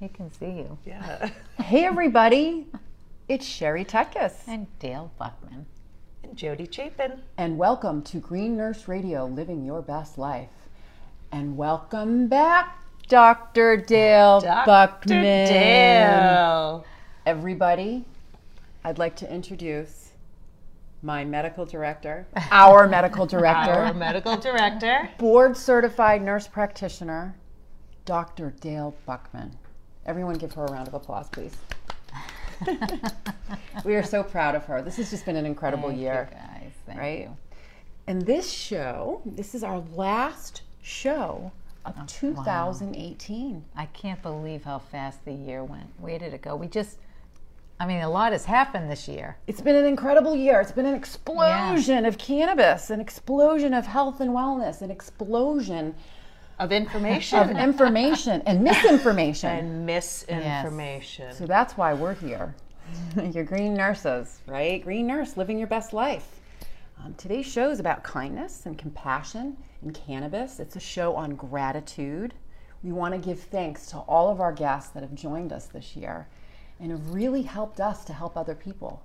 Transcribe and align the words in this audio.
He 0.00 0.08
can 0.08 0.32
see 0.32 0.46
you. 0.46 0.78
Yeah. 0.86 1.30
Hey, 1.58 1.84
everybody. 1.84 2.66
It's 3.28 3.44
Sherry 3.46 3.84
Tuckus. 3.84 4.32
And 4.46 4.66
Dale 4.78 5.12
Buckman. 5.18 5.66
and 6.22 6.36
Jody 6.36 6.66
Chapin. 6.70 7.20
And 7.36 7.58
welcome 7.58 8.02
to 8.04 8.18
Green 8.18 8.56
Nurse 8.56 8.88
Radio 8.88 9.26
Living 9.26 9.64
Your 9.64 9.82
Best 9.82 10.16
Life. 10.18 10.48
And 11.32 11.56
welcome 11.56 12.28
back, 12.28 12.78
Dr. 13.08 13.76
Dale 13.76 14.40
Dr. 14.40 14.66
Buckman. 14.66 15.22
Dale. 15.48 16.84
Everybody, 17.26 18.04
I'd 18.84 18.98
like 18.98 19.14
to 19.16 19.32
introduce 19.32 20.12
my 21.02 21.24
medical 21.24 21.64
director, 21.66 22.26
our 22.50 22.86
medical 22.88 23.26
director, 23.26 23.70
Our 23.72 23.94
medical 23.94 24.36
director. 24.36 25.08
board 25.18 25.56
certified 25.56 26.22
nurse 26.22 26.46
practitioner, 26.48 27.36
Dr. 28.06 28.54
Dale 28.60 28.94
Buckman. 29.06 29.56
Everyone 30.06 30.36
give 30.36 30.52
her 30.54 30.64
a 30.64 30.72
round 30.72 30.88
of 30.88 30.94
applause, 30.94 31.28
please. 31.28 31.56
we 33.84 33.94
are 33.94 34.02
so 34.02 34.22
proud 34.22 34.54
of 34.54 34.64
her. 34.66 34.82
This 34.82 34.96
has 34.96 35.10
just 35.10 35.24
been 35.24 35.36
an 35.36 35.46
incredible 35.46 35.88
Thank 35.88 36.00
year. 36.00 36.28
you 36.30 36.36
guys. 36.36 36.72
Thank 36.86 36.98
right? 36.98 37.20
you. 37.20 37.36
And 38.06 38.22
this 38.22 38.50
show, 38.50 39.22
this 39.24 39.54
is 39.54 39.62
our 39.62 39.78
last 39.94 40.62
show 40.82 41.52
of 41.84 41.94
Oh, 41.98 42.04
2018. 42.06 43.64
I 43.76 43.86
can't 43.86 44.20
believe 44.22 44.64
how 44.64 44.78
fast 44.78 45.24
the 45.24 45.32
year 45.32 45.64
went. 45.64 45.88
Where 45.98 46.18
did 46.18 46.34
it 46.34 46.42
go? 46.42 46.56
We 46.56 46.66
just, 46.66 46.98
I 47.78 47.86
mean, 47.86 48.02
a 48.02 48.10
lot 48.10 48.32
has 48.32 48.44
happened 48.44 48.90
this 48.90 49.08
year. 49.08 49.36
It's 49.46 49.60
been 49.60 49.76
an 49.76 49.86
incredible 49.86 50.34
year. 50.34 50.60
It's 50.60 50.72
been 50.72 50.86
an 50.86 50.94
explosion 50.94 52.04
of 52.04 52.18
cannabis, 52.18 52.90
an 52.90 53.00
explosion 53.00 53.72
of 53.74 53.86
health 53.86 54.20
and 54.20 54.30
wellness, 54.32 54.82
an 54.82 54.90
explosion 54.90 55.94
Of 56.60 56.72
information. 56.72 57.38
of 57.38 57.56
information 57.56 58.42
and 58.44 58.62
misinformation. 58.64 59.48
and 59.48 59.86
misinformation. 59.86 61.32
So 61.32 61.46
that's 61.46 61.78
why 61.78 61.94
we're 61.94 62.12
here. 62.12 62.54
Your 63.32 63.44
green 63.44 63.72
nurses, 63.72 64.40
right? 64.46 64.84
Green 64.84 65.06
nurse, 65.06 65.38
living 65.38 65.58
your 65.58 65.68
best 65.68 65.94
life. 65.94 66.38
Um, 67.02 67.14
today's 67.14 67.46
show 67.46 67.70
is 67.70 67.80
about 67.80 68.04
kindness 68.04 68.66
and 68.66 68.76
compassion 68.76 69.56
and 69.80 69.94
cannabis. 69.94 70.60
It's 70.60 70.76
a 70.76 70.80
show 70.80 71.16
on 71.16 71.34
gratitude. 71.34 72.34
We 72.82 72.92
want 72.92 73.14
to 73.14 73.18
give 73.18 73.40
thanks 73.40 73.86
to 73.86 73.96
all 73.96 74.28
of 74.28 74.38
our 74.42 74.52
guests 74.52 74.90
that 74.90 75.02
have 75.02 75.14
joined 75.14 75.54
us 75.54 75.64
this 75.66 75.96
year 75.96 76.28
and 76.78 76.90
have 76.90 77.14
really 77.14 77.42
helped 77.42 77.80
us 77.80 78.04
to 78.04 78.12
help 78.12 78.36
other 78.36 78.54
people. 78.54 79.02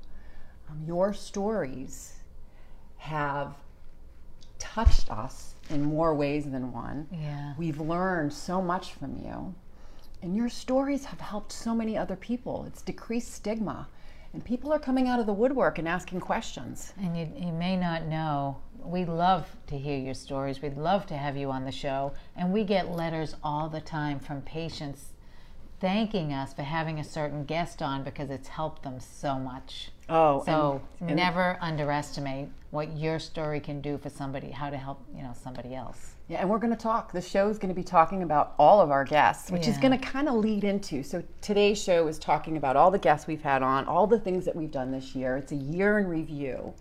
Um, 0.70 0.83
your 0.86 1.14
stories 1.14 2.16
have 2.98 3.56
touched 4.59 5.09
us 5.09 5.55
in 5.69 5.83
more 5.83 6.13
ways 6.13 6.49
than 6.49 6.71
one. 6.71 7.08
Yeah. 7.11 7.53
We've 7.58 7.80
learned 7.80 8.33
so 8.33 8.61
much 8.61 8.94
from 8.94 9.17
you. 9.17 9.53
And 10.21 10.35
your 10.35 10.49
stories 10.49 11.05
have 11.05 11.19
helped 11.19 11.52
so 11.52 11.75
many 11.75 11.97
other 11.97 12.16
people. 12.16 12.66
It's 12.66 12.81
decreased 12.81 13.33
stigma. 13.33 13.88
And 14.33 14.43
people 14.43 14.73
are 14.73 14.80
coming 14.80 15.08
out 15.08 15.19
of 15.19 15.27
the 15.27 15.33
woodwork 15.33 15.77
and 15.80 15.88
asking 15.88 16.19
questions. 16.19 16.93
And 16.97 17.17
you, 17.17 17.30
you 17.38 17.53
may 17.53 17.77
not 17.77 18.05
know, 18.05 18.58
we 18.83 19.05
love 19.05 19.47
to 19.67 19.77
hear 19.77 19.97
your 19.97 20.13
stories. 20.13 20.61
We'd 20.61 20.77
love 20.77 21.05
to 21.08 21.17
have 21.17 21.38
you 21.38 21.52
on 21.52 21.63
the 21.63 21.71
show. 21.71 22.13
And 22.36 22.52
we 22.52 22.63
get 22.63 22.91
letters 22.91 23.36
all 23.43 23.69
the 23.69 23.81
time 23.81 24.19
from 24.19 24.41
patients 24.41 25.13
thanking 25.86 26.33
us 26.33 26.52
for 26.52 26.64
having 26.64 26.97
a 26.97 27.03
certain 27.03 27.44
guest 27.44 27.80
on 27.80 28.03
because 28.03 28.31
it's 28.31 28.47
helped 28.47 28.81
them 28.81 29.00
so 29.00 29.38
much. 29.38 29.92
Oh, 30.09 30.44
So 30.44 30.81
never 31.00 31.59
underestimate 31.61 32.47
what 32.72 32.97
your 32.97 33.19
story 33.19 33.59
can 33.59 33.81
do 33.81 34.00
for 34.00 34.09
somebody, 34.09 34.50
how 34.50 34.72
to 34.72 34.77
help, 34.77 35.00
you 35.16 35.22
know, 35.22 35.33
somebody 35.39 35.75
else. 35.75 36.16
Yeah, 36.27 36.39
and 36.42 36.50
we're 36.50 36.58
going 36.58 36.75
to 36.75 36.80
talk. 36.81 37.11
The 37.11 37.22
show 37.22 37.50
is 37.50 37.59
going 37.59 37.69
to 37.69 37.80
be 37.80 37.83
talking 37.83 38.23
about 38.23 38.55
all 38.58 38.81
of 38.81 38.89
our 38.89 39.03
guests, 39.03 39.52
which 39.52 39.67
is 39.67 39.77
going 39.77 39.92
to 39.92 40.03
kind 40.03 40.27
of 40.27 40.33
lead 40.33 40.64
into. 40.64 41.04
So 41.04 41.21
today's 41.42 41.80
show 41.80 42.08
is 42.08 42.17
talking 42.17 42.58
about 42.58 42.76
all 42.76 42.89
the 42.89 42.98
guests 42.98 43.27
we've 43.27 43.43
had 43.43 43.61
on, 43.61 43.86
all 43.86 44.08
the 44.08 44.20
things 44.20 44.43
that 44.45 44.55
we've 44.55 44.71
done 44.71 44.92
this 44.92 45.14
year. 45.14 45.37
It's 45.37 45.52
a 45.52 45.55
year 45.55 45.99
in 45.99 46.08
review. 46.08 46.73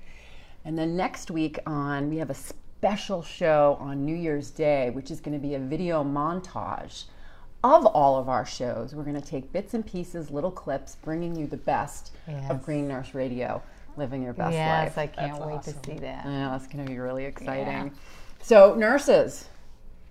And 0.65 0.79
then 0.79 0.97
next 0.97 1.31
week 1.31 1.59
on, 1.67 2.09
we 2.09 2.17
have 2.17 2.31
a 2.31 2.35
special 2.35 3.23
show 3.23 3.77
on 3.81 4.07
New 4.07 4.17
Year's 4.17 4.51
Day, 4.51 4.89
which 4.89 5.11
is 5.11 5.21
going 5.21 5.39
to 5.39 5.47
be 5.47 5.57
a 5.57 5.61
video 5.61 6.03
montage 6.03 7.05
of 7.65 7.87
all 7.87 8.19
of 8.19 8.29
our 8.29 8.45
shows. 8.45 8.95
We're 8.95 9.05
going 9.05 9.21
to 9.21 9.27
take 9.27 9.51
bits 9.51 9.73
and 9.73 9.85
pieces, 9.85 10.31
little 10.31 10.51
clips, 10.51 10.97
bringing 11.03 11.35
you 11.35 11.47
the 11.47 11.57
best 11.57 12.13
Yes. 12.29 12.51
of 12.51 12.63
Green 12.63 12.87
Nurse 12.87 13.15
Radio, 13.15 13.63
living 13.97 14.23
your 14.23 14.35
best 14.35 14.53
yes, 14.53 14.69
life. 14.69 14.93
Yes, 14.97 14.99
I 14.99 15.07
can't 15.07 15.33
That's 15.33 15.47
wait 15.47 15.55
awesome. 15.57 15.81
to 15.81 15.91
see 15.91 15.99
that. 16.01 16.27
Yeah, 16.27 16.51
that's 16.51 16.67
going 16.67 16.85
to 16.85 16.91
be 16.91 16.99
really 16.99 17.25
exciting. 17.25 17.93
So, 18.43 18.75
nurses, 18.75 19.47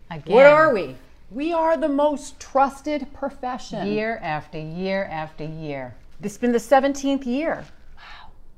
Again, 0.09 0.34
what 0.36 0.47
are 0.47 0.74
we? 0.74 0.96
We 1.30 1.53
are 1.53 1.78
the 1.78 1.90
most 1.90 2.40
trusted 2.40 3.08
profession. 3.13 3.88
Year 3.88 4.19
after 4.24 4.58
year 4.59 5.06
after 5.06 5.44
year. 5.44 5.96
This 6.19 6.34
has 6.34 6.40
been 6.40 6.52
the 6.52 6.58
17th 6.58 7.25
year. 7.25 7.66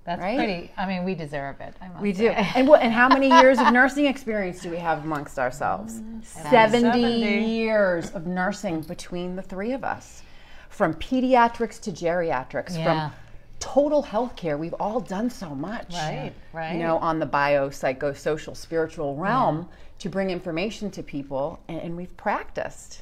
That's 0.06 0.22
Right? 0.22 0.38
pretty. 0.38 0.72
I 0.78 0.86
mean, 0.86 1.04
we 1.04 1.16
deserve 1.16 1.60
it. 1.62 1.74
I 1.82 1.88
must 1.88 2.00
We 2.02 2.14
do. 2.14 2.30
And 2.30 2.70
and 2.70 2.94
how 2.94 3.10
many 3.10 3.28
years 3.28 3.58
of 3.60 3.74
nursing 3.74 4.06
experience 4.06 4.62
do 4.62 4.70
we 4.70 4.78
have 4.78 5.04
amongst 5.04 5.40
ourselves? 5.40 6.00
70, 6.24 6.82
70. 6.92 7.46
years 7.46 8.12
of 8.12 8.28
nursing 8.28 8.82
between 8.82 9.36
the 9.36 9.42
three 9.42 9.74
of 9.74 9.84
us. 9.84 10.22
From 10.70 10.94
pediatrics 10.94 11.80
to 11.82 11.92
geriatrics, 11.92 12.78
Yeah. 12.78 13.10
from 13.10 13.18
total 13.60 14.04
health 14.04 14.36
care. 14.36 14.58
We've 14.58 14.76
all 14.80 15.00
done 15.00 15.30
so 15.30 15.56
much. 15.56 15.94
Right, 15.94 16.34
right. 16.54 16.74
You 16.74 16.80
know, 16.80 16.98
on 17.00 17.18
the 17.20 17.26
bio, 17.26 17.70
psychosocial, 17.70 18.56
spiritual 18.56 19.16
realm 19.16 19.68
to 20.00 20.10
bring 20.10 20.30
information 20.30 20.92
to 20.92 21.02
people 21.02 21.60
and, 21.68 21.80
and 21.82 21.98
we've 21.98 22.16
practiced. 22.16 23.02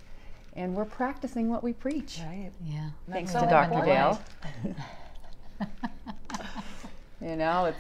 And 0.56 0.76
we're 0.76 0.86
practicing 0.86 1.50
what 1.50 1.64
we 1.64 1.74
preach. 1.74 2.20
Right. 2.24 2.52
Yeah. 2.64 2.90
Thanks 3.12 3.32
So 3.34 3.42
to 3.42 3.48
Dr. 3.48 3.84
Dale. 3.84 4.22
you 7.24 7.36
know, 7.36 7.66
it's 7.66 7.78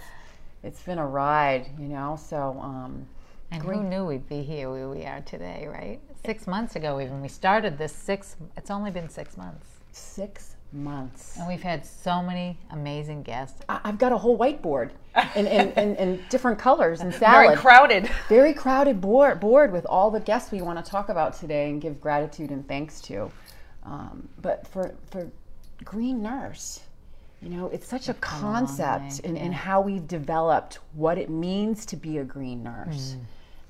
it's 0.64 0.82
been 0.84 0.98
a 0.98 1.06
ride, 1.08 1.68
you 1.80 1.88
know. 1.88 2.18
So 2.20 2.58
um, 2.62 3.06
And 3.52 3.62
who 3.62 3.84
knew 3.84 4.06
we'd 4.06 4.28
be 4.30 4.42
here 4.44 4.70
where 4.70 4.90
we 4.90 5.04
are 5.06 5.22
today, 5.22 5.68
right? 5.72 6.00
Six 6.26 6.48
months 6.48 6.76
ago, 6.76 7.02
even 7.02 7.22
we 7.22 7.28
started 7.28 7.78
this 7.78 7.92
six. 7.94 8.36
It's 8.56 8.72
only 8.72 8.92
been 8.92 9.10
six 9.10 9.36
months, 9.38 9.68
six 9.92 10.56
months. 10.72 11.38
and 11.38 11.48
we've 11.48 11.62
had 11.62 11.86
so 11.86 12.22
many 12.24 12.58
amazing 12.72 13.22
guests. 13.24 13.62
I- 13.70 13.82
I've 13.84 13.98
got 14.00 14.12
a 14.12 14.18
whole 14.18 14.38
whiteboard 14.40 14.90
and, 15.36 15.48
and, 15.48 15.78
and, 15.78 15.98
and 15.98 16.30
different 16.30 16.58
colors 16.58 17.02
and 17.02 17.14
Very 17.14 17.56
crowded. 17.56 18.10
Very 18.30 18.54
crowded 18.54 19.00
board, 19.00 19.40
board 19.40 19.72
with 19.72 19.86
all 19.86 20.10
the 20.10 20.20
guests 20.20 20.52
we 20.52 20.62
want 20.64 20.84
to 20.84 20.90
talk 20.90 21.10
about 21.10 21.34
today 21.34 21.70
and 21.70 21.80
give 21.82 22.02
gratitude 22.02 22.50
and 22.50 22.68
thanks 22.68 23.00
to. 23.02 23.30
Um, 23.84 24.28
but 24.42 24.66
for, 24.68 24.96
for 25.12 25.30
Green 25.84 26.24
Nurse, 26.24 26.80
you 27.44 27.50
know, 27.50 27.68
it's 27.68 27.88
such 27.88 28.10
a 28.10 28.14
concept 28.16 29.20
in, 29.20 29.36
in 29.38 29.52
how 29.52 29.82
we've 29.82 30.08
developed 30.08 30.80
what 30.94 31.18
it 31.18 31.30
means 31.30 31.86
to 31.88 31.96
be 31.96 32.18
a 32.20 32.24
green 32.24 32.64
nurse 32.64 33.16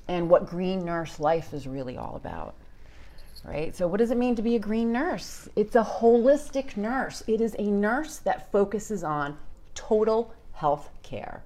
and 0.07 0.29
what 0.29 0.47
green 0.47 0.85
nurse 0.85 1.19
life 1.19 1.53
is 1.53 1.67
really 1.67 1.97
all 1.97 2.15
about. 2.15 2.55
Right? 3.45 3.75
So, 3.75 3.87
what 3.87 3.97
does 3.97 4.11
it 4.11 4.17
mean 4.17 4.35
to 4.35 4.41
be 4.41 4.55
a 4.55 4.59
green 4.59 4.93
nurse? 4.93 5.49
It's 5.55 5.75
a 5.75 5.83
holistic 5.83 6.77
nurse. 6.77 7.23
It 7.27 7.41
is 7.41 7.55
a 7.59 7.63
nurse 7.63 8.17
that 8.19 8.51
focuses 8.51 9.03
on 9.03 9.37
total 9.75 10.33
health 10.53 10.89
care 11.01 11.43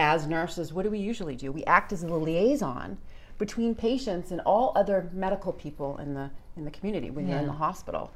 as 0.00 0.26
nurses, 0.26 0.72
what 0.72 0.82
do 0.84 0.90
we 0.90 0.98
usually 0.98 1.36
do? 1.36 1.52
We 1.52 1.64
act 1.64 1.92
as 1.92 2.02
a 2.02 2.06
liaison 2.06 2.98
between 3.38 3.74
patients 3.74 4.30
and 4.30 4.40
all 4.42 4.72
other 4.74 5.10
medical 5.12 5.52
people 5.52 5.98
in 5.98 6.14
the 6.14 6.30
in 6.56 6.64
the 6.64 6.70
community 6.70 7.10
when 7.10 7.28
you're 7.28 7.38
in 7.38 7.46
the 7.46 7.52
hospital. 7.52 8.10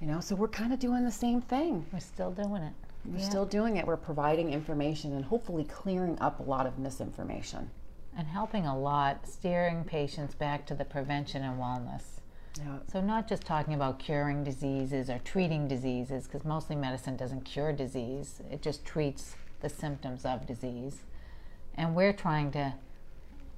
You 0.00 0.06
know, 0.06 0.20
so 0.20 0.34
we're 0.34 0.48
kind 0.48 0.72
of 0.72 0.78
doing 0.78 1.04
the 1.04 1.10
same 1.10 1.40
thing. 1.42 1.84
We're 1.92 2.00
still 2.00 2.30
doing 2.30 2.62
it. 2.62 2.72
We're 3.04 3.18
still 3.20 3.46
doing 3.46 3.76
it. 3.76 3.86
We're 3.86 3.96
providing 3.96 4.52
information 4.52 5.12
and 5.14 5.24
hopefully 5.24 5.64
clearing 5.64 6.18
up 6.20 6.40
a 6.40 6.42
lot 6.42 6.66
of 6.66 6.78
misinformation. 6.78 7.70
and 8.16 8.26
helping 8.26 8.66
a 8.66 8.76
lot, 8.76 9.24
steering 9.26 9.84
patients 9.84 10.34
back 10.34 10.66
to 10.66 10.74
the 10.74 10.84
prevention 10.84 11.42
and 11.44 11.60
wellness. 11.60 12.02
Yeah. 12.58 12.78
So, 12.90 13.00
not 13.00 13.28
just 13.28 13.44
talking 13.44 13.72
about 13.72 13.98
curing 14.00 14.42
diseases 14.42 15.08
or 15.08 15.18
treating 15.20 15.68
diseases, 15.68 16.24
because 16.24 16.44
mostly 16.44 16.74
medicine 16.74 17.16
doesn't 17.16 17.42
cure 17.42 17.72
disease, 17.72 18.42
it 18.50 18.62
just 18.62 18.84
treats 18.84 19.36
the 19.60 19.68
symptoms 19.68 20.24
of 20.24 20.44
disease. 20.46 21.04
And 21.76 21.94
we're 21.94 22.12
trying 22.12 22.50
to 22.52 22.74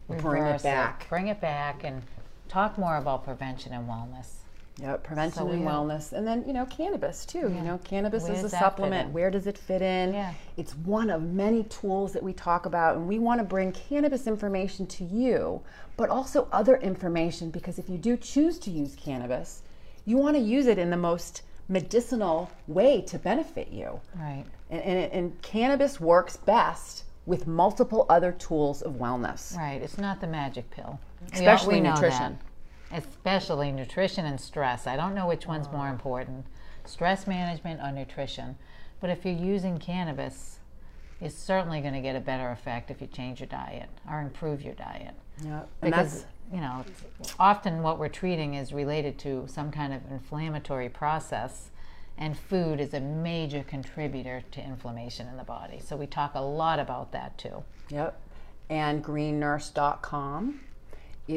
Bring 0.09 0.45
it 0.45 0.63
back. 0.63 1.09
bring 1.09 1.29
it 1.29 1.41
back, 1.41 1.83
and 1.83 2.03
talk 2.49 2.77
more 2.77 2.97
about 2.99 3.25
prevention 3.25 3.73
and 3.73 3.89
wellness. 3.89 4.42
Yeah, 4.81 4.97
prevention 4.97 5.39
So 5.39 5.49
and 5.49 5.61
we 5.61 5.67
wellness, 5.67 6.13
and 6.13 6.27
then 6.27 6.45
you 6.47 6.53
know 6.53 6.65
cannabis 6.67 7.27
too. 7.27 7.39
You 7.41 7.61
know, 7.61 7.79
cannabis 7.85 8.25
Where 8.25 8.33
is 8.33 8.39
a 8.41 8.49
that 8.49 8.59
supplement. 8.59 9.13
Where 9.13 9.31
does 9.31 9.47
it 9.47 9.59
fit 9.59 9.83
in? 9.83 10.15
Yeah. 10.15 10.33
It's 10.57 10.75
one 10.75 11.11
of 11.11 11.23
many 11.23 11.65
tools 11.65 12.13
that 12.15 12.23
we 12.23 12.33
talk 12.33 12.65
about, 12.65 12.97
and 12.97 13.07
we 13.07 13.19
want 13.19 13.39
to 13.41 13.45
bring 13.45 13.73
cannabis 13.73 14.27
information 14.27 14.87
to 14.87 15.05
you, 15.05 15.61
but 15.97 16.09
also 16.09 16.49
other 16.53 16.77
information 16.77 17.51
because 17.51 17.79
if 17.79 17.89
you 17.89 17.99
do 17.99 18.17
choose 18.17 18.59
to 18.61 18.71
use 18.71 18.97
cannabis, 18.97 19.63
you 20.07 20.17
want 20.17 20.37
to 20.37 20.43
use 20.43 20.67
it 20.67 20.79
in 20.79 20.91
the 20.91 20.97
most 20.97 21.43
medicinal 21.69 22.51
way 22.67 23.03
to 23.03 23.19
benefit 23.19 23.69
you. 23.71 24.01
Right. 24.17 24.45
And, 24.71 24.83
and, 24.83 25.13
and 25.13 25.43
cannabis 25.43 26.01
works 26.01 26.37
best 26.37 27.05
with 27.27 27.47
multiple 27.47 28.07
other 28.09 28.33
tools 28.33 28.83
of 28.83 28.95
wellness, 28.95 29.57
Right. 29.57 29.81
It's 29.81 29.99
not 29.99 30.21
the 30.21 30.27
magic 30.27 30.71
pill. 30.71 30.99
We 31.21 31.27
all- 31.27 31.41
especially 31.41 31.75
we 31.75 31.81
know 31.83 31.95
nutrition. 31.95 32.39
Especially 32.93 33.73
nutrition 33.73 34.27
and 34.27 34.41
stress. 34.41 34.87
I 34.87 34.97
don't 34.97 35.15
know 35.15 35.27
which 35.27 35.47
one's 35.47 35.71
more 35.71 35.89
important 35.89 36.47
stress 36.85 37.27
management 37.27 37.81
or 37.81 37.93
nutrition. 37.93 38.57
But 39.01 39.11
if 39.11 39.25
you're 39.25 39.35
using 39.35 39.79
cannabis, 39.79 40.59
you're 41.21 41.31
certainly 41.31 41.81
going 41.81 41.95
to 41.95 42.01
get 42.01 42.17
a 42.17 42.21
better 42.21 42.51
effect 42.51 42.91
if 42.91 43.01
you 43.01 43.07
change 43.07 43.41
your 43.41 43.49
diet 43.49 43.89
or 44.09 44.21
improve 44.21 44.63
your 44.63 44.75
diet. 44.75 45.15
Yep. 45.45 45.69
Because, 45.81 46.27
you 46.53 46.61
know, 46.61 46.85
often 47.39 47.83
what 47.83 47.99
we're 47.99 48.09
treating 48.09 48.55
is 48.55 48.73
related 48.73 49.19
to 49.21 49.47
some 49.49 49.71
kind 49.71 49.93
of 49.93 50.01
inflammatory 50.11 50.89
process, 50.89 51.71
and 52.19 52.37
food 52.37 52.81
is 52.81 52.93
a 52.95 53.01
major 53.01 53.63
contributor 53.63 54.43
to 54.53 54.63
inflammation 54.63 55.29
in 55.29 55.37
the 55.37 55.45
body. 55.45 55.81
So 55.81 55.97
we 55.97 56.07
talk 56.07 56.33
a 56.35 56.41
lot 56.41 56.79
about 56.79 57.13
that 57.13 57.39
too. 57.39 57.65
Yep. 57.89 58.21
And 58.69 59.05
greennurse.com 59.05 60.61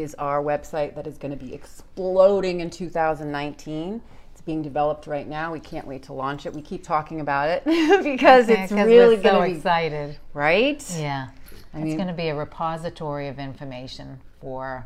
is 0.02 0.16
our 0.16 0.42
website 0.44 0.96
that 0.96 1.08
is 1.08 1.18
going 1.18 1.38
to 1.38 1.44
be 1.44 1.54
exploding 1.54 2.62
in 2.62 2.70
2019. 2.70 4.02
It's 4.32 4.42
being 4.42 4.62
developed 4.62 5.08
right 5.08 5.28
now. 5.28 5.54
We 5.54 5.60
can't 5.60 5.88
wait 5.88 6.04
to 6.04 6.14
launch 6.14 6.46
it. 6.46 6.54
We 6.54 6.62
keep 6.62 6.84
talking 6.84 7.22
about 7.22 7.50
it 7.50 7.64
because 8.04 8.50
it's 8.50 8.72
really 8.72 9.18
so 9.18 9.24
going 9.24 9.42
to 9.42 9.52
be 9.54 9.58
excited. 9.58 10.18
right. 10.34 10.84
Yeah. 10.98 11.30
it's 11.74 11.76
mean- 11.76 11.96
going 11.96 12.08
to 12.08 12.14
be 12.14 12.28
a 12.30 12.36
repository 12.36 13.28
of 13.28 13.40
information 13.40 14.20
for 14.42 14.86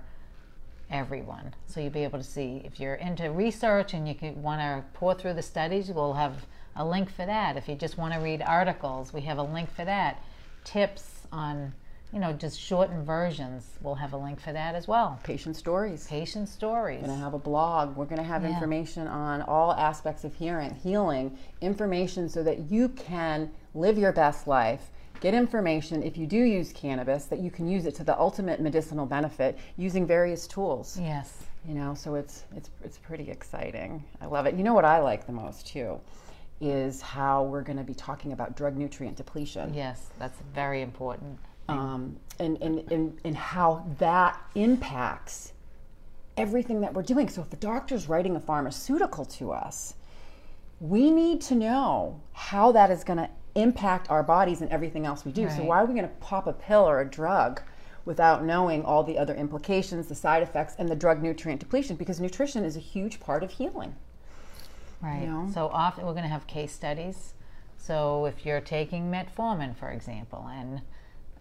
everyone. 0.91 1.53
So 1.67 1.79
you'll 1.79 1.91
be 1.91 2.03
able 2.03 2.19
to 2.19 2.23
see 2.25 2.61
if 2.65 2.79
you're 2.79 2.95
into 2.95 3.29
research 3.31 3.93
and 3.93 4.07
you 4.07 4.15
want 4.35 4.61
to 4.61 4.83
pour 4.97 5.13
through 5.13 5.33
the 5.33 5.41
studies, 5.41 5.89
we'll 5.91 6.13
have 6.13 6.45
a 6.75 6.85
link 6.85 7.11
for 7.11 7.25
that. 7.25 7.57
If 7.57 7.67
you 7.67 7.75
just 7.75 7.97
want 7.97 8.13
to 8.13 8.19
read 8.19 8.41
articles, 8.41 9.13
we 9.13 9.21
have 9.21 9.37
a 9.37 9.43
link 9.43 9.71
for 9.71 9.85
that. 9.85 10.23
Tips 10.63 11.27
on, 11.31 11.73
you 12.11 12.19
know, 12.19 12.33
just 12.33 12.59
shortened 12.59 13.05
versions, 13.05 13.69
we'll 13.81 13.95
have 13.95 14.13
a 14.13 14.17
link 14.17 14.39
for 14.41 14.51
that 14.51 14.73
as 14.75 14.87
well. 14.87 15.19
Patient 15.23 15.55
stories. 15.55 16.07
Patient 16.07 16.49
stories. 16.49 17.01
We're 17.01 17.07
going 17.07 17.19
to 17.19 17.23
have 17.23 17.33
a 17.35 17.39
blog. 17.39 17.95
We're 17.95 18.05
going 18.05 18.17
to 18.17 18.23
have 18.27 18.43
Yeah. 18.43 18.49
information 18.49 19.07
on 19.07 19.41
all 19.43 19.73
aspects 19.73 20.23
of 20.23 20.33
hearing, 20.33 20.73
healing, 20.75 21.37
information 21.61 22.27
so 22.27 22.41
that 22.43 22.71
you 22.71 22.89
can 22.89 23.51
live 23.75 23.97
your 23.97 24.11
best 24.11 24.47
life. 24.47 24.89
Get 25.21 25.33
information 25.33 26.01
if 26.01 26.17
you 26.17 26.25
do 26.25 26.37
use 26.37 26.71
cannabis 26.73 27.25
that 27.25 27.39
you 27.39 27.51
can 27.51 27.67
use 27.67 27.85
it 27.85 27.93
to 27.95 28.03
the 28.03 28.17
ultimate 28.17 28.61
medicinal 28.61 29.05
benefit 29.05 29.57
using 29.77 30.07
various 30.07 30.47
tools. 30.47 30.97
Yes. 30.99 31.43
You 31.67 31.75
know, 31.75 31.93
so 31.93 32.15
it's 32.15 32.45
it's 32.55 32.69
it's 32.83 32.97
pretty 32.97 33.29
exciting. 33.29 34.01
I 34.21 34.27
love 34.27 34.45
it. 34.45 34.55
You 34.55 34.63
know 34.63 34.73
what 34.73 34.85
I 34.85 34.99
like 34.99 35.25
the 35.27 35.33
most 35.33 35.67
too 35.67 35.99
is 36.61 37.01
how 37.01 37.43
we're 37.43 37.61
going 37.61 37.77
to 37.77 37.83
be 37.83 37.93
talking 37.93 38.31
about 38.33 38.55
drug 38.57 38.75
nutrient 38.75 39.15
depletion 39.15 39.73
Yes, 39.73 40.09
that's 40.19 40.37
very 40.53 40.81
important. 40.81 41.37
Um, 41.69 42.17
and, 42.39 42.57
and, 42.61 42.91
and, 42.91 43.19
and 43.23 43.35
how 43.35 43.85
that 43.99 44.39
impacts 44.55 45.53
everything 46.37 46.81
that 46.81 46.93
we're 46.93 47.03
doing. 47.03 47.29
So 47.29 47.41
if 47.41 47.49
the 47.49 47.57
doctor's 47.57 48.07
writing 48.07 48.35
a 48.35 48.39
pharmaceutical 48.39 49.25
to 49.25 49.51
us, 49.51 49.95
we 50.79 51.11
need 51.11 51.41
to 51.41 51.55
know 51.55 52.21
how 52.31 52.71
that 52.71 52.89
is 52.89 53.03
going 53.03 53.17
to 53.17 53.29
impact 53.55 54.09
our 54.09 54.23
bodies 54.23 54.61
and 54.61 54.71
everything 54.71 55.05
else 55.05 55.25
we 55.25 55.31
do. 55.31 55.49
So 55.49 55.63
why 55.63 55.81
are 55.81 55.85
we 55.85 55.93
going 55.93 56.07
to 56.07 56.15
pop 56.15 56.47
a 56.47 56.53
pill 56.53 56.87
or 56.87 57.01
a 57.01 57.05
drug 57.05 57.61
without 58.05 58.45
knowing 58.45 58.83
all 58.85 59.03
the 59.03 59.17
other 59.17 59.35
implications, 59.35 60.07
the 60.07 60.15
side 60.15 60.41
effects, 60.41 60.75
and 60.79 60.87
the 60.87 60.95
drug 60.95 61.21
nutrient 61.21 61.59
depletion? 61.59 61.97
Because 61.97 62.19
nutrition 62.19 62.63
is 62.63 62.77
a 62.77 62.79
huge 62.79 63.19
part 63.19 63.43
of 63.43 63.51
healing. 63.51 63.95
Right. 65.01 65.23
know? 65.27 65.49
So 65.53 65.67
often 65.67 66.05
we're 66.05 66.13
going 66.13 66.23
to 66.23 66.29
have 66.29 66.47
case 66.47 66.71
studies. 66.71 67.33
So 67.77 68.25
if 68.25 68.45
you're 68.45 68.61
taking 68.61 69.09
metformin, 69.11 69.75
for 69.75 69.89
example, 69.89 70.49
and 70.51 70.81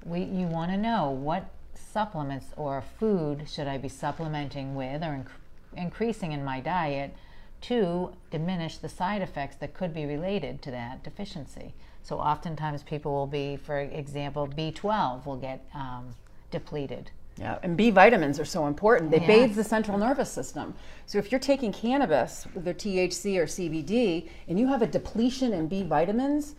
we, 0.04 0.20
you 0.20 0.46
want 0.46 0.70
to 0.70 0.76
know 0.76 1.10
what 1.10 1.50
supplements 1.74 2.46
or 2.56 2.82
food 2.98 3.48
should 3.48 3.66
I 3.66 3.78
be 3.78 3.88
supplementing 3.88 4.74
with 4.74 5.02
or 5.02 5.24
inc- 5.24 5.76
increasing 5.76 6.32
in 6.32 6.44
my 6.44 6.60
diet 6.60 7.14
to 7.62 8.12
diminish 8.30 8.78
the 8.78 8.88
side 8.88 9.22
effects 9.22 9.56
that 9.56 9.74
could 9.74 9.92
be 9.92 10.06
related 10.06 10.62
to 10.62 10.70
that 10.70 11.02
deficiency. 11.02 11.74
So 12.02 12.18
oftentimes 12.18 12.82
people 12.82 13.12
will 13.12 13.26
be, 13.26 13.56
for 13.56 13.78
example, 13.78 14.46
B12 14.48 15.26
will 15.26 15.36
get 15.36 15.64
um, 15.74 16.14
depleted. 16.50 17.10
Yeah, 17.38 17.58
and 17.62 17.76
B 17.76 17.90
vitamins 17.90 18.40
are 18.40 18.44
so 18.44 18.66
important. 18.66 19.10
They 19.10 19.20
bathe 19.20 19.54
the 19.54 19.62
central 19.62 19.96
nervous 19.96 20.30
system. 20.30 20.74
So 21.06 21.18
if 21.18 21.30
you're 21.30 21.38
taking 21.38 21.72
cannabis, 21.72 22.46
whether 22.52 22.74
THC 22.74 23.38
or 23.38 23.44
CBD, 23.44 24.28
and 24.48 24.58
you 24.58 24.66
have 24.66 24.82
a 24.82 24.86
depletion 24.86 25.52
in 25.52 25.68
B 25.68 25.84
vitamins, 25.84 26.56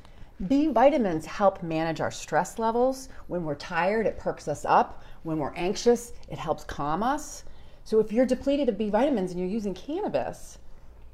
B 0.48 0.68
vitamins 0.68 1.26
help 1.26 1.62
manage 1.62 2.00
our 2.00 2.12
stress 2.12 2.58
levels. 2.58 3.10
When 3.28 3.44
we're 3.44 3.56
tired, 3.56 4.06
it 4.06 4.18
perks 4.18 4.48
us 4.48 4.64
up. 4.66 5.04
When 5.24 5.38
we're 5.38 5.54
anxious, 5.56 6.14
it 6.30 6.38
helps 6.38 6.64
calm 6.64 7.04
us. 7.04 7.44
So 7.84 8.00
if 8.00 8.12
you're 8.12 8.26
depleted 8.26 8.70
of 8.70 8.78
B 8.78 8.90
vitamins 8.90 9.32
and 9.32 9.40
you're 9.40 9.50
using 9.50 9.74
cannabis, 9.74 10.60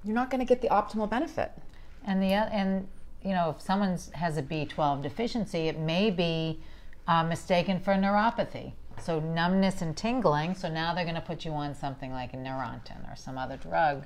you're 0.03 0.13
not 0.13 0.29
going 0.29 0.39
to 0.39 0.45
get 0.45 0.61
the 0.61 0.69
optimal 0.69 1.09
benefit. 1.09 1.51
And 2.03 2.21
the 2.21 2.33
and 2.33 2.87
you 3.23 3.31
know 3.31 3.49
if 3.49 3.61
someone 3.61 3.97
has 4.13 4.37
a 4.37 4.43
B12 4.43 5.01
deficiency, 5.01 5.67
it 5.67 5.79
may 5.79 6.11
be 6.11 6.59
uh, 7.07 7.23
mistaken 7.23 7.79
for 7.79 7.93
neuropathy. 7.93 8.73
So 9.01 9.19
numbness 9.19 9.81
and 9.81 9.97
tingling. 9.97 10.53
So 10.53 10.69
now 10.69 10.93
they're 10.93 11.03
going 11.03 11.15
to 11.15 11.21
put 11.21 11.45
you 11.45 11.51
on 11.51 11.73
something 11.73 12.11
like 12.11 12.33
a 12.33 12.37
Neurontin 12.37 13.11
or 13.11 13.15
some 13.15 13.37
other 13.37 13.57
drug 13.57 14.05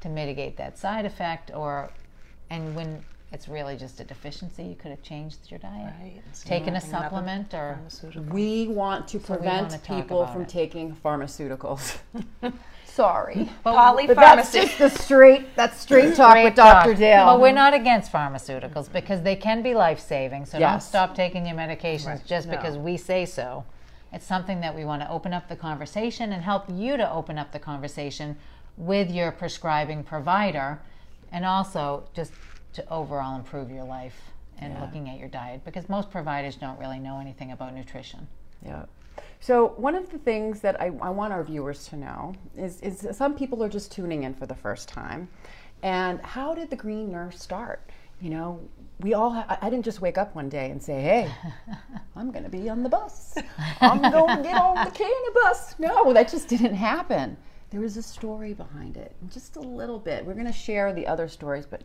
to 0.00 0.08
mitigate 0.08 0.56
that 0.56 0.78
side 0.78 1.04
effect. 1.04 1.50
Or 1.52 1.90
and 2.48 2.74
when 2.74 3.04
it's 3.32 3.48
really 3.48 3.76
just 3.76 4.00
a 4.00 4.04
deficiency, 4.04 4.64
you 4.64 4.74
could 4.74 4.90
have 4.90 5.02
changed 5.02 5.50
your 5.50 5.58
diet, 5.58 5.94
Right. 6.00 6.22
So 6.32 6.48
taken 6.48 6.70
a 6.70 6.72
nothing 6.72 6.90
about 6.90 7.02
the 7.02 7.16
supplement, 7.16 7.54
or. 7.54 7.78
We 8.30 8.68
want 8.68 9.06
to 9.08 9.18
we 9.18 9.24
prevent 9.24 9.70
wanna 9.70 10.02
people 10.02 10.26
from 10.26 10.42
it. 10.42 10.48
taking 10.48 10.96
pharmaceuticals. 10.96 11.98
Sorry. 12.86 13.48
But 13.62 13.74
that's 13.94 14.50
Polypharmacy. 14.50 14.52
just 14.52 14.78
the 14.78 14.88
straight 14.90 15.54
that's 15.54 15.80
straight 15.80 16.16
talk 16.16 16.32
Great 16.32 16.44
with 16.44 16.54
Dr. 16.56 16.90
talk. 16.90 16.98
Dale. 16.98 17.26
But 17.26 17.40
we're 17.40 17.52
not 17.52 17.72
against 17.72 18.12
pharmaceuticals 18.12 18.72
mm-hmm. 18.72 18.92
because 18.92 19.22
they 19.22 19.36
can 19.36 19.62
be 19.62 19.74
life 19.74 20.00
saving. 20.00 20.44
So 20.44 20.58
don't 20.58 20.82
stop 20.82 21.14
taking 21.14 21.46
your 21.46 21.56
medications 21.56 22.26
just 22.26 22.48
No. 22.48 22.56
because 22.56 22.76
we 22.76 22.96
say 22.96 23.26
so. 23.26 23.64
It's 24.12 24.26
something 24.26 24.60
that 24.60 24.74
we 24.74 24.84
want 24.84 25.02
to 25.02 25.10
open 25.10 25.32
up 25.32 25.48
the 25.48 25.54
conversation 25.54 26.32
and 26.32 26.42
help 26.42 26.64
you 26.68 26.96
to 26.96 27.10
open 27.10 27.38
up 27.38 27.52
the 27.52 27.60
conversation 27.60 28.36
with 28.76 29.08
your 29.10 29.30
prescribing 29.30 30.02
provider 30.02 30.80
and 31.30 31.44
also 31.44 32.04
just 32.12 32.32
to 32.74 32.88
overall 32.90 33.36
improve 33.36 33.70
your 33.70 33.84
life 33.84 34.18
and 34.58 34.72
Yeah. 34.74 34.80
looking 34.82 35.08
at 35.08 35.18
your 35.18 35.28
diet 35.28 35.64
because 35.64 35.88
most 35.88 36.10
providers 36.10 36.56
don't 36.56 36.78
really 36.78 36.98
know 36.98 37.18
anything 37.18 37.52
about 37.52 37.74
nutrition. 37.74 38.28
Yeah. 38.64 38.84
So 39.40 39.68
one 39.76 39.94
of 39.94 40.10
the 40.10 40.18
things 40.18 40.60
that 40.60 40.80
I, 40.80 40.86
I 41.00 41.10
want 41.10 41.32
our 41.32 41.42
viewers 41.42 41.86
to 41.88 41.96
know 41.96 42.34
is, 42.56 42.80
is 42.82 43.06
some 43.16 43.34
people 43.34 43.62
are 43.64 43.68
just 43.68 43.90
tuning 43.90 44.22
in 44.24 44.34
for 44.34 44.46
the 44.46 44.54
first 44.54 44.88
time. 44.88 45.28
And 45.82 46.20
how 46.20 46.54
did 46.54 46.68
the 46.70 46.76
Green 46.76 47.10
Nurse 47.10 47.40
start? 47.40 47.80
You 48.20 48.28
know, 48.30 48.60
we 49.00 49.14
all, 49.14 49.30
ha- 49.30 49.58
I 49.62 49.70
didn't 49.70 49.86
just 49.86 50.02
wake 50.02 50.18
up 50.18 50.34
one 50.34 50.50
day 50.50 50.70
and 50.70 50.82
say, 50.82 51.00
hey, 51.00 51.32
I'm 52.16 52.30
going 52.30 52.44
to 52.44 52.50
be 52.50 52.68
on 52.68 52.82
the 52.82 52.88
bus. 52.90 53.34
I'm 53.80 54.02
going 54.02 54.36
to 54.36 54.42
get 54.42 54.56
on 54.60 54.84
the 54.84 54.90
candy 54.90 55.30
bus. 55.42 55.74
No, 55.78 56.12
that 56.12 56.28
just 56.30 56.48
didn't 56.48 56.74
happen. 56.74 57.36
There 57.70 57.80
was 57.80 57.96
a 57.96 58.02
story 58.02 58.52
behind 58.52 58.98
it, 58.98 59.14
just 59.32 59.56
a 59.56 59.60
little 59.60 59.98
bit. 59.98 60.26
We're 60.26 60.34
going 60.34 60.46
to 60.46 60.52
share 60.52 60.92
the 60.92 61.06
other 61.06 61.28
stories, 61.28 61.64
but 61.64 61.82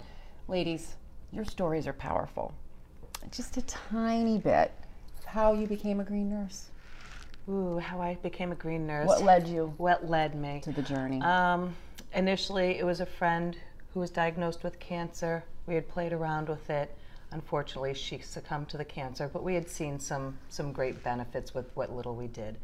ladies, 0.47 0.95
your 1.31 1.45
stories 1.45 1.87
are 1.87 1.93
powerful. 1.93 2.53
Just 3.31 3.57
a 3.57 3.61
tiny 3.63 4.37
bit 4.37 4.71
of 5.19 5.25
how 5.25 5.53
you 5.53 5.67
became 5.67 5.99
a 5.99 6.03
green 6.03 6.29
nurse. 6.29 6.69
Ooh, 7.49 7.77
how 7.77 8.01
I 8.01 8.15
became 8.21 8.51
a 8.51 8.55
green 8.55 8.87
nurse. 8.87 9.07
What 9.07 9.23
led 9.23 9.47
you 9.47 9.73
What 9.77 10.09
led 10.09 10.35
me? 10.35 10.61
to 10.63 10.71
the 10.71 10.81
journey? 10.81 11.21
Um, 11.21 11.75
initially, 12.13 12.77
it 12.79 12.85
was 12.85 13.01
a 13.01 13.05
friend 13.05 13.57
who 13.93 13.99
was 13.99 14.09
diagnosed 14.09 14.63
with 14.63 14.79
cancer. 14.79 15.43
We 15.67 15.75
had 15.75 15.87
played 15.87 16.13
around 16.13 16.49
with 16.49 16.69
it. 16.69 16.95
Unfortunately, 17.31 17.93
she 17.93 18.19
succumbed 18.19 18.69
to 18.69 18.77
the 18.77 18.85
cancer, 18.85 19.29
but 19.31 19.43
we 19.43 19.55
had 19.55 19.67
seen 19.67 19.99
some 19.99 20.37
some 20.49 20.71
great 20.71 21.03
benefits 21.03 21.53
with 21.53 21.69
what 21.75 21.91
little 21.93 22.15
we 22.15 22.27
did. 22.27 22.57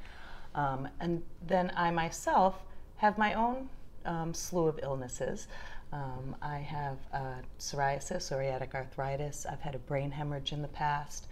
Um, 0.55 0.88
and 1.00 1.23
then 1.45 1.71
I 1.75 1.91
myself 1.91 2.55
have 2.97 3.17
my 3.17 3.33
own 3.33 3.69
um, 4.05 4.33
slew 4.33 4.67
of 4.67 4.79
illnesses. 4.83 5.47
Um, 5.93 6.36
I 6.41 6.57
have 6.57 6.98
uh, 7.13 7.36
psoriasis, 7.60 8.17
psoriatic 8.17 8.74
arthritis. 8.74 9.45
I've 9.50 9.60
had 9.60 9.75
a 9.75 9.79
brain 9.79 10.12
hemorrhage 10.12 10.53
in 10.53 10.62
the 10.62 10.67
past. 10.69 11.27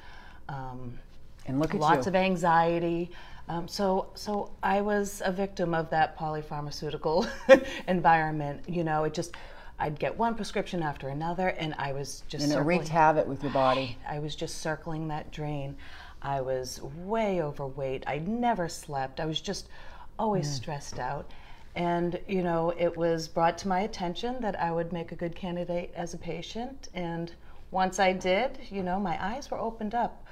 Um, 0.49 0.99
and 1.45 1.59
look 1.59 1.73
at 1.73 1.79
lots 1.79 2.05
you. 2.05 2.09
of 2.09 2.15
anxiety. 2.15 3.11
Um, 3.47 3.67
so, 3.67 4.11
so 4.15 4.51
I 4.61 4.81
was 4.81 5.21
a 5.25 5.31
victim 5.31 5.73
of 5.73 5.89
that 5.89 6.17
polypharmaceutical 6.17 7.27
environment. 7.87 8.61
You 8.67 8.83
know, 8.83 9.05
it 9.05 9.13
just, 9.13 9.35
I'd 9.79 9.97
get 9.97 10.17
one 10.17 10.35
prescription 10.35 10.83
after 10.83 11.07
another, 11.07 11.49
and 11.49 11.73
I 11.77 11.93
was 11.93 12.23
just 12.27 12.43
and 12.43 12.53
it 12.53 12.59
wreaked 12.59 12.89
havoc 12.89 13.27
with 13.27 13.41
your 13.41 13.53
body. 13.53 13.97
I 14.07 14.19
was 14.19 14.35
just 14.35 14.59
circling 14.59 15.07
that 15.07 15.31
drain. 15.31 15.77
I 16.21 16.41
was 16.41 16.81
way 16.81 17.41
overweight. 17.41 18.03
I 18.05 18.19
never 18.19 18.67
slept. 18.67 19.19
I 19.19 19.25
was 19.25 19.39
just 19.39 19.69
always 20.19 20.51
stressed 20.51 20.99
out. 20.99 21.31
And, 21.75 22.19
you 22.27 22.43
know, 22.43 22.73
it 22.77 22.95
was 22.97 23.27
brought 23.27 23.57
to 23.59 23.67
my 23.67 23.81
attention 23.81 24.41
that 24.41 24.59
I 24.59 24.71
would 24.71 24.91
make 24.91 25.11
a 25.11 25.15
good 25.15 25.35
candidate 25.35 25.91
as 25.95 26.13
a 26.13 26.17
patient. 26.17 26.89
And 26.93 27.31
once 27.71 27.99
I 27.99 28.13
did, 28.13 28.59
you 28.69 28.83
know, 28.83 28.99
my 28.99 29.23
eyes 29.23 29.49
were 29.51 29.59
opened 29.59 29.95
up. 29.95 30.25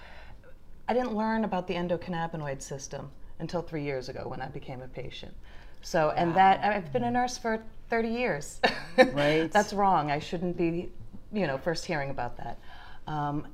I 0.88 0.94
didn't 0.94 1.14
learn 1.16 1.44
about 1.44 1.68
the 1.68 1.76
endocannabinoid 1.76 2.62
system 2.62 3.12
until 3.40 3.62
three 3.62 3.84
years 3.84 4.10
ago 4.10 4.28
when 4.28 4.42
I 4.42 4.48
became 4.48 4.82
a 4.82 4.88
patient. 4.88 5.34
So, 5.82 6.12
and 6.12 6.36
that 6.36 6.64
I've 6.64 6.92
been 6.92 7.04
a 7.04 7.12
nurse 7.12 7.38
for 7.38 7.62
30 7.90 8.10
years. 8.10 8.62
Right. 9.14 9.52
That's 9.52 9.74
wrong. 9.74 10.10
I 10.10 10.18
shouldn't 10.18 10.58
be, 10.58 10.92
you 11.32 11.46
know, 11.46 11.60
first 11.60 11.86
hearing 11.86 12.10
about 12.10 12.36
that. 12.38 12.58
Um, 13.06 13.46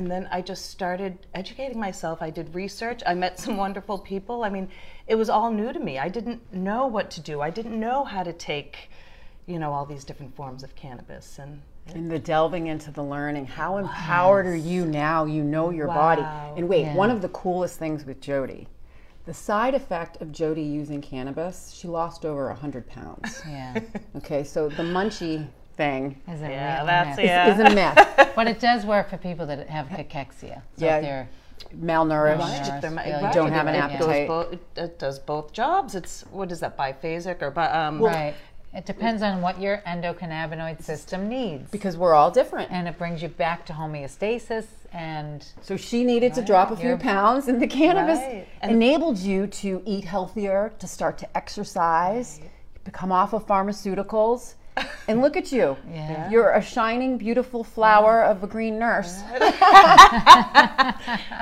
and 0.00 0.10
then 0.10 0.26
I 0.32 0.40
just 0.40 0.70
started 0.70 1.18
educating 1.34 1.78
myself. 1.78 2.22
I 2.22 2.30
did 2.30 2.54
research. 2.54 3.02
I 3.06 3.12
met 3.12 3.38
some 3.38 3.58
wonderful 3.58 3.98
people. 3.98 4.44
I 4.44 4.48
mean, 4.48 4.66
it 5.06 5.14
was 5.14 5.28
all 5.28 5.50
new 5.52 5.74
to 5.74 5.78
me. 5.78 5.98
I 5.98 6.08
didn't 6.08 6.40
know 6.54 6.86
what 6.86 7.10
to 7.10 7.20
do. 7.20 7.42
I 7.42 7.50
didn't 7.50 7.78
know 7.78 8.04
how 8.04 8.22
to 8.22 8.32
take, 8.32 8.88
you 9.44 9.58
know, 9.58 9.74
all 9.74 9.84
these 9.84 10.04
different 10.04 10.34
forms 10.34 10.62
of 10.62 10.74
cannabis. 10.74 11.38
And 11.38 11.60
And 11.88 12.10
the 12.10 12.18
delving 12.18 12.68
into 12.68 12.90
the 12.90 13.02
learning. 13.02 13.44
How 13.44 13.76
empowered 13.76 14.46
are 14.46 14.56
you 14.56 14.86
now? 14.86 15.26
You 15.26 15.42
know 15.42 15.68
your 15.68 15.88
body. 15.88 16.22
Wow. 16.22 16.54
And 16.56 16.66
wait, 16.66 16.86
Yeah. 16.86 16.94
one 16.94 17.10
of 17.10 17.20
the 17.20 17.28
coolest 17.28 17.78
things 17.78 18.06
with 18.06 18.22
Jody, 18.22 18.68
the 19.26 19.34
side 19.34 19.74
effect 19.74 20.22
of 20.22 20.32
Jody 20.32 20.62
using 20.62 21.02
cannabis, 21.02 21.72
she 21.72 21.88
lost 21.88 22.24
over 22.24 22.48
100 22.48 22.88
pounds. 22.88 23.42
Yeah. 23.46 23.80
Okay, 24.16 24.44
so 24.44 24.70
the 24.70 24.82
munchie 24.82 25.46
thing 25.84 26.20
Is 26.28 26.42
a 26.42 26.48
yeah, 26.50 26.76
real 26.76 26.86
that's 26.86 27.16
myth. 27.16 27.26
yeah. 27.26 27.52
is 27.52 27.58
a 27.58 27.74
myth. 27.74 28.32
But 28.36 28.46
it 28.46 28.60
does 28.60 28.84
work 28.84 29.08
for 29.10 29.16
people 29.16 29.46
that 29.46 29.66
have 29.68 29.86
cachexia. 29.88 30.56
So 30.76 30.84
Yeah. 30.84 30.96
if 30.96 31.02
they're 31.02 31.28
Malnourished. 31.74 32.38
Right. 32.38 32.80
They're- 32.82 32.90
Right. 32.90 33.22
right, 33.22 33.32
Don't 33.34 33.52
have 33.52 33.66
an 33.66 33.74
it- 33.74 33.78
it 33.94 33.98
goes 33.98 34.08
appetite. 34.08 34.28
bo- 34.28 34.48
it, 34.56 34.60
it 34.76 34.98
does 34.98 35.18
both 35.18 35.52
jobs. 35.52 35.94
It's 35.94 36.22
what 36.30 36.52
is 36.52 36.60
that 36.60 36.76
biphasic 36.76 37.40
or 37.42 37.50
bi, 37.50 37.66
um, 37.70 38.00
right. 38.02 38.34
It 38.72 38.86
depends 38.86 39.20
on 39.22 39.42
what 39.42 39.60
your 39.60 39.78
endocannabinoid 39.78 40.80
system 40.82 41.28
needs. 41.28 41.68
Because 41.70 41.96
we're 41.96 42.14
all 42.14 42.30
different. 42.30 42.70
And 42.70 42.86
it 42.86 42.96
brings 42.98 43.20
you 43.22 43.28
back 43.28 43.66
to 43.66 43.72
homeostasis 43.72 44.66
and 44.92 45.44
So 45.62 45.76
she 45.76 46.04
needed 46.04 46.34
to 46.34 46.42
drop 46.42 46.70
a 46.70 46.76
few 46.76 46.96
pounds, 46.96 47.48
and 47.48 47.60
the 47.60 47.66
cannabis 47.66 48.18
Right. 48.20 48.46
And- 48.62 48.70
enabled 48.72 49.18
you 49.18 49.46
to 49.62 49.82
eat 49.86 50.04
healthier, 50.04 50.72
to 50.78 50.86
start 50.86 51.16
to 51.18 51.26
exercise, 51.36 52.40
become 52.84 53.10
off 53.12 53.32
of 53.32 53.46
pharmaceuticals. 53.46 54.54
And 55.08 55.20
look 55.20 55.36
at 55.36 55.50
you. 55.50 55.76
Yeah. 55.92 56.30
You're 56.30 56.52
a 56.52 56.62
shining, 56.62 57.18
beautiful 57.18 57.64
flower 57.64 58.22
of 58.22 58.44
a 58.44 58.46
green 58.46 58.78
nurse. 58.78 59.20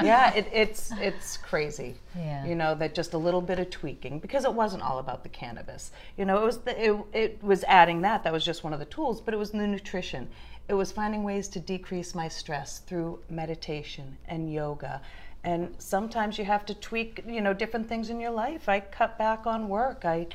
yeah, 0.02 0.32
it, 0.34 0.48
it's 0.52 0.90
it's 0.92 1.36
crazy. 1.36 1.94
Yeah. 2.16 2.46
You 2.46 2.54
know 2.54 2.74
that 2.76 2.94
just 2.94 3.12
a 3.12 3.18
little 3.18 3.42
bit 3.42 3.58
of 3.58 3.68
tweaking 3.70 4.20
because 4.20 4.44
it 4.44 4.52
wasn't 4.52 4.82
all 4.82 4.98
about 4.98 5.22
the 5.22 5.28
cannabis. 5.28 5.92
You 6.16 6.24
know, 6.24 6.42
it 6.42 6.46
was 6.46 6.58
the, 6.58 6.82
it, 6.82 6.96
it 7.12 7.44
was 7.44 7.64
adding 7.64 8.00
that. 8.02 8.24
That 8.24 8.32
was 8.32 8.44
just 8.44 8.64
one 8.64 8.72
of 8.72 8.78
the 8.78 8.86
tools, 8.86 9.20
but 9.20 9.34
it 9.34 9.36
was 9.36 9.50
the 9.50 9.66
nutrition. 9.66 10.28
It 10.68 10.74
was 10.74 10.92
finding 10.92 11.22
ways 11.22 11.48
to 11.48 11.60
decrease 11.60 12.14
my 12.14 12.28
stress 12.28 12.78
through 12.80 13.20
meditation 13.30 14.16
and 14.26 14.52
yoga. 14.52 15.00
And 15.44 15.74
sometimes 15.78 16.36
you 16.36 16.44
have 16.44 16.66
to 16.66 16.74
tweak, 16.74 17.22
you 17.26 17.40
know, 17.40 17.54
different 17.54 17.88
things 17.88 18.10
in 18.10 18.20
your 18.20 18.32
life. 18.32 18.68
I 18.68 18.80
cut 18.80 19.16
back 19.16 19.46
on 19.46 19.68
work. 19.68 20.04
I, 20.04 20.26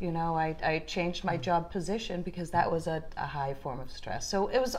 you 0.00 0.10
know, 0.10 0.34
I, 0.34 0.56
I 0.64 0.78
changed 0.80 1.24
my 1.24 1.36
mm. 1.36 1.42
job 1.42 1.70
position 1.70 2.22
because 2.22 2.50
that 2.50 2.70
was 2.70 2.86
a, 2.86 3.04
a 3.16 3.26
high 3.26 3.54
form 3.54 3.80
of 3.80 3.90
stress. 3.90 4.28
So 4.28 4.48
it 4.48 4.60
was 4.60 4.76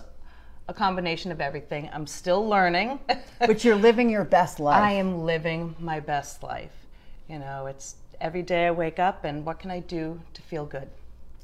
a 0.68 0.74
combination 0.74 1.32
of 1.32 1.40
everything. 1.40 1.90
I'm 1.94 2.08
still 2.08 2.48
learning. 2.48 3.00
But 3.40 3.63
you're 3.63 3.75
living 3.75 4.10
your 4.10 4.24
best 4.24 4.60
life. 4.60 4.82
I 4.82 4.92
am 4.92 5.24
living 5.24 5.75
my 5.80 6.00
best 6.00 6.44
life. 6.44 6.74
You 7.28 7.40
know, 7.40 7.66
it's 7.66 7.96
every 8.20 8.44
day 8.44 8.68
I 8.68 8.72
wake 8.72 9.00
up 9.00 9.25
and 9.25 9.44
what 9.44 9.58
can 9.58 9.72
I 9.72 9.80
do 9.80 10.22
to 10.34 10.42
feel 10.44 10.66
good? 10.66 10.88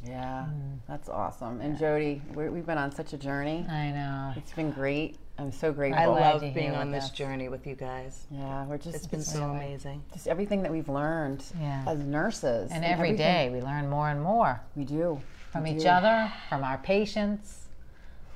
yeah, 0.06 0.46
mm. 0.50 0.78
that's 0.88 1.10
awesome. 1.10 1.62
And 1.62 1.78
Jody, 1.78 2.22
we're, 2.34 2.52
we've 2.52 2.66
been 2.66 2.78
on 2.78 2.92
such 2.92 3.14
a 3.14 3.18
journey. 3.18 3.66
I 3.70 3.90
know. 3.92 4.34
It's 4.36 4.54
been 4.54 4.72
great. 4.72 5.18
I'm 5.40 5.52
so 5.52 5.72
grateful. 5.72 6.02
I 6.02 6.06
love 6.08 6.42
being 6.54 6.72
on 6.76 6.88
with 6.92 6.96
this 6.96 7.06
us. 7.06 7.12
journey 7.12 7.48
with 7.48 7.68
you 7.68 7.76
guys. 7.76 8.26
yeah, 8.32 8.66
we're 8.66 8.78
just, 8.80 8.96
It's 8.96 9.06
been 9.08 9.22
so 9.22 9.44
amazing. 9.44 10.04
just 10.12 10.28
everything 10.28 10.64
that 10.64 10.72
we've 10.72 10.90
learned 10.90 11.44
Yeah. 11.62 11.84
as 11.86 12.00
nurses. 12.00 12.72
And 12.72 12.84
every 12.84 13.10
everything 13.10 13.18
day 13.18 13.50
we 13.52 13.62
learn 13.62 13.88
more 13.90 14.10
and 14.10 14.22
more 14.22 14.62
We 14.76 14.84
do. 14.84 15.22
from 15.52 15.64
We 15.64 15.72
each 15.72 15.84
do. 15.84 15.90
other, 15.90 16.32
from 16.50 16.64
our 16.64 16.80
patients. 16.80 17.66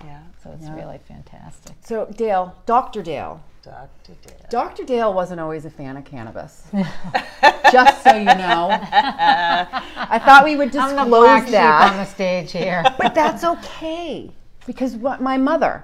Yeah, 0.05 0.20
So 0.43 0.51
it's 0.51 0.67
really 0.70 1.00
fantastic. 1.08 1.75
So, 1.81 2.05
Dale, 2.17 2.55
Dr. 2.65 3.01
Dale. 3.03 3.41
Dr. 3.63 4.13
Dale. 4.25 4.36
Dr. 4.50 4.84
Dale 4.84 5.13
wasn't 5.13 5.39
always 5.39 5.65
a 5.65 5.70
fan 5.70 5.96
of 5.98 6.05
cannabis. 6.05 6.63
Just 7.72 8.03
so 8.03 8.15
you 8.15 8.25
know. 8.25 8.70
I 8.81 10.20
thought 10.25 10.43
we 10.43 10.55
would 10.55 10.75
I'm 10.75 10.96
the 10.96 11.03
black 11.05 11.46
disclose 11.46 11.62
sheep 11.62 11.91
on 11.91 11.98
the 11.98 12.05
stage 12.05 12.51
here. 12.51 12.84
But 12.98 13.13
that's 13.13 13.43
okay. 13.43 14.31
Because 14.65 14.96
what 14.96 15.22
my 15.22 15.38
mother, 15.38 15.84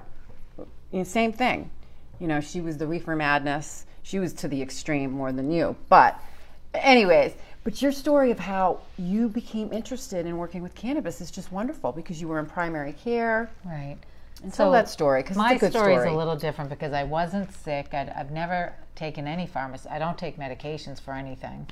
you 0.92 0.98
know, 0.98 1.04
same 1.04 1.32
thing. 1.32 1.70
You 2.18 2.26
know, 2.26 2.40
she 2.40 2.60
was 2.60 2.76
the 2.78 2.86
reefer 2.86 3.14
madness. 3.14 3.86
She 4.02 4.18
was 4.18 4.32
to 4.34 4.48
the 4.48 4.60
extreme 4.60 5.10
more 5.12 5.32
than 5.32 5.50
you. 5.50 5.76
But, 5.88 6.20
anyways, 6.74 7.34
but 7.64 7.80
your 7.82 7.92
story 7.92 8.30
of 8.30 8.38
how 8.38 8.80
you 8.96 9.28
became 9.28 9.72
interested 9.72 10.26
in 10.26 10.36
working 10.36 10.62
with 10.62 10.74
cannabis 10.74 11.20
is 11.20 11.30
just 11.30 11.52
wonderful 11.52 11.92
because 11.92 12.20
you 12.20 12.28
were 12.28 12.38
in 12.38 12.46
primary 12.46 12.92
care. 12.92 13.50
right. 13.64 13.98
And 14.42 14.54
tell 14.54 14.70
that 14.70 14.88
story 14.88 15.22
because 15.22 15.36
My 15.36 15.54
it's 15.54 15.62
a 15.62 15.66
good 15.66 15.72
story 15.72 15.96
is 15.96 16.04
a 16.04 16.12
little 16.12 16.36
different 16.36 16.70
because 16.70 16.92
I 16.92 17.02
wasn't 17.02 17.52
sick. 17.52 17.92
I'd, 17.92 18.08
I've 18.10 18.30
never 18.30 18.72
taken 18.94 19.26
any 19.26 19.46
pharmacy. 19.46 19.88
I 19.88 19.98
don't 19.98 20.16
take 20.16 20.38
medications 20.38 21.00
for 21.00 21.12
anything. 21.12 21.66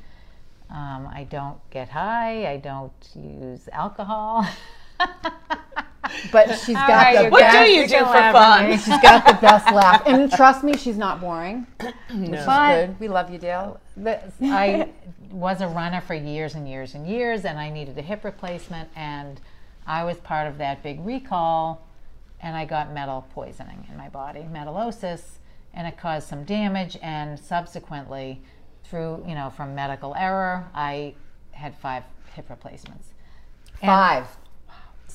Um, 0.69 1.09
I 1.13 1.29
don't 1.31 1.59
get 1.71 1.89
high. 1.89 2.51
I 2.51 2.57
don't 2.57 2.93
use 3.15 3.69
alcohol. 3.73 4.45
but 6.33 6.59
she's 6.59 6.77
All 6.77 6.87
got 6.87 6.89
right, 6.89 7.17
the 7.17 7.25
you 7.25 7.31
What 7.31 7.53
do 7.53 7.59
you 7.59 7.83
you 7.83 7.89
do 7.89 7.99
for 7.99 8.13
fun? 8.13 8.71
She's 8.79 9.01
got 9.01 9.27
the 9.27 9.39
best 9.41 9.73
laugh. 9.73 10.03
And 10.07 10.31
trust 10.31 10.63
me, 10.65 10.77
she's 10.77 10.97
not 10.97 11.21
boring. 11.21 11.67
Which 11.81 12.31
is 12.41 12.47
good. 12.47 13.01
We 13.01 13.09
love 13.09 13.31
you, 13.31 13.39
Dale. 13.39 13.81
I 14.43 14.89
was 15.31 15.61
a 15.61 15.69
runner 15.69 16.01
for 16.01 16.15
years 16.15 16.55
and 16.55 16.69
years 16.69 16.95
and 16.95 17.07
years, 17.07 17.45
and 17.45 17.59
I 17.59 17.71
needed 17.71 17.99
a 17.99 18.03
hip 18.03 18.25
replacement, 18.25 18.89
and 18.95 19.41
I 19.87 20.05
was 20.05 20.19
part 20.19 20.47
of 20.49 20.59
that 20.59 20.83
big 20.83 21.05
recall, 21.05 21.87
and 22.41 22.57
I 22.57 22.65
got 22.65 22.93
metal 22.93 23.27
poisoning 23.35 23.87
in 23.91 23.97
my 23.97 24.09
body, 24.09 24.47
metallosis, 24.51 25.39
and 25.75 25.87
it 25.87 25.97
caused 25.99 26.29
some 26.29 26.45
damage, 26.45 26.97
and 27.03 27.39
subsequently, 27.39 28.41
through 28.85 29.25
you 29.27 29.35
know 29.35 29.51
from 29.51 29.75
medical 29.75 30.15
error, 30.15 30.65
I 30.75 31.15
had 31.53 31.75
five 31.77 32.05
hip 32.35 32.49
replacements. 32.51 33.09
And- 33.83 33.89
Five. 33.89 34.27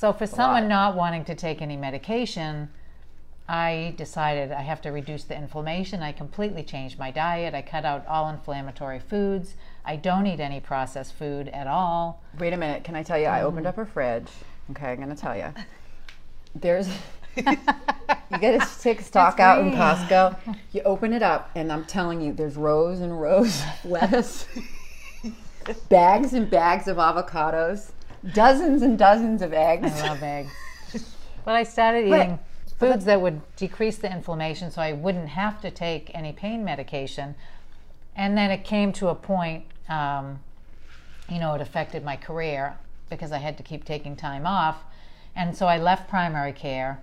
So 0.01 0.11
for 0.11 0.25
someone 0.25 0.67
not 0.67 0.95
wanting 0.95 1.25
to 1.25 1.35
take 1.35 1.61
any 1.61 1.77
medication, 1.77 2.69
I 3.47 3.93
decided 3.97 4.51
I 4.51 4.63
have 4.63 4.81
to 4.81 4.89
reduce 4.89 5.25
the 5.25 5.37
inflammation. 5.37 6.01
I 6.01 6.11
completely 6.11 6.63
changed 6.63 6.97
my 6.97 7.11
diet. 7.11 7.53
I 7.53 7.61
cut 7.61 7.85
out 7.85 8.07
all 8.07 8.27
inflammatory 8.27 8.97
foods. 8.97 9.53
I 9.85 9.97
don't 9.97 10.25
eat 10.25 10.39
any 10.39 10.59
processed 10.59 11.13
food 11.13 11.49
at 11.49 11.67
all. 11.67 12.23
Wait 12.39 12.51
a 12.51 12.57
minute. 12.57 12.83
Can 12.83 12.95
I 12.95 13.03
tell 13.03 13.19
you? 13.19 13.27
I 13.27 13.43
opened 13.43 13.67
mm. 13.67 13.69
up 13.69 13.75
her 13.75 13.85
fridge. 13.85 14.25
Okay, 14.71 14.87
I'm 14.87 14.95
going 14.95 15.09
to 15.09 15.15
tell 15.15 15.37
you. 15.37 15.53
There's. 16.55 16.89
you 17.35 17.43
get 18.39 18.59
to 18.59 18.81
take 18.81 19.01
stock 19.01 19.39
out 19.39 19.59
in. 19.59 19.71
Costco. 19.71 20.35
You 20.71 20.81
open 20.81 21.13
it 21.13 21.21
up, 21.21 21.51
and 21.53 21.71
I'm 21.71 21.85
telling 21.85 22.21
you, 22.21 22.33
there's 22.33 22.55
rows 22.55 23.01
and 23.01 23.21
rows 23.21 23.61
of 23.61 23.85
lettuce, 23.91 24.47
bags 25.89 26.33
and 26.33 26.49
bags 26.49 26.87
of 26.87 26.97
avocados, 26.97 27.91
dozens 28.33 28.81
and 28.81 28.97
dozens 28.97 29.41
of 29.41 29.53
eggs. 29.53 29.91
I 30.01 30.07
love 30.07 30.23
eggs. 30.23 30.51
But 31.43 31.55
I 31.55 31.63
started 31.63 32.07
eating 32.07 32.39
foods 32.77 33.05
that 33.05 33.21
would 33.21 33.41
decrease 33.55 33.97
the 33.97 34.11
inflammation 34.11 34.71
so 34.71 34.81
I 34.81 34.93
wouldn't 34.93 35.29
have 35.29 35.61
to 35.61 35.71
take 35.71 36.11
any 36.13 36.31
pain 36.31 36.63
medication. 36.63 37.35
And 38.15 38.37
then 38.37 38.51
it 38.51 38.63
came 38.63 38.91
to 38.93 39.09
a 39.09 39.15
point, 39.15 39.65
um, 39.89 40.39
you 41.29 41.39
know, 41.39 41.53
it 41.53 41.61
affected 41.61 42.03
my 42.03 42.15
career 42.15 42.75
because 43.09 43.31
I 43.31 43.37
had 43.37 43.57
to 43.57 43.63
keep 43.63 43.85
taking 43.85 44.15
time 44.15 44.45
off. 44.45 44.83
And 45.35 45.55
so 45.55 45.67
I 45.67 45.77
left 45.77 46.09
primary 46.09 46.51
care, 46.51 47.01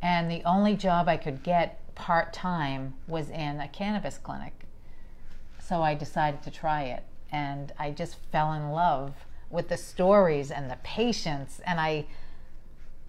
and 0.00 0.30
the 0.30 0.42
only 0.44 0.76
job 0.76 1.08
I 1.08 1.16
could 1.16 1.42
get 1.42 1.94
part 1.94 2.32
time 2.32 2.94
was 3.06 3.28
in 3.28 3.60
a 3.60 3.68
cannabis 3.68 4.18
clinic. 4.18 4.64
So 5.60 5.82
I 5.82 5.94
decided 5.94 6.42
to 6.42 6.50
try 6.50 6.84
it, 6.84 7.02
and 7.30 7.72
I 7.78 7.90
just 7.90 8.16
fell 8.32 8.52
in 8.52 8.70
love 8.70 9.12
with 9.56 9.68
the 9.70 9.76
stories 9.76 10.50
and 10.52 10.70
the 10.70 10.76
patients. 10.84 11.60
And 11.66 11.80
I, 11.80 12.04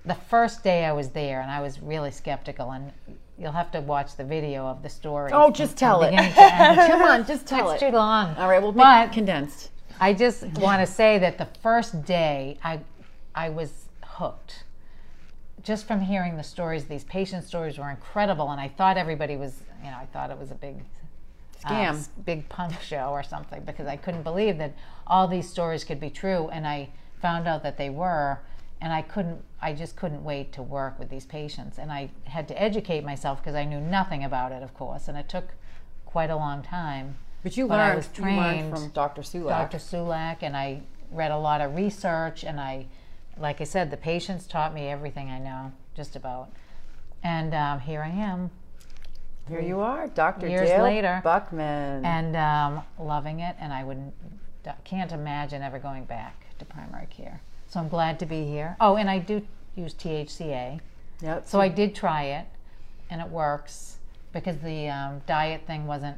the 0.05 0.15
first 0.15 0.63
day 0.63 0.85
I 0.85 0.93
was 0.93 1.09
there, 1.09 1.41
and 1.41 1.51
I 1.51 1.61
was 1.61 1.79
really 1.81 2.09
skeptical, 2.09 2.71
and 2.71 2.91
you'll 3.37 3.51
have 3.51 3.69
to 3.73 3.81
watch 3.81 4.15
the 4.15 4.23
video 4.23 4.65
of 4.65 4.81
the 4.81 4.89
story. 4.89 5.31
Oh, 5.33 5.51
just 5.51 5.77
tell 5.77 6.01
it. 6.03 6.15
Come 6.35 7.01
on, 7.03 7.27
just 7.27 7.45
tell 7.45 7.69
It's 7.71 7.83
it. 7.83 7.91
too 7.91 7.95
long. 7.95 8.33
All 8.37 8.47
right, 8.49 8.61
we'll 8.61 8.71
But- 8.71 9.11
condensed. 9.11 9.69
I 9.99 10.13
just 10.13 10.43
want 10.59 10.79
to 10.87 10.91
say 10.91 11.17
that 11.19 11.37
the 11.39 11.47
first 11.61 12.05
day 12.05 12.57
I, 12.63 12.79
I 13.35 13.49
was 13.49 13.85
hooked. 14.03 14.63
Just 15.63 15.85
from 15.87 15.99
hearing 16.01 16.37
the 16.37 16.43
stories, 16.43 16.85
these 16.85 17.03
patient 17.03 17.43
stories 17.43 17.77
were 17.79 17.89
incredible, 17.89 18.51
and 18.51 18.61
I 18.61 18.69
thought 18.69 18.95
everybody 18.95 19.35
was, 19.35 19.59
you 19.83 19.89
know, 19.91 19.97
I 19.99 20.05
thought 20.05 20.29
it 20.31 20.37
was 20.37 20.51
a 20.51 20.55
big 20.55 20.75
Scam. 21.63 21.95
s- 21.95 22.09
big 22.25 22.47
punk 22.49 22.79
show 22.81 23.09
or 23.09 23.23
something 23.23 23.63
because 23.63 23.87
I 23.87 23.97
couldn't 23.97 24.23
believe 24.23 24.57
that 24.59 24.73
all 25.05 25.27
these 25.27 25.49
stories 25.49 25.83
could 25.83 25.99
be 25.99 26.09
true, 26.09 26.49
and 26.49 26.67
I 26.67 26.89
found 27.21 27.47
out 27.47 27.63
that 27.63 27.77
they 27.77 27.89
were, 27.89 28.39
and 28.81 28.93
I 28.93 29.01
couldn't, 29.01 29.43
I 29.61 29.73
just 29.73 29.95
couldn't 29.95 30.23
wait 30.23 30.51
to 30.53 30.61
work 30.61 30.99
with 30.99 31.09
these 31.09 31.25
patients, 31.25 31.77
and 31.79 31.91
I 31.91 32.09
had 32.25 32.47
to 32.49 32.61
educate 32.61 33.03
myself 33.03 33.39
because 33.41 33.55
I 33.55 33.63
knew 33.65 33.79
nothing 33.81 34.23
about 34.23 34.51
it, 34.51 34.61
of 34.61 34.73
course, 34.73 35.07
and 35.07 35.17
it 35.17 35.27
took 35.29 35.45
quite 36.05 36.29
a 36.29 36.35
long 36.35 36.61
time. 36.61 37.15
But 37.43 37.57
you 37.57 37.67
But 37.67 37.79
I 37.79 37.87
learned, 37.89 37.97
was 37.97 38.09
you 38.17 38.23
learned 38.25 38.37
trained- 38.39 38.69
from 38.77 38.89
Dr. 38.89 39.21
Sulak. 39.21 39.49
Dr. 39.49 39.77
Sulak, 39.77 40.37
and 40.41 40.55
I 40.55 40.81
read 41.11 41.31
a 41.31 41.37
lot 41.37 41.61
of 41.61 41.75
research, 41.75 42.43
and 42.43 42.59
I, 42.59 42.85
like 43.37 43.61
I 43.61 43.63
said, 43.63 43.89
the 43.91 43.97
patients 43.97 44.45
taught 44.47 44.73
me 44.73 44.87
everything 44.89 45.29
I 45.29 45.39
know, 45.39 45.71
just 45.95 46.15
about. 46.15 46.49
And 47.23 47.53
um, 47.55 47.79
here 47.79 48.03
I 48.03 48.09
am, 48.09 48.51
Here 49.47 49.61
you 49.61 49.79
are, 49.79 50.07
Dr. 50.07 50.47
Years 50.47 50.67
Dale 50.69 50.83
later. 50.83 51.21
Buckman. 51.23 52.03
and 52.05 52.35
um, 52.35 52.83
loving 52.99 53.39
it, 53.39 53.55
and 53.59 53.71
I 53.71 53.83
wouldn't, 53.83 54.13
can't 54.83 55.11
imagine 55.11 55.61
ever 55.61 55.79
going 55.79 56.03
back 56.05 56.45
to 56.59 56.65
primary 56.65 57.07
care. 57.09 57.39
So 57.67 57.79
I'm 57.79 57.87
glad 57.87 58.19
to 58.19 58.25
be 58.25 58.45
here. 58.45 58.75
Oh, 58.81 58.95
and 58.97 59.09
I 59.09 59.19
do 59.19 59.45
use 59.75 59.93
THCA. 59.93 60.79
yep. 61.21 61.47
So 61.47 61.61
I 61.61 61.69
did 61.69 61.95
try 61.95 62.23
it, 62.23 62.45
and 63.09 63.21
it 63.21 63.27
works 63.29 63.97
because 64.33 64.57
the 64.57 64.89
um, 64.89 65.21
diet 65.25 65.61
thing 65.65 65.87
wasn't, 65.87 66.17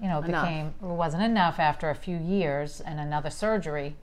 you 0.00 0.08
know, 0.08 0.20
it 0.20 0.28
Enough. 0.28 0.44
became 0.44 0.66
it 0.82 0.86
wasn't 0.86 1.22
enough 1.22 1.58
after 1.58 1.90
a 1.90 1.94
few 1.94 2.16
years 2.16 2.80
and 2.80 2.98
another 2.98 3.30
surgery. 3.30 3.96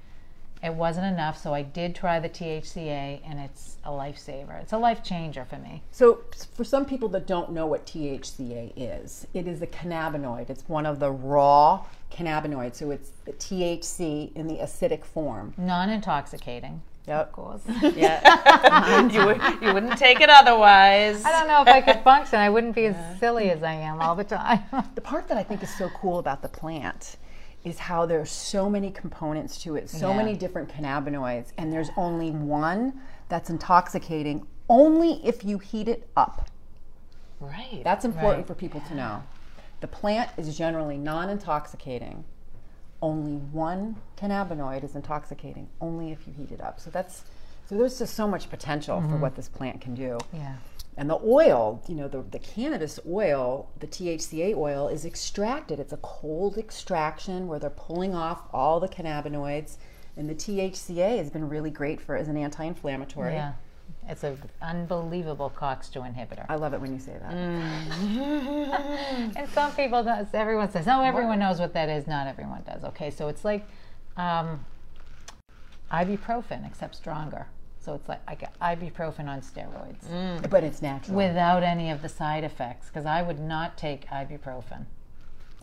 It 0.64 0.76
wasn't 0.76 1.08
enough, 1.08 1.42
so 1.42 1.54
I 1.56 1.64
did 1.64 1.96
try 1.96 2.20
the 2.20 2.30
THCA, 2.30 3.22
and 3.26 3.40
it's 3.40 3.78
a 3.84 3.90
lifesaver. 3.90 4.62
It's 4.62 4.74
a 4.74 4.78
life 4.78 5.04
changer 5.04 5.44
for 5.44 5.58
me. 5.58 5.82
So, 5.92 6.20
for 6.54 6.64
some 6.64 6.86
people 6.86 7.10
that 7.10 7.26
don't 7.26 7.52
know 7.52 7.66
what 7.66 7.88
THCA 7.88 8.74
is, 8.76 9.26
it 9.34 9.48
is 9.48 9.64
a 9.64 9.68
cannabinoid. 9.68 10.52
It's 10.52 10.70
one 10.70 10.86
of 10.86 11.00
the 11.00 11.12
raw 11.12 11.84
cannabinoids. 12.12 12.76
So, 12.76 12.92
it's 12.92 13.10
the 13.26 13.34
THC 13.34 14.36
in 14.36 14.46
the 14.48 14.58
acidic 14.58 15.04
form. 15.04 15.56
Non-intoxicating, 15.58 16.84
of 17.08 17.32
course. 17.32 17.62
Yeah. 17.96 19.08
you, 19.12 19.26
would, 19.26 19.42
you 19.64 19.74
wouldn't 19.74 19.98
take 19.98 20.22
it 20.22 20.30
otherwise. 20.30 21.26
I 21.26 21.32
don't 21.32 21.48
know 21.48 21.64
if 21.64 21.68
I 21.70 21.82
could 21.82 22.04
function. 22.04 22.40
I 22.40 22.52
wouldn't 22.52 22.76
be 22.76 22.86
as 22.86 22.96
silly 23.20 23.50
as 23.50 23.64
I 23.64 23.74
am 23.74 24.00
all 24.00 24.16
the 24.16 24.24
time. 24.24 24.60
the 24.94 25.02
part 25.02 25.28
that 25.30 25.38
I 25.40 25.44
think 25.44 25.64
is 25.64 25.76
so 25.76 25.90
cool 25.90 26.20
about 26.20 26.44
the 26.44 26.50
plant 26.50 27.18
is 27.64 27.80
how 27.80 28.06
there's 28.06 28.32
so 28.32 28.70
many 28.70 28.92
components 28.92 29.62
to 29.64 29.76
it, 29.76 29.90
so 29.90 30.10
Yeah. 30.10 30.18
many 30.18 30.36
different 30.36 30.70
cannabinoids, 30.70 31.52
and 31.58 31.72
there's 31.72 31.90
only 31.96 32.32
one 32.32 33.00
that's 33.30 33.50
intoxicating 33.50 34.48
only 34.70 35.26
if 35.26 35.44
you 35.44 35.60
heat 35.60 35.88
it 35.88 36.10
up. 36.16 36.50
Right. 37.40 37.82
That's 37.84 38.06
important 38.06 38.40
Right. 38.40 38.48
for 38.48 38.56
people 38.56 38.82
to 38.88 38.96
know. 38.96 39.24
The 39.82 39.88
plant 39.88 40.30
is 40.38 40.56
generally 40.58 40.98
non 40.98 41.30
intoxicating. 41.30 42.24
Only 43.02 43.38
one 43.38 43.96
cannabinoid 44.16 44.84
is 44.84 44.96
intoxicating, 44.96 45.70
only 45.82 46.12
if 46.12 46.28
you 46.28 46.34
heat 46.34 46.52
it 46.52 46.62
up. 46.62 46.80
So 46.80 46.90
that's 46.92 47.24
so 47.68 47.78
there's 47.78 47.98
just 48.00 48.16
so 48.16 48.28
much 48.28 48.50
potential 48.50 49.00
for 49.00 49.08
mm-hmm. 49.08 49.22
what 49.22 49.36
this 49.36 49.48
plant 49.48 49.80
can 49.82 49.96
do. 49.96 50.18
yeah. 50.34 50.56
And 50.98 51.10
the 51.10 51.20
oil, 51.24 51.82
you 51.88 51.96
know, 51.96 52.08
the, 52.08 52.22
the 52.22 52.40
cannabis 52.40 53.00
oil, 53.08 53.70
the 53.80 53.88
THCA 53.88 54.56
oil, 54.56 54.88
is 54.88 55.06
extracted. 55.06 55.80
It's 55.80 55.94
a 55.94 55.98
cold 55.98 56.58
extraction 56.58 57.48
where 57.48 57.60
they're 57.60 57.70
pulling 57.70 58.14
off 58.14 58.42
all 58.54 58.80
the 58.80 58.90
cannabinoids. 58.90 59.78
And 60.18 60.30
the 60.30 60.36
THCA 60.36 61.18
has 61.18 61.30
been 61.30 61.48
really 61.48 61.70
great 61.70 62.02
for 62.02 62.18
as 62.18 62.28
an 62.28 62.36
anti-inflammatory. 62.36 63.34
Yeah. 63.34 63.54
It's 64.08 64.24
an 64.24 64.38
unbelievable 64.62 65.52
COX2 65.56 66.14
inhibitor. 66.14 66.46
I 66.50 66.56
love 66.56 66.74
it 66.74 66.82
when 66.82 66.94
you 66.94 67.00
say 67.00 67.18
that. 67.22 67.32
And 69.38 69.50
some 69.50 69.72
people, 69.74 70.04
does, 70.04 70.28
everyone 70.34 70.72
says, 70.72 70.88
oh, 70.88 71.02
everyone 71.02 71.40
knows 71.40 71.60
what 71.60 71.74
that 71.74 71.88
is. 71.88 72.08
Not 72.08 72.28
everyone 72.28 72.64
does. 72.66 72.84
Okay, 72.84 73.10
so 73.10 73.28
it's 73.28 73.46
like 73.46 73.66
um, 74.18 74.66
ibuprofen, 75.92 76.68
except 76.68 76.96
stronger. 76.96 77.48
So 77.82 77.96
it's 77.96 78.08
like, 78.08 78.22
like 78.28 78.60
ibuprofen 78.60 79.28
on 79.28 79.42
steroids 79.42 80.06
mm. 80.08 80.48
But 80.50 80.64
it's 80.64 80.82
natural. 80.82 81.18
without 81.18 81.64
any 81.64 81.90
of 81.90 82.02
the 82.02 82.10
side 82.10 82.44
effects. 82.44 82.88
Because 82.88 83.06
I 83.06 83.22
would 83.22 83.40
not 83.40 83.78
take 83.78 84.08
ibuprofen. 84.08 84.86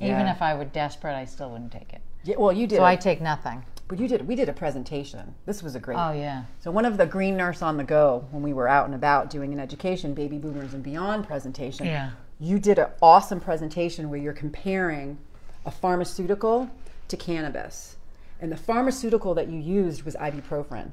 Even 0.01 0.27
Yeah. 0.27 0.33
if 0.33 0.43
I 0.43 0.55
were 0.55 0.65
desperate, 0.65 1.15
I 1.15 1.25
still 1.25 1.51
wouldn't 1.51 1.73
take 1.73 1.93
it. 1.93 2.01
yeah, 2.25 2.37
well, 2.37 2.53
you 2.53 2.67
did. 2.67 2.77
So 2.77 2.85
I 2.85 2.97
take 2.97 3.21
nothing. 3.21 3.65
but 3.89 3.99
you 3.99 4.07
did. 4.07 4.27
We 4.29 4.35
did 4.35 4.49
a 4.49 4.53
presentation. 4.53 5.35
This 5.47 5.63
was 5.63 5.75
a 5.75 5.81
great. 5.81 5.97
Oh, 5.97 6.13
yeah. 6.13 6.45
So 6.61 6.71
one 6.71 6.85
of 6.85 6.99
the 6.99 7.07
Green 7.07 7.37
Nurse 7.39 7.63
on 7.63 7.77
the 7.79 7.85
Go, 7.85 8.27
when 8.33 8.43
we 8.43 8.53
were 8.53 8.69
out 8.69 8.85
and 8.87 8.95
about 8.95 9.31
doing 9.31 9.53
an 9.55 9.61
education, 9.61 10.13
baby 10.13 10.37
boomers 10.39 10.75
and 10.75 10.83
beyond 10.83 11.27
presentation, 11.27 11.87
Yeah. 11.87 12.11
you 12.39 12.59
did 12.59 12.79
an 12.79 12.89
awesome 13.01 13.41
presentation 13.41 14.11
where 14.11 14.19
you're 14.21 14.35
comparing 14.35 15.17
a 15.65 15.71
pharmaceutical 15.71 16.69
to 17.09 17.17
cannabis, 17.17 17.97
and 18.41 18.53
the 18.53 18.57
pharmaceutical 18.57 19.33
that 19.35 19.49
you 19.49 19.59
used 19.59 20.03
was 20.03 20.15
ibuprofen. 20.17 20.91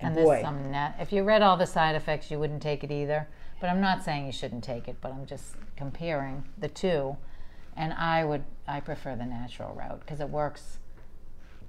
And, 0.00 0.14
And 0.16 0.24
boy, 0.24 0.32
there's 0.34 0.44
some 0.44 0.70
net. 0.70 0.96
If 1.00 1.12
you 1.12 1.22
read 1.24 1.42
all 1.42 1.56
the 1.56 1.66
side 1.66 1.94
effects, 1.96 2.30
you 2.30 2.38
wouldn't 2.38 2.62
take 2.62 2.84
it 2.84 2.90
either. 2.90 3.28
But 3.60 3.70
I'm 3.70 3.80
not 3.80 4.02
saying 4.04 4.26
you 4.26 4.32
shouldn't 4.32 4.62
take 4.64 4.88
it. 4.88 4.96
But 5.00 5.12
I'm 5.12 5.24
just 5.26 5.54
comparing 5.76 6.44
the 6.58 6.68
two, 6.68 7.16
and 7.76 7.92
I 7.94 8.24
would 8.24 8.44
I 8.68 8.80
prefer 8.80 9.16
the 9.16 9.24
natural 9.24 9.74
route 9.74 10.00
because 10.00 10.20
it 10.20 10.28
works 10.28 10.78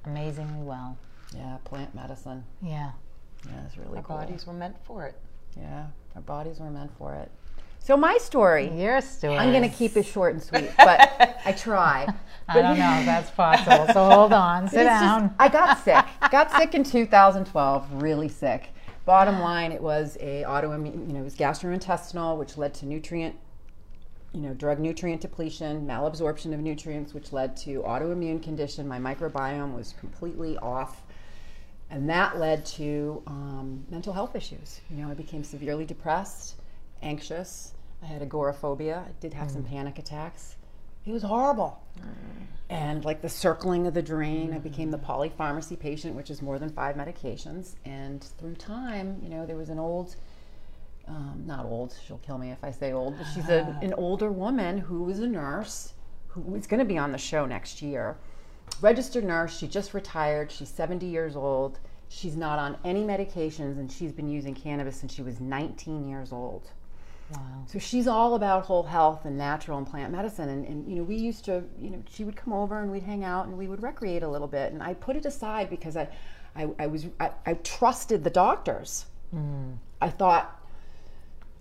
amazingly 0.06 0.62
well. 0.64 0.98
yeah, 1.36 1.58
plant 1.64 1.94
medicine. 1.96 2.44
Yeah. 2.62 2.92
Yeah, 3.46 3.66
it's 3.66 3.78
really 3.78 3.98
Our 3.98 4.04
cool. 4.04 4.18
bodies 4.18 4.46
were 4.48 4.54
meant 4.54 4.76
for 4.84 5.06
it. 5.06 5.16
Yeah, 5.58 5.88
our 6.16 6.22
bodies 6.22 6.60
were 6.60 6.70
meant 6.70 6.92
for 6.98 7.14
it. 7.16 7.32
So 7.80 7.96
my 7.96 8.18
story. 8.18 8.70
Your 8.70 9.00
story. 9.02 9.38
I'm 9.38 9.52
going 9.52 9.70
to 9.70 9.76
keep 9.76 9.96
it 9.96 10.06
short 10.06 10.34
and 10.34 10.44
sweet, 10.44 10.70
but 10.78 11.40
I 11.46 11.54
try. 11.54 12.08
I 12.50 12.54
don't 12.62 12.78
know 12.78 13.00
if 13.00 13.06
that's 13.06 13.32
possible. 13.32 13.88
So 13.94 14.10
hold 14.10 14.34
on. 14.34 14.68
Sit 14.68 14.82
It's 14.82 14.90
just- 14.90 15.02
down. 15.02 15.36
I 15.40 15.48
got 15.50 15.78
sick. 15.80 16.06
Got 16.32 16.52
sick 16.52 16.76
in 16.76 16.84
2012, 16.84 18.02
really 18.04 18.28
sick. 18.30 18.70
Bottom 19.06 19.40
line, 19.40 19.72
it 19.72 19.82
was 19.82 20.18
a 20.20 20.44
autoimmune, 20.46 21.08
you 21.08 21.14
know, 21.14 21.22
it 21.22 21.24
was 21.24 21.36
gastrointestinal, 21.36 22.38
which 22.38 22.58
led 22.58 22.74
to 22.74 22.86
nutrient, 22.86 23.36
you 24.34 24.42
know, 24.42 24.54
drug 24.54 24.80
nutrient 24.80 25.22
depletion, 25.22 25.88
malabsorption 25.88 26.54
of 26.54 26.60
nutrients, 26.60 27.14
which 27.14 27.32
led 27.32 27.56
to 27.58 27.84
autoimmune 27.84 28.44
condition. 28.44 28.86
My 28.86 29.00
microbiome 29.00 29.74
was 29.74 29.94
completely 29.98 30.58
off. 30.58 31.04
And 31.90 32.10
that 32.10 32.38
led 32.38 32.66
to 32.66 33.24
um, 33.28 33.86
mental 33.90 34.12
health 34.12 34.36
issues. 34.36 34.82
You 34.90 34.98
know, 34.98 35.10
I 35.10 35.14
became 35.14 35.42
severely 35.46 35.86
depressed, 35.86 36.56
anxious. 37.02 37.74
I 38.02 38.06
had 38.06 38.22
agoraphobia. 38.22 39.04
I 39.08 39.12
did 39.20 39.34
have 39.34 39.50
some 39.50 39.64
panic 39.64 40.00
attacks. 40.00 40.56
It 41.06 41.12
was 41.12 41.24
horrible. 41.24 41.82
And 42.70 43.06
like 43.06 43.22
the 43.22 43.30
circling 43.30 43.88
of 43.88 43.94
the 43.94 44.02
drain, 44.02 44.54
I 44.54 44.60
became 44.60 44.92
the 44.92 44.98
polypharmacy 44.98 45.80
patient, 45.80 46.16
which 46.16 46.30
is 46.30 46.42
more 46.42 46.60
than 46.60 46.70
five 46.70 46.96
medications. 46.96 47.76
And 47.86 48.24
through 48.38 48.56
time, 48.56 49.20
you 49.24 49.30
know, 49.30 49.46
there 49.46 49.56
was 49.56 49.70
an 49.70 49.80
old, 49.80 50.18
um, 51.08 51.44
not 51.46 51.66
old, 51.66 51.96
she'll 52.06 52.18
kill 52.18 52.38
me 52.38 52.52
if 52.52 52.64
I 52.64 52.72
say 52.72 52.92
old, 52.92 53.18
but 53.18 53.26
she's 53.34 53.48
a, 53.48 53.80
an 53.82 53.94
older 53.94 54.32
woman 54.32 54.78
who 54.78 55.04
was 55.04 55.20
a 55.20 55.28
nurse 55.28 55.94
who 56.28 56.56
is 56.56 56.68
going 56.68 56.80
to 56.80 56.86
be 56.86 56.98
on 56.98 57.14
the 57.14 57.18
show 57.18 57.46
next 57.46 57.82
year. 57.82 58.18
Registered 58.82 59.24
nurse, 59.24 59.58
she 59.58 59.68
just 59.68 59.94
retired. 59.94 60.52
She's 60.52 60.70
70 60.70 61.06
years 61.06 61.38
old. 61.38 61.80
She's 62.10 62.36
not 62.36 62.60
on 62.60 62.78
any 62.84 63.04
medications 63.04 63.80
and 63.80 63.90
she's 63.90 64.12
been 64.12 64.28
using 64.28 64.54
cannabis 64.54 64.98
since 64.98 65.14
she 65.14 65.22
was 65.22 65.40
19 65.40 66.08
years 66.08 66.34
old. 66.34 66.70
Wow. 67.32 67.66
So 67.66 67.80
she's 67.80 68.08
all 68.08 68.36
about 68.36 68.66
whole 68.66 68.84
health 68.84 69.26
and 69.26 69.38
natural 69.38 69.78
and 69.78 69.86
plant 69.86 70.12
medicine. 70.12 70.50
And, 70.50 70.66
and, 70.66 70.90
you 70.90 70.96
know, 70.96 71.04
we 71.04 71.16
used 71.16 71.44
to, 71.46 71.64
you 71.80 71.90
know, 71.90 72.02
she 72.10 72.24
would 72.24 72.36
come 72.36 72.54
over 72.54 72.82
and 72.82 72.92
we'd 72.92 73.04
hang 73.04 73.24
out 73.24 73.48
and 73.48 73.58
we 73.58 73.68
would 73.68 73.84
recreate 73.84 74.24
a 74.24 74.30
little 74.30 74.48
bit. 74.48 74.72
And 74.72 74.82
I 74.82 74.94
put 74.94 75.16
it 75.16 75.26
aside 75.26 75.70
because 75.70 75.98
I, 75.98 76.08
I, 76.56 76.70
I 76.80 76.88
was, 76.88 77.08
I, 77.20 77.32
I 77.46 77.54
trusted 77.56 78.24
the 78.24 78.30
doctors. 78.30 79.06
Mm. 79.36 79.78
I 80.02 80.10
thought, 80.10 80.62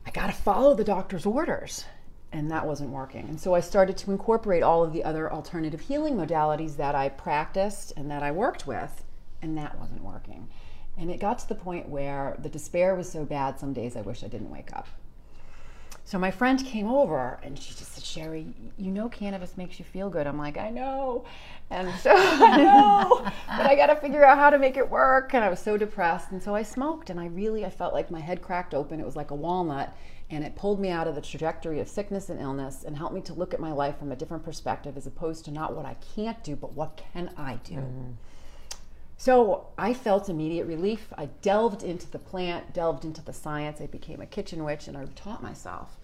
I 0.07 0.11
got 0.11 0.29
to 0.29 0.33
follow 0.33 0.74
the 0.74 0.85
doctor's 0.85 1.26
orders. 1.26 1.85
And 2.33 2.50
that 2.50 2.66
wasn't 2.66 2.90
working. 2.90 3.29
And 3.29 3.40
so 3.40 3.55
I 3.55 3.61
started 3.61 3.96
to 3.98 4.11
incorporate 4.11 4.62
all 4.62 4.85
of 4.85 4.92
the 4.92 5.02
other 5.05 5.33
alternative 5.33 5.81
healing 5.81 6.16
modalities 6.16 6.76
that 6.76 6.94
I 6.94 7.09
practiced 7.09 7.92
and 7.96 8.11
that 8.11 8.22
I 8.22 8.31
worked 8.31 8.66
with. 8.66 9.05
And 9.42 9.57
that 9.59 9.79
wasn't 9.79 10.02
working. 10.02 10.48
And 10.98 11.11
it 11.11 11.20
got 11.20 11.38
to 11.40 11.48
the 11.48 11.55
point 11.55 11.88
where 11.88 12.37
the 12.40 12.48
despair 12.48 12.94
was 12.94 13.11
so 13.11 13.24
bad, 13.24 13.59
some 13.59 13.72
days 13.72 13.96
I 13.96 14.00
wish 14.02 14.22
I 14.22 14.29
didn't 14.29 14.50
wake 14.50 14.70
up. 14.74 14.87
So 16.07 16.21
my 16.21 16.31
friend 16.31 16.64
came 16.64 16.87
over 16.87 17.40
and 17.42 17.59
she 17.59 17.75
just 17.75 17.95
said, 17.95 18.05
Sherry, 18.05 18.47
you 18.79 18.92
know 18.92 19.09
cannabis 19.09 19.57
makes 19.57 19.81
you 19.81 19.85
feel 19.85 20.09
good. 20.09 20.29
I'm 20.29 20.38
like, 20.38 20.57
I 20.57 20.71
know. 20.71 21.25
And 21.69 21.92
so 21.99 22.12
I 22.16 22.57
know, 22.59 23.23
but 23.49 23.66
I 23.66 23.75
got 23.75 23.88
to 23.88 23.97
figure 23.97 24.25
out 24.25 24.38
how 24.38 24.51
to 24.51 24.59
make 24.59 24.77
it 24.77 24.88
work. 24.88 25.35
And 25.35 25.42
I 25.42 25.49
was 25.49 25.59
so 25.59 25.77
depressed. 25.77 26.31
And 26.31 26.40
so 26.40 26.55
I 26.55 26.62
smoked 26.62 27.11
and 27.11 27.19
I 27.19 27.27
really, 27.27 27.64
I 27.64 27.71
felt 27.71 27.92
like 27.92 28.09
my 28.09 28.21
head 28.21 28.40
cracked 28.40 28.73
open. 28.73 29.01
It 29.01 29.05
was 29.05 29.16
like 29.16 29.33
a 29.33 29.35
walnut 29.35 29.97
and 30.31 30.45
it 30.45 30.55
pulled 30.55 30.79
me 30.79 30.90
out 30.90 31.09
of 31.09 31.16
the 31.16 31.21
trajectory 31.21 31.81
of 31.81 31.88
sickness 31.88 32.31
and 32.31 32.40
illness 32.40 32.85
and 32.85 32.97
helped 32.97 33.14
me 33.14 33.21
to 33.23 33.35
look 33.35 33.53
at 33.53 33.59
my 33.59 33.73
life 33.73 33.99
from 33.99 34.12
a 34.12 34.16
different 34.16 34.45
perspective 34.45 34.97
as 34.97 35.09
opposed 35.09 35.45
to 35.47 35.51
not 35.51 35.75
what 35.75 35.87
I 35.87 35.97
can't 36.14 36.40
do, 36.45 36.55
but 36.55 36.73
what 36.73 37.03
can 37.12 37.33
I 37.37 37.57
do? 37.64 37.75
Mm-hmm. 37.75 38.12
So 39.16 39.68
I 39.79 39.94
felt 39.94 40.29
immediate 40.29 40.66
relief. 40.66 41.12
I 41.16 41.26
delved 41.42 41.83
into 41.83 42.11
the 42.11 42.18
plant, 42.18 42.72
delved 42.72 43.05
into 43.05 43.22
the 43.22 43.33
science. 43.33 43.81
I 43.81 43.87
became 43.87 44.20
a 44.20 44.26
kitchen 44.26 44.62
witch 44.62 44.88
and 44.88 44.96
I 44.96 45.07
taught 45.14 45.42
myself. 45.42 45.98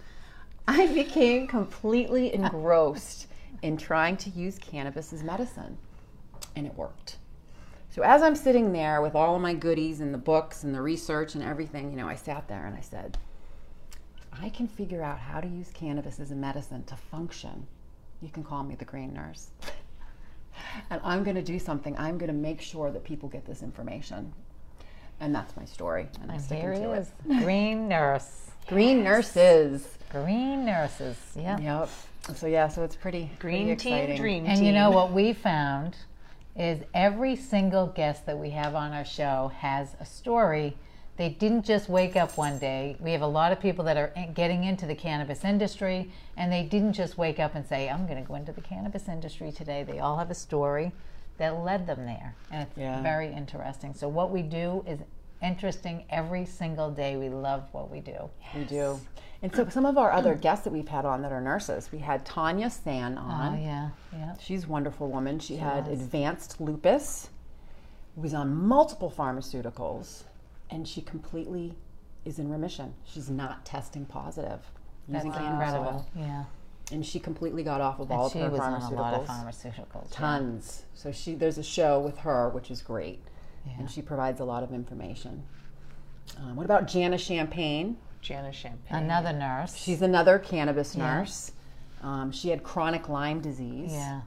I 0.67 0.87
became 0.93 1.47
completely 1.47 2.33
engrossed 2.33 3.27
in 3.61 3.77
trying 3.77 4.17
to 4.17 4.29
use 4.29 4.57
cannabis 4.57 5.13
as 5.13 5.23
medicine, 5.23 5.77
and 6.55 6.65
it 6.65 6.75
worked. 6.75 7.17
So 7.89 8.01
as 8.01 8.23
I'm 8.23 8.35
sitting 8.35 8.73
there 8.73 9.01
with 9.01 9.13
all 9.13 9.35
of 9.35 9.41
my 9.41 9.53
goodies 9.53 10.01
and 10.01 10.13
the 10.13 10.17
books 10.17 10.63
and 10.63 10.73
the 10.73 10.81
research 10.81 11.35
and 11.35 11.43
everything, 11.43 11.91
you 11.91 11.97
know, 11.97 12.07
I 12.07 12.15
sat 12.15 12.47
there 12.47 12.65
and 12.65 12.75
I 12.75 12.81
said, 12.81 13.17
I 14.31 14.49
can 14.49 14.67
figure 14.67 15.03
out 15.03 15.19
how 15.19 15.39
to 15.39 15.47
use 15.47 15.69
cannabis 15.71 16.19
as 16.19 16.31
a 16.31 16.35
medicine 16.35 16.83
to 16.85 16.95
function. 16.95 17.67
You 18.19 18.29
can 18.29 18.43
call 18.43 18.63
me 18.63 18.73
the 18.73 18.85
green 18.85 19.13
nurse. 19.13 19.51
And 20.89 20.99
I'm 21.03 21.23
going 21.23 21.35
to 21.35 21.41
do 21.41 21.59
something. 21.59 21.97
I'm 21.97 22.17
going 22.17 22.27
to 22.31 22.33
make 22.37 22.61
sure 22.61 22.91
that 22.91 23.03
people 23.03 23.29
get 23.29 23.45
this 23.45 23.61
information. 23.63 24.33
And 25.19 25.33
that's 25.33 25.55
my 25.55 25.65
story. 25.65 26.07
And 26.21 26.31
I'm 26.31 26.37
And 26.37 26.41
sticking 26.43 26.63
here 26.63 26.73
to 26.73 26.79
he 26.79 26.85
it. 26.85 26.97
is, 26.99 27.11
green 27.43 27.87
nurse. 27.87 28.49
Green 28.67 29.03
nurses. 29.03 29.87
Green 30.11 30.65
nurses. 30.65 31.17
Yeah. 31.35 31.57
Yep. 31.59 31.89
So 32.35 32.47
yeah, 32.47 32.67
so 32.69 32.83
it's 32.83 32.95
pretty 32.95 33.29
Green 33.39 33.65
pretty 33.67 33.75
team, 33.75 33.93
exciting. 33.95 34.17
dream 34.17 34.45
And 34.45 34.57
team. 34.57 34.65
you 34.67 34.71
know 34.73 34.89
what 34.91 35.11
we 35.11 35.33
found 35.33 35.95
is 36.55 36.79
every 36.93 37.35
single 37.35 37.87
guest 37.87 38.25
that 38.27 38.37
we 38.37 38.51
have 38.51 38.75
on 38.75 38.93
our 38.93 39.03
show 39.05 39.51
has 39.57 39.95
a 39.99 40.05
story. 40.05 40.77
They 41.15 41.29
didn't 41.29 41.63
just 41.63 41.89
wake 41.89 42.15
up 42.15 42.37
one 42.37 42.57
day. 42.57 42.97
We 42.99 43.11
have 43.11 43.21
a 43.21 43.27
lot 43.27 43.51
of 43.51 43.59
people 43.59 43.85
that 43.85 43.97
are 43.97 44.13
getting 44.33 44.63
into 44.63 44.87
the 44.87 44.95
cannabis 44.95 45.45
industry, 45.45 46.11
and 46.37 46.51
they 46.51 46.63
didn't 46.63 46.93
just 46.93 47.17
wake 47.17 47.39
up 47.39 47.53
and 47.53 47.65
say, 47.65 47.87
I'm 47.87 48.07
going 48.07 48.21
to 48.21 48.27
go 48.27 48.33
into 48.35 48.51
the 48.51 48.61
cannabis 48.61 49.07
industry 49.07 49.51
today. 49.51 49.83
They 49.83 49.99
all 49.99 50.17
have 50.17 50.31
a 50.31 50.35
story 50.35 50.91
that 51.37 51.59
led 51.59 51.85
them 51.85 52.05
there. 52.05 52.35
And 52.51 52.63
it's 52.63 52.77
Yeah. 52.77 53.01
very 53.01 53.31
interesting. 53.31 53.93
So, 53.93 54.07
what 54.07 54.31
we 54.31 54.41
do 54.41 54.83
is 54.87 54.99
interesting 55.41 56.05
every 56.09 56.45
single 56.45 56.89
day. 56.89 57.15
We 57.17 57.29
love 57.29 57.67
what 57.73 57.91
we 57.91 57.99
do. 57.99 58.29
We 58.55 58.63
do. 58.63 58.99
And 59.43 59.53
so 59.53 59.67
some 59.67 59.85
of 59.85 59.97
our 59.97 60.09
other 60.09 60.35
guests 60.35 60.63
that 60.63 60.71
we've 60.71 60.87
had 60.87 61.03
on 61.05 61.21
that 61.23 61.33
are 61.33 61.41
nurses. 61.41 61.91
We 61.91 61.99
had 61.99 62.25
Tanya 62.25 62.69
San 62.69 63.17
oh, 63.17 63.21
on. 63.21 63.55
Oh, 63.55 63.61
yeah. 63.61 63.89
Yeah. 64.13 64.35
She's 64.39 64.63
a 64.63 64.67
wonderful 64.67 65.09
woman. 65.09 65.37
She, 65.37 65.57
had 65.57 65.87
was. 65.87 65.99
advanced 65.99 66.61
lupus, 66.61 67.29
was 68.15 68.33
on 68.33 68.55
multiple 68.55 69.13
pharmaceuticals, 69.15 70.23
and 70.73 70.87
she 70.87 71.01
completely 71.01 71.73
is 72.25 72.39
in 72.39 72.49
remission. 72.49 72.93
She's 73.05 73.29
not 73.29 73.65
testing 73.65 74.05
positive 74.05 74.59
That's 75.07 75.25
using 75.25 75.39
cannabis 75.39 75.67
incredible. 75.73 76.07
oil. 76.15 76.23
Yeah. 76.25 76.43
And 76.91 77.05
she 77.05 77.19
completely 77.19 77.63
got 77.63 77.79
off 77.81 77.99
of 77.99 78.11
all 78.11 78.25
And 78.25 78.27
of 78.27 78.31
she 78.33 78.39
her 78.39 78.49
was 78.49 78.59
pharmaceuticals. 78.59 78.83
on 78.87 78.93
a 78.93 79.01
lot 79.01 79.13
of 79.13 79.25
pharmaceuticals. 79.27 80.11
yeah. 80.11 80.17
Tons. 80.17 80.83
So 80.93 81.11
she 81.11 81.35
there's 81.35 81.57
a 81.57 81.63
show 81.63 81.99
with 81.99 82.17
her, 82.19 82.49
which 82.49 82.71
is 82.71 82.81
great. 82.81 83.19
Yeah. 83.65 83.73
And 83.79 83.89
she 83.91 84.01
provides 84.01 84.39
a 84.41 84.45
lot 84.45 84.63
of 84.63 84.73
information. 84.73 85.43
Um, 86.39 86.55
what 86.55 86.65
about 86.65 86.87
Jana 86.87 87.17
Champagne? 87.17 87.97
Jana 88.21 88.51
Champagne. 88.51 89.03
Another 89.03 89.33
nurse. 89.33 89.75
She's 89.75 90.01
another 90.01 90.39
cannabis 90.39 90.95
Yeah. 90.95 91.03
nurse. 91.19 91.51
Um, 92.01 92.31
she 92.31 92.49
had 92.49 92.63
chronic 92.63 93.07
Lyme 93.09 93.39
disease. 93.41 93.91
yeah. 93.91 94.21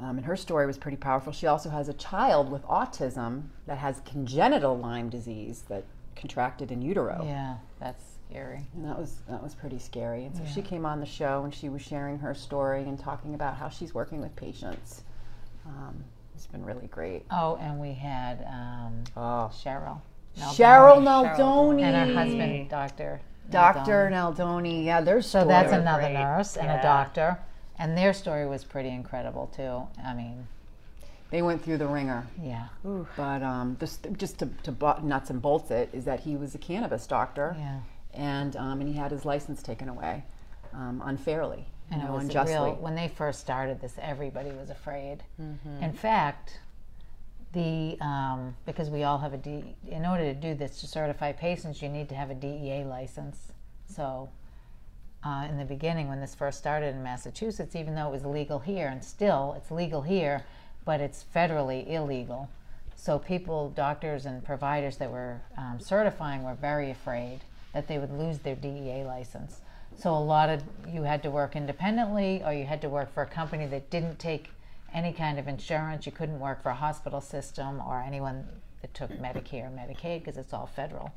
Um, 0.00 0.16
and 0.18 0.24
her 0.26 0.36
story 0.36 0.66
was 0.66 0.78
pretty 0.78 0.96
powerful. 0.96 1.32
She 1.32 1.46
also 1.46 1.70
has 1.70 1.88
a 1.88 1.94
child 1.94 2.50
with 2.50 2.62
autism 2.66 3.44
that 3.66 3.78
has 3.78 4.00
congenital 4.04 4.78
Lyme 4.78 5.08
disease 5.08 5.64
that 5.68 5.84
contracted 6.14 6.70
in 6.70 6.82
utero. 6.82 7.22
Yeah, 7.26 7.56
that's 7.80 8.04
scary. 8.30 8.60
And 8.74 8.84
that 8.84 8.98
was 8.98 9.22
that 9.28 9.42
was 9.42 9.54
pretty 9.54 9.78
scary. 9.78 10.24
And 10.24 10.36
so 10.36 10.42
she 10.52 10.62
came 10.62 10.86
on 10.86 11.00
the 11.00 11.06
show 11.06 11.42
and 11.44 11.52
she 11.54 11.68
was 11.68 11.82
sharing 11.82 12.18
her 12.20 12.34
story 12.34 12.82
and 12.82 12.98
talking 12.98 13.34
about 13.34 13.56
how 13.56 13.68
she's 13.68 13.92
working 13.92 14.20
with 14.20 14.34
patients. 14.36 15.02
Um, 15.66 16.04
it's 16.34 16.46
been 16.46 16.64
really 16.64 16.86
great. 16.86 17.24
Oh, 17.32 17.56
and 17.60 17.80
we 17.80 17.92
had 17.94 18.44
um, 18.48 19.02
Oh. 19.16 19.50
Cheryl. 19.52 20.00
Cheryl 20.36 21.02
Naldoni. 21.02 21.36
Naldoni. 21.36 21.82
And 21.82 22.10
her 22.10 22.14
husband, 22.14 22.68
Dr. 22.70 23.20
Dr. 23.50 24.08
Naldoni. 24.10 24.12
Naldoni. 24.12 24.84
Yeah, 24.84 25.00
there's 25.00 25.26
So 25.26 25.44
that's 25.44 25.72
another 25.72 26.02
great. 26.02 26.12
nurse 26.14 26.56
and 26.56 26.66
Yeah. 26.66 26.78
a 26.78 26.82
doctor. 26.82 27.38
And 27.78 27.96
their 27.96 28.12
story 28.12 28.46
was 28.46 28.64
pretty 28.64 28.88
incredible, 28.88 29.46
too. 29.54 29.82
I 30.04 30.12
mean, 30.14 30.46
They 31.30 31.42
went 31.42 31.62
through 31.62 31.78
the 31.78 31.86
ringer. 31.86 32.26
yeah. 32.42 32.68
But 33.16 33.42
um, 33.42 33.76
this, 33.78 33.98
just 34.16 34.38
to, 34.40 34.46
to 34.64 34.72
bu- 34.72 35.02
nuts 35.02 35.30
and 35.30 35.40
bolts 35.40 35.70
it 35.70 35.90
is 35.92 36.04
that 36.06 36.20
he 36.20 36.36
was 36.36 36.54
a 36.54 36.58
cannabis 36.58 37.06
doctor. 37.06 37.54
Yeah. 37.58 37.80
and 38.14 38.56
um, 38.56 38.80
and 38.80 38.88
he 38.88 38.94
had 38.96 39.10
his 39.10 39.24
license 39.24 39.62
taken 39.62 39.88
away 39.88 40.24
um, 40.72 41.02
unfairly, 41.04 41.66
And 41.90 42.00
you 42.00 42.06
it 42.06 42.10
know, 42.10 42.16
was 42.16 42.24
unjustly. 42.24 42.54
real, 42.54 42.74
when 42.76 42.94
they 42.94 43.08
first 43.08 43.40
started 43.40 43.80
this, 43.80 43.94
everybody 44.00 44.50
was 44.52 44.70
afraid. 44.70 45.22
Mm-hmm. 45.40 45.82
In 45.84 45.92
fact, 45.92 46.58
the 47.52 47.96
um, 48.00 48.56
because 48.66 48.90
we 48.90 49.04
all 49.04 49.18
have 49.18 49.32
a 49.34 49.38
D. 49.38 49.76
In 49.88 50.04
order 50.04 50.24
to 50.24 50.34
do 50.34 50.54
this 50.54 50.80
to 50.80 50.86
certify 50.86 51.32
patients, 51.32 51.80
you 51.82 51.88
need 51.88 52.08
to 52.08 52.14
have 52.14 52.30
a 52.30 52.34
DEA 52.34 52.84
license. 52.84 53.52
So, 53.86 54.28
uh, 55.28 55.44
in 55.44 55.58
the 55.58 55.64
beginning, 55.64 56.08
when 56.08 56.20
this 56.20 56.34
first 56.34 56.58
started 56.58 56.94
in 56.94 57.02
Massachusetts, 57.02 57.76
even 57.76 57.94
though 57.94 58.08
it 58.08 58.12
was 58.12 58.24
legal 58.24 58.58
here, 58.58 58.88
and 58.88 59.04
still 59.04 59.54
it's 59.58 59.70
legal 59.70 60.00
here, 60.00 60.42
but 60.86 61.00
it's 61.02 61.24
federally 61.34 61.86
illegal. 61.90 62.48
So 62.96 63.18
people, 63.18 63.68
doctors, 63.70 64.24
and 64.24 64.42
providers 64.42 64.96
that 64.96 65.10
were 65.10 65.42
um, 65.58 65.80
certifying 65.80 66.44
were 66.44 66.54
very 66.54 66.90
afraid 66.90 67.40
that 67.74 67.88
they 67.88 67.98
would 67.98 68.10
lose 68.10 68.38
their 68.38 68.56
DEA 68.56 69.04
license. 69.04 69.60
So 69.98 70.14
a 70.14 70.18
lot 70.18 70.48
of 70.48 70.62
you 70.88 71.02
had 71.02 71.22
to 71.24 71.30
work 71.30 71.54
independently, 71.56 72.42
or 72.42 72.54
you 72.54 72.64
had 72.64 72.80
to 72.80 72.88
work 72.88 73.12
for 73.12 73.22
a 73.22 73.26
company 73.26 73.66
that 73.66 73.90
didn't 73.90 74.18
take 74.18 74.48
any 74.94 75.12
kind 75.12 75.38
of 75.38 75.46
insurance. 75.46 76.06
You 76.06 76.12
couldn't 76.12 76.40
work 76.40 76.62
for 76.62 76.70
a 76.70 76.74
hospital 76.74 77.20
system 77.20 77.82
or 77.86 78.00
anyone 78.00 78.48
that 78.80 78.94
took 78.94 79.10
Medicare 79.10 79.66
or 79.66 79.70
Medicaid 79.70 80.20
because 80.20 80.38
it's 80.38 80.54
all 80.54 80.66
federal. 80.66 81.12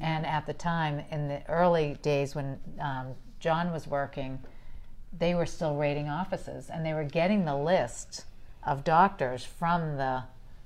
And 0.00 0.24
at 0.24 0.46
the 0.46 0.54
time, 0.54 1.04
in 1.10 1.28
the 1.28 1.46
early 1.48 1.98
days 2.02 2.34
when 2.34 2.58
um, 2.80 3.14
John 3.40 3.72
was 3.72 3.86
working, 3.86 4.40
they 5.16 5.34
were 5.34 5.46
still 5.46 5.76
raiding 5.76 6.08
offices 6.08 6.68
and 6.70 6.84
they 6.84 6.92
were 6.92 7.04
getting 7.04 7.44
the 7.44 7.56
list 7.56 8.24
of 8.64 8.84
doctors 8.84 9.44
from 9.44 9.96
the. 9.96 10.24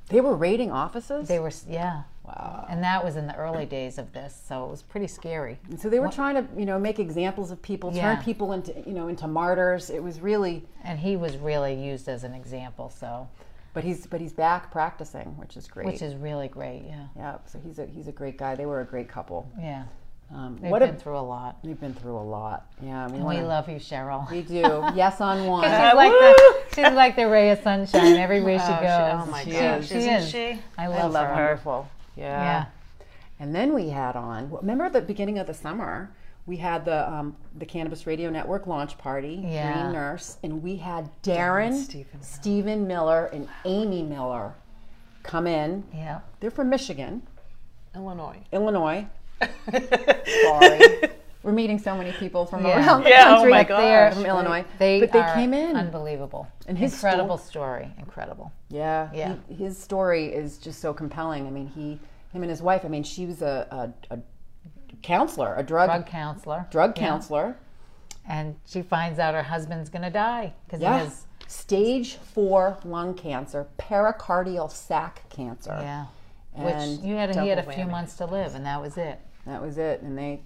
They 0.09 0.21
were 0.21 0.35
raiding 0.35 0.73
offices. 0.73 1.29
They 1.29 1.39
were, 1.39 1.53
yeah. 1.69 2.03
wow. 2.25 2.67
And 2.69 2.83
that 2.83 3.05
was 3.05 3.15
in 3.15 3.29
the 3.29 3.37
early 3.37 3.65
days 3.65 3.97
of 3.97 4.13
this, 4.13 4.35
so 4.49 4.65
it 4.65 4.71
was 4.71 4.83
pretty 4.83 5.07
scary. 5.07 5.59
And 5.69 5.79
so 5.81 5.89
they 5.89 6.01
were 6.01 6.09
trying 6.09 6.35
to, 6.35 6.59
you 6.59 6.67
know, 6.67 6.81
make 6.81 6.99
examples 6.99 7.53
of 7.53 7.63
people, 7.63 7.93
Yeah. 7.95 8.17
turn 8.17 8.25
people 8.25 8.53
into, 8.53 8.75
you 8.85 8.93
know, 8.93 9.07
into 9.07 9.29
martyrs. 9.29 9.89
It 9.89 10.03
was 10.03 10.21
really, 10.21 10.67
And 10.83 10.99
he 10.99 11.17
was 11.17 11.37
really 11.37 11.75
used 11.75 12.09
as 12.09 12.25
an 12.25 12.35
example, 12.35 12.91
so 12.91 13.29
but 13.73 13.85
he's 13.85 14.05
but 14.07 14.21
he's 14.21 14.33
back 14.33 14.73
practicing, 14.73 15.37
which 15.39 15.57
is 15.57 15.69
great. 15.69 15.87
which 15.87 16.03
is 16.03 16.17
really 16.17 16.49
great. 16.49 16.83
Yeah, 16.89 17.07
yeah. 17.17 17.37
So 17.47 17.61
he's 17.65 17.79
a 17.79 17.87
he's 17.87 18.09
a 18.09 18.13
great 18.13 18.37
guy. 18.37 18.57
They 18.57 18.67
were 18.67 18.81
a 18.81 18.85
great 18.85 19.09
couple. 19.09 19.49
yeah. 19.61 19.85
Um, 20.33 20.59
They've 20.61 20.71
what 20.71 20.79
been 20.79 20.91
a, 20.95 20.97
through 20.99 21.19
a 21.19 21.21
lot. 21.21 21.57
they've 21.65 21.81
been 21.81 21.93
through 21.95 22.17
a 22.17 22.23
lot. 22.23 22.67
Yeah, 22.81 23.09
we, 23.09 23.19
wanna- 23.19 23.47
love 23.49 23.69
you, 23.69 23.77
Cheryl. 23.77 24.31
We 24.31 24.43
do. 24.43 24.61
yes 24.95 25.21
on 25.21 25.45
one. 25.47 25.65
She's 25.65 25.73
like 25.73 26.13
the 26.13 26.55
she's 26.75 26.93
like 26.95 27.17
the 27.17 27.29
ray 27.29 27.51
of 27.51 27.61
sunshine 27.63 28.15
everywhere 28.17 28.59
she 28.61 28.65
Oh, 28.67 28.77
she- 28.77 28.83
goes. 28.85 29.27
oh 29.27 29.31
my 29.31 29.45
She 29.45 29.51
gosh, 29.51 29.81
is. 29.83 29.89
She 29.89 29.95
isn't 29.97 30.13
is. 30.15 30.31
she? 30.31 30.61
I 30.79 30.85
I 30.85 30.87
love, 30.87 31.13
love 31.13 31.27
her. 31.27 31.35
her. 31.35 31.43
Wonderful. 31.47 31.89
Yeah. 32.17 32.67
And 33.41 33.53
then 33.55 33.73
we 33.75 33.89
had 33.89 34.15
on. 34.15 34.51
Remember 34.53 34.89
the 34.89 35.01
beginning 35.01 35.39
of 35.41 35.47
the 35.49 35.55
summer, 35.55 36.11
we 36.47 36.57
had 36.59 36.85
the 36.85 37.11
um, 37.13 37.35
the 37.59 37.67
Cannabis 37.67 38.07
Radio 38.07 38.31
Network 38.31 38.69
launch 38.69 38.99
party. 38.99 39.41
Yeah. 39.45 39.73
Green 39.83 39.93
Nurse, 39.95 40.37
and 40.45 40.63
we 40.63 40.77
had 40.77 41.11
Darren, 41.25 41.75
Stephen 41.75 42.23
Stephen 42.23 42.87
Miller, 42.87 43.27
and 43.33 43.49
Amy 43.65 44.03
Miller 44.05 44.55
come 45.25 45.49
in. 45.49 45.83
Yeah. 45.93 46.21
They're 46.39 46.51
from 46.53 46.69
Michigan, 46.71 47.23
Illinois. 47.97 48.39
Illinois. 48.53 49.07
Sorry, 49.71 50.81
we're 51.43 51.53
meeting 51.53 51.79
so 51.79 51.97
many 51.97 52.13
people 52.13 52.47
from 52.47 52.65
Yeah. 52.67 52.77
around 52.87 53.05
the 53.05 53.11
Yeah, 53.11 53.25
oh 53.29 53.35
country. 53.37 53.51
my 53.51 53.63
They're 53.65 54.09
gosh. 54.11 54.15
from 54.15 54.27
Illinois, 54.27 54.65
They 54.79 55.01
but 55.01 55.13
they 55.13 55.21
are 55.21 55.35
came 55.35 55.55
in. 55.55 55.77
unbelievable. 55.77 56.47
And 56.67 56.77
his 56.79 56.93
incredible 56.95 57.39
story. 57.39 57.91
Incredible. 57.99 58.53
Yeah, 58.69 59.09
Yeah. 59.13 59.35
he- 59.49 59.55
his 59.55 59.79
story 59.79 60.27
is 60.27 60.59
just 60.59 60.81
so 60.81 60.93
compelling. 60.93 61.47
I 61.47 61.51
mean, 61.51 61.67
he, 61.69 61.99
him 62.33 62.43
and 62.43 62.51
his 62.51 62.63
wife. 62.63 62.85
I 62.85 62.89
mean, 62.89 63.03
she 63.03 63.27
was 63.27 63.43
a, 63.43 63.93
a, 64.11 64.15
a 64.15 64.19
counselor, 65.03 65.55
a 65.57 65.63
drug 65.63 65.89
Drug 65.89 66.07
counselor. 66.07 66.67
drug 66.71 66.97
Yeah. 66.99 67.07
counselor. 67.09 67.57
And 68.29 68.57
she 68.67 68.83
finds 68.83 69.19
out 69.19 69.35
her 69.35 69.43
husband's 69.43 69.89
gonna 69.91 70.11
die 70.11 70.53
because 70.67 70.81
Yeah. 70.81 70.99
he 70.99 71.05
has 71.05 71.27
Stage 71.49 72.15
four 72.15 72.79
lung 72.85 73.13
cancer, 73.15 73.67
pericardial 73.77 74.71
sac 74.71 75.29
cancer. 75.31 75.77
yeah. 75.81 76.05
And 76.55 76.65
Which 76.65 77.01
you 77.05 77.17
had 77.17 77.35
he 77.35 77.49
had 77.49 77.59
a 77.59 77.63
double 77.63 77.73
few 77.75 77.85
whammy. 77.87 77.91
months 77.91 78.15
to 78.19 78.27
live 78.27 78.55
and 78.55 78.65
that 78.67 78.81
was 78.81 78.97
it. 78.97 79.19
That 79.51 79.61
was 79.63 79.79
it. 79.79 80.03
And 80.03 80.17
they 80.17 80.43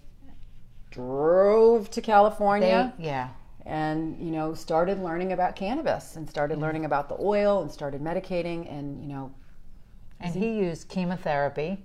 drove 0.90 1.90
to 1.90 2.00
California 2.00 2.92
They 2.98 3.04
yeah. 3.06 3.28
and, 3.66 4.18
you 4.18 4.30
know, 4.30 4.54
started 4.54 5.00
learning 5.00 5.32
about 5.32 5.56
cannabis 5.56 6.16
and 6.16 6.28
started 6.28 6.58
learning 6.58 6.84
about 6.84 7.08
the 7.08 7.16
oil 7.20 7.62
and 7.62 7.70
started 7.70 8.00
medicating 8.00 8.70
and, 8.72 9.00
you 9.02 9.08
know, 9.08 9.32
And 10.20 10.34
he 10.34 10.58
used 10.58 10.88
chemotherapy 10.88 11.84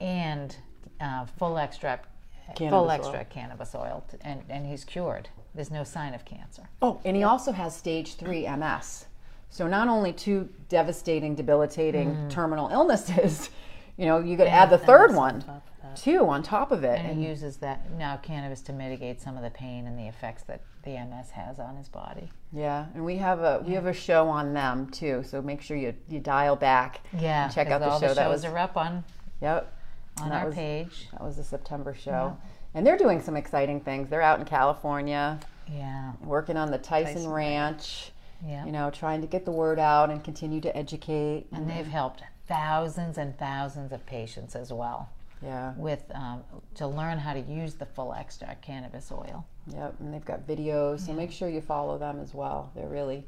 and 0.00 0.56
uh, 1.00 1.26
full 1.38 1.58
extract 1.58 2.08
Cannabis 2.56 2.70
full 3.06 3.14
oil. 3.14 3.24
cannabis 3.30 3.74
oil 3.74 4.04
to, 4.08 4.26
and, 4.26 4.42
and 4.48 4.66
he's 4.66 4.84
cured. 4.84 5.28
There's 5.54 5.70
no 5.70 5.84
sign 5.84 6.14
of 6.14 6.24
cancer. 6.24 6.68
Oh, 6.82 7.00
and 7.04 7.16
he 7.16 7.22
also 7.22 7.52
has 7.52 7.76
stage 7.76 8.14
three 8.14 8.48
MS. 8.48 9.06
So 9.50 9.66
not 9.66 9.88
only 9.88 10.12
two 10.12 10.48
devastating, 10.68 11.34
debilitating 11.34 12.14
Mm. 12.14 12.30
terminal 12.30 12.68
illnesses, 12.70 13.50
you 13.96 14.06
know, 14.06 14.18
you 14.18 14.36
could 14.36 14.46
add 14.46 14.70
the 14.70 14.78
third 14.78 15.14
one, 15.14 15.40
top 15.40 15.40
of 15.40 15.46
that. 15.46 15.62
Too, 15.98 16.26
on 16.28 16.42
top 16.42 16.70
of 16.72 16.84
it. 16.84 16.98
And 17.00 17.18
he 17.18 17.28
uses 17.28 17.56
that 17.58 17.90
now 17.92 18.16
cannabis 18.16 18.60
to 18.62 18.72
mitigate 18.72 19.20
some 19.20 19.36
of 19.36 19.42
the 19.42 19.50
pain 19.50 19.86
and 19.86 19.98
the 19.98 20.06
effects 20.06 20.42
that 20.44 20.62
the 20.84 20.92
MS 20.92 21.30
has 21.30 21.58
on 21.58 21.76
his 21.76 21.88
body. 21.88 22.30
Yeah, 22.52 22.86
and 22.94 23.04
we 23.04 23.16
have 23.16 23.40
a 23.40 23.62
we 23.66 23.74
have 23.74 23.86
a 23.86 23.92
show 23.92 24.28
on 24.28 24.54
them 24.54 24.88
too. 24.90 25.22
So 25.26 25.42
make 25.42 25.60
sure 25.60 25.76
you 25.76 25.94
you 26.08 26.20
dial 26.20 26.56
back. 26.56 27.00
Yeah, 27.18 27.44
and 27.44 27.54
check 27.54 27.68
out 27.68 27.80
the 27.80 27.88
all 27.90 28.00
show. 28.00 28.08
the 28.08 28.14
that 28.14 28.30
was 28.30 28.44
are 28.44 28.56
up 28.56 28.76
on 28.76 29.04
yep. 29.42 29.72
on 30.20 30.32
our 30.32 30.46
was- 30.46 30.54
page. 30.54 31.08
That 31.12 31.22
was 31.22 31.36
the 31.36 31.44
September 31.44 31.94
show, 31.94 32.36
and 32.74 32.86
they're 32.86 32.98
doing 32.98 33.20
some 33.20 33.36
exciting 33.36 33.80
things. 33.80 34.08
They're 34.08 34.22
out 34.22 34.38
in 34.38 34.46
California 34.46 35.40
Yeah, 35.70 36.12
working 36.22 36.56
on 36.56 36.70
the 36.70 36.78
Tyson, 36.78 37.14
Tyson 37.14 37.30
Ranch, 37.30 38.12
Yeah. 38.46 38.64
You 38.64 38.72
know, 38.72 38.90
trying 38.90 39.20
to 39.20 39.26
get 39.26 39.44
the 39.44 39.50
word 39.50 39.78
out 39.78 40.10
and 40.10 40.22
continue 40.24 40.60
to 40.62 40.74
educate. 40.76 41.46
And 41.52 41.68
they've 41.68 41.86
helped 41.86 42.22
thousands 42.46 43.18
and 43.18 43.36
thousands 43.38 43.92
of 43.92 44.06
patients 44.06 44.56
as 44.56 44.72
well 44.72 45.10
yeah, 45.42 45.72
with 45.76 46.02
um, 46.14 46.42
to 46.76 46.86
learn 46.86 47.18
how 47.18 47.32
to 47.32 47.40
use 47.40 47.74
the 47.74 47.86
full 47.86 48.12
extract 48.14 48.62
cannabis 48.62 49.10
oil. 49.12 49.46
yep. 49.72 49.94
And 50.00 50.12
they've 50.12 50.24
got 50.24 50.46
videos, 50.46 51.00
so 51.06 51.12
make 51.12 51.30
sure 51.32 51.48
you 51.48 51.60
follow 51.60 51.98
them 51.98 52.20
as 52.20 52.34
well. 52.34 52.70
They're 52.74 52.88
really, 52.88 53.24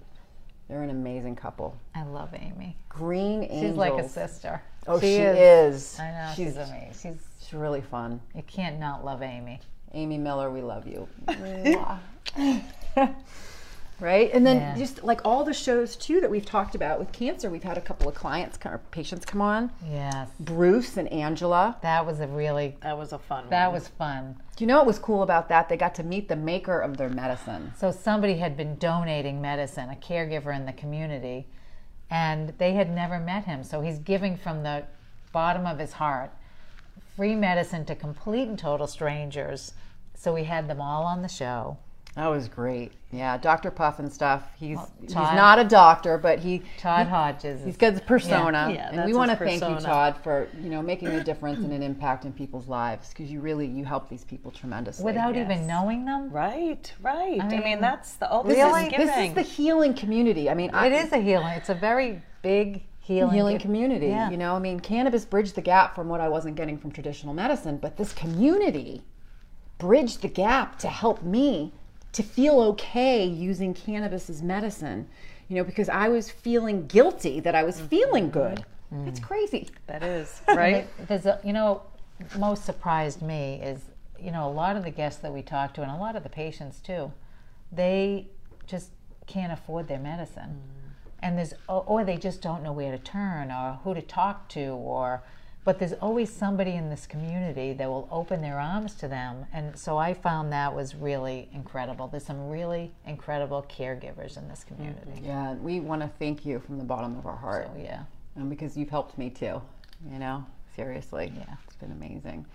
they're 0.68 0.82
an 0.82 0.90
amazing 0.90 1.36
couple. 1.36 1.76
I 1.94 2.02
love 2.04 2.30
Amy. 2.34 2.76
Green 2.88 3.44
Angels. 3.44 3.60
She's 3.62 3.76
like 3.76 3.94
a 3.94 4.08
sister. 4.08 4.62
Oh, 4.86 4.98
She 4.98 5.06
she, 5.06 5.14
is. 5.16 5.76
is. 5.94 6.00
I 6.00 6.10
know 6.10 6.32
She's, 6.34 6.46
she's, 6.48 6.56
amazing. 6.56 6.92
She's 7.12 7.22
she's 7.40 7.52
really 7.54 7.82
fun. 7.82 8.20
you 8.34 8.42
can't 8.42 8.78
not 8.80 9.04
love 9.04 9.22
Amy. 9.22 9.60
Amy 9.92 10.18
Miller, 10.18 10.50
we 10.50 10.62
love 10.62 10.86
you. 10.86 11.08
right? 14.00 14.30
And 14.32 14.46
then 14.46 14.56
Yeah. 14.58 14.76
just 14.76 15.04
like 15.04 15.20
all 15.24 15.44
the 15.44 15.52
shows 15.52 15.96
too 15.96 16.20
that 16.20 16.30
we've 16.30 16.44
talked 16.46 16.74
about 16.74 16.98
with 16.98 17.12
cancer, 17.12 17.50
we've 17.50 17.62
had 17.62 17.76
a 17.78 17.80
couple 17.80 18.08
of 18.08 18.14
clients, 18.14 18.58
or 18.64 18.78
patients 18.90 19.24
come 19.24 19.40
on. 19.42 19.70
Yes, 19.88 20.28
Bruce 20.40 20.96
and 20.96 21.08
Angela. 21.12 21.76
that 21.82 22.06
was 22.06 22.20
a 22.20 22.26
really 22.26 22.76
That 22.82 22.96
was 22.98 23.12
a 23.12 23.18
fun 23.18 23.44
that 23.50 23.66
one. 23.66 23.74
was 23.74 23.88
fun. 23.88 24.36
Do 24.56 24.64
you 24.64 24.68
know 24.68 24.78
what 24.78 24.86
was 24.86 24.98
cool 24.98 25.22
about 25.22 25.48
that? 25.48 25.68
They 25.68 25.76
got 25.76 25.94
to 25.96 26.02
meet 26.02 26.28
the 26.28 26.36
maker 26.36 26.80
of 26.80 26.96
their 26.96 27.08
medicine. 27.08 27.72
So 27.76 27.90
somebody 27.90 28.36
had 28.38 28.56
been 28.56 28.76
donating 28.76 29.40
medicine, 29.40 29.90
a 29.90 29.94
caregiver 29.96 30.54
in 30.54 30.66
the 30.66 30.72
community, 30.72 31.46
and 32.10 32.54
they 32.58 32.72
had 32.74 32.90
never 32.90 33.18
met 33.18 33.44
him. 33.44 33.62
So 33.64 33.80
he's 33.80 33.98
giving 33.98 34.36
from 34.36 34.62
the 34.62 34.84
bottom 35.32 35.66
of 35.66 35.78
his 35.78 35.94
heart 35.94 36.30
free 37.16 37.34
medicine 37.34 37.84
to 37.84 37.94
complete 37.94 38.48
and 38.48 38.58
total 38.58 38.86
strangers. 38.86 39.74
So 40.14 40.34
we 40.34 40.44
had 40.44 40.68
them 40.68 40.80
all 40.80 41.04
on 41.04 41.22
the 41.22 41.28
show. 41.28 41.78
That 42.20 42.28
was 42.28 42.48
great. 42.48 42.92
Yeah, 43.12 43.38
Dr. 43.38 43.70
Puff 43.70 43.98
and 43.98 44.12
stuff. 44.12 44.46
He's 44.58 44.78
he's 45.00 45.14
Todd- 45.14 45.34
not 45.34 45.58
a 45.58 45.64
doctor, 45.64 46.18
but 46.18 46.38
he 46.38 46.60
Todd 46.76 47.06
Hodges. 47.06 47.64
He's 47.64 47.78
got 47.78 47.94
the 47.94 48.02
persona, 48.02 48.70
Yeah, 48.74 48.90
and 48.92 49.06
we 49.06 49.14
want 49.14 49.30
to 49.30 49.38
thank 49.38 49.62
you, 49.62 49.68
persona. 49.68 49.80
Todd, 49.80 50.16
for 50.22 50.46
you 50.62 50.68
know 50.68 50.82
making 50.82 51.08
a 51.08 51.24
difference 51.24 51.64
and 51.64 51.72
an 51.72 51.82
impact 51.82 52.26
in 52.26 52.34
people's 52.34 52.68
lives 52.68 53.08
because 53.08 53.30
you 53.30 53.40
really 53.40 53.66
you 53.66 53.86
help 53.86 54.10
these 54.10 54.22
people 54.22 54.50
tremendously. 54.50 55.02
without 55.02 55.34
even 55.34 55.66
knowing 55.66 56.04
them. 56.04 56.28
Right, 56.30 56.92
right. 57.00 57.40
I 57.40 57.48
mean, 57.48 57.60
mean, 57.60 57.80
that's 57.80 58.16
the 58.16 58.30
oh, 58.30 58.42
this 58.42 58.58
this 58.58 58.76
is, 58.76 58.82
is 58.82 58.98
this 58.98 59.28
is 59.28 59.34
the 59.34 59.40
healing 59.40 59.94
community. 59.94 60.50
I 60.50 60.52
mean, 60.52 60.70
I, 60.74 60.88
It 60.88 60.92
is 60.92 61.12
a 61.12 61.18
healing. 61.18 61.54
It's 61.54 61.70
a 61.70 61.74
very 61.74 62.20
big 62.42 62.82
healing. 62.98 63.32
healing 63.32 63.58
community. 63.58 64.08
Yeah. 64.08 64.28
You 64.28 64.36
know, 64.36 64.54
I 64.54 64.58
mean, 64.58 64.78
cannabis 64.78 65.24
bridged 65.24 65.54
the 65.54 65.62
gap 65.62 65.94
from 65.94 66.10
what 66.10 66.20
I 66.20 66.28
wasn't 66.28 66.56
getting 66.56 66.76
from 66.76 66.92
traditional 66.92 67.32
medicine, 67.32 67.78
but 67.78 67.96
this 67.96 68.12
community 68.12 69.04
bridged 69.78 70.20
the 70.20 70.28
gap 70.28 70.78
to 70.80 70.88
help 70.88 71.22
me 71.22 71.72
to 72.12 72.22
feel 72.22 72.60
okay 72.60 73.24
using 73.24 73.74
cannabis 73.74 74.28
as 74.30 74.42
medicine. 74.42 75.08
You 75.48 75.56
know, 75.56 75.64
because 75.64 75.88
I 75.88 76.08
was 76.08 76.30
feeling 76.30 76.86
guilty 76.86 77.40
that 77.40 77.54
I 77.54 77.64
was 77.64 77.76
mm-hmm. 77.76 77.86
feeling 77.86 78.30
good. 78.30 78.64
Mm-hmm. 78.92 79.04
That's 79.04 79.20
crazy. 79.20 79.68
that 79.86 80.02
is 80.02 80.42
right. 80.48 80.86
There's 81.08 81.26
a, 81.26 81.40
you 81.44 81.52
know, 81.52 81.82
most 82.38 82.64
surprised 82.64 83.22
me 83.22 83.60
is, 83.62 83.80
you 84.18 84.30
know, 84.30 84.48
a 84.48 84.52
lot 84.52 84.76
of 84.76 84.84
the 84.84 84.90
guests 84.90 85.20
that 85.22 85.32
we 85.32 85.42
talk 85.42 85.74
to 85.74 85.82
and 85.82 85.90
a 85.90 85.96
lot 85.96 86.16
of 86.16 86.22
the 86.22 86.28
patients 86.28 86.80
too, 86.80 87.12
they 87.72 88.28
just 88.66 88.90
can't 89.26 89.52
afford 89.52 89.88
their 89.88 89.98
medicine. 89.98 90.42
Mm-hmm. 90.42 90.76
And 91.22 91.38
there's, 91.38 91.54
or 91.68 92.04
they 92.04 92.16
just 92.16 92.40
don't 92.40 92.62
know 92.62 92.72
where 92.72 92.92
to 92.92 92.98
turn 92.98 93.50
or 93.50 93.80
who 93.84 93.94
to 93.94 94.02
talk 94.02 94.48
to 94.50 94.68
or, 94.68 95.22
but 95.64 95.78
there's 95.78 95.92
always 95.94 96.30
somebody 96.30 96.72
in 96.72 96.88
this 96.88 97.06
community 97.06 97.74
that 97.74 97.88
will 97.88 98.08
open 98.10 98.40
their 98.40 98.58
arms 98.58 98.94
to 98.94 99.08
them. 99.08 99.44
And 99.52 99.78
so 99.78 99.98
I 99.98 100.14
found 100.14 100.52
that 100.52 100.74
was 100.74 100.94
really 100.94 101.48
incredible. 101.52 102.08
There's 102.08 102.24
some 102.24 102.48
really 102.48 102.92
incredible 103.06 103.66
caregivers 103.68 104.38
in 104.38 104.48
this 104.48 104.64
community. 104.64 105.20
Yeah, 105.22 105.54
we 105.54 105.80
want 105.80 106.00
to 106.00 106.08
thank 106.18 106.46
you 106.46 106.60
from 106.60 106.78
the 106.78 106.84
bottom 106.84 107.16
of 107.18 107.26
our 107.26 107.36
heart. 107.36 107.68
So 107.74 107.82
yeah. 107.82 108.02
um, 108.38 108.48
because 108.48 108.76
you've 108.76 108.88
helped 108.88 109.18
me 109.18 109.28
too. 109.28 109.60
You 110.10 110.18
know, 110.18 110.46
seriously. 110.74 111.30
Yeah. 111.36 111.56
It's 111.66 111.76
been 111.76 111.92
amazing. 111.92 112.46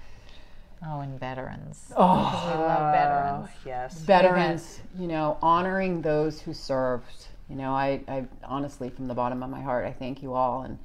Oh, 0.83 0.99
and 1.01 1.19
veterans. 1.19 1.93
Oh, 1.95 2.51
We 2.53 2.63
love 2.63 2.93
veterans. 2.93 3.49
Oh, 3.49 3.61
yes. 3.65 3.99
veterans, 3.99 4.79
you 4.97 5.07
know, 5.07 5.37
honoring 5.41 6.01
those 6.01 6.41
who 6.41 6.53
served. 6.53 7.27
You 7.49 7.55
know, 7.55 7.71
I, 7.71 8.01
I 8.07 8.25
honestly, 8.43 8.89
from 8.89 9.07
the 9.07 9.13
bottom 9.13 9.43
of 9.43 9.49
my 9.49 9.61
heart, 9.61 9.85
I 9.85 9.91
thank 9.91 10.23
you 10.23 10.33
all 10.33 10.63
and 10.63 10.79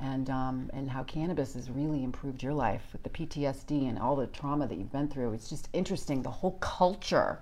and 0.00 0.30
um, 0.30 0.70
and 0.72 0.90
how 0.90 1.02
cannabis 1.04 1.54
has 1.54 1.70
really 1.70 2.02
improved 2.02 2.42
your 2.42 2.54
life 2.54 2.82
with 2.92 3.02
the 3.02 3.10
PTSD 3.10 3.88
and 3.88 3.98
all 3.98 4.16
the 4.16 4.26
trauma 4.28 4.66
that 4.66 4.76
you've 4.78 4.92
been 4.92 5.08
through. 5.08 5.32
It's 5.32 5.48
just 5.50 5.68
interesting 5.72 6.22
the 6.22 6.30
whole 6.30 6.56
culture 6.60 7.40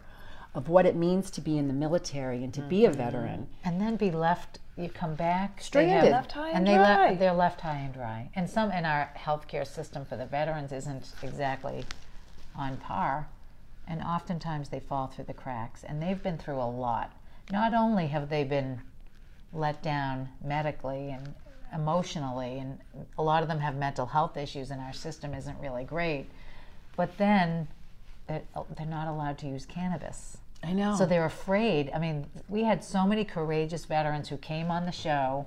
of 0.54 0.68
what 0.68 0.86
it 0.86 0.96
means 0.96 1.30
to 1.32 1.40
be 1.40 1.58
in 1.58 1.68
the 1.68 1.74
military 1.74 2.42
and 2.42 2.52
to 2.54 2.62
be 2.62 2.84
a 2.84 2.90
veteran. 2.90 3.46
and 3.64 3.80
then 3.80 3.96
be 3.96 4.10
left 4.10 4.58
you 4.76 4.88
come 4.88 5.14
back 5.14 5.56
they 5.58 5.62
Stranded. 5.62 6.04
have- 6.04 6.12
Left 6.12 6.32
high 6.32 6.50
and 6.50 6.66
they 6.66 6.74
dry. 6.74 7.14
they're 7.14 7.32
left 7.34 7.60
high 7.60 7.76
and 7.78 7.92
dry 7.92 8.30
and 8.34 8.48
some 8.48 8.70
in 8.72 8.84
our 8.86 9.10
healthcare 9.16 9.66
system 9.66 10.04
for 10.04 10.16
the 10.16 10.24
veterans 10.24 10.72
isn't 10.72 11.12
exactly 11.22 11.84
on 12.56 12.76
par 12.78 13.28
and 13.86 14.00
oftentimes 14.02 14.68
they 14.70 14.80
fall 14.80 15.06
through 15.08 15.24
the 15.24 15.34
cracks 15.34 15.84
and 15.84 16.00
they've 16.02 16.22
been 16.22 16.38
through 16.38 16.60
a 16.60 16.70
lot 16.70 17.12
not 17.52 17.74
only 17.74 18.06
have 18.06 18.28
they 18.30 18.42
been 18.44 18.80
let 19.52 19.82
down 19.82 20.28
medically 20.42 21.10
and 21.10 21.34
emotionally 21.74 22.58
and 22.58 22.78
a 23.18 23.22
lot 23.22 23.42
of 23.42 23.48
them 23.48 23.58
have 23.58 23.76
mental 23.76 24.06
health 24.06 24.36
issues 24.36 24.70
and 24.70 24.80
our 24.80 24.92
system 24.92 25.34
isn't 25.34 25.58
really 25.60 25.84
great 25.84 26.26
but 26.96 27.16
then 27.18 27.68
they're, 28.26 28.42
oh, 28.56 28.66
they're 28.76 28.86
not 28.86 29.08
allowed 29.08 29.38
to 29.38 29.46
use 29.46 29.66
cannabis 29.66 30.38
I 30.62 30.72
know. 30.72 30.96
so 30.96 31.06
they're 31.06 31.24
afraid. 31.24 31.90
I 31.94 31.98
mean, 31.98 32.26
we 32.48 32.64
had 32.64 32.82
so 32.82 33.06
many 33.06 33.24
courageous 33.24 33.84
veterans 33.84 34.28
who 34.28 34.36
came 34.38 34.70
on 34.70 34.86
the 34.86 34.92
show, 34.92 35.46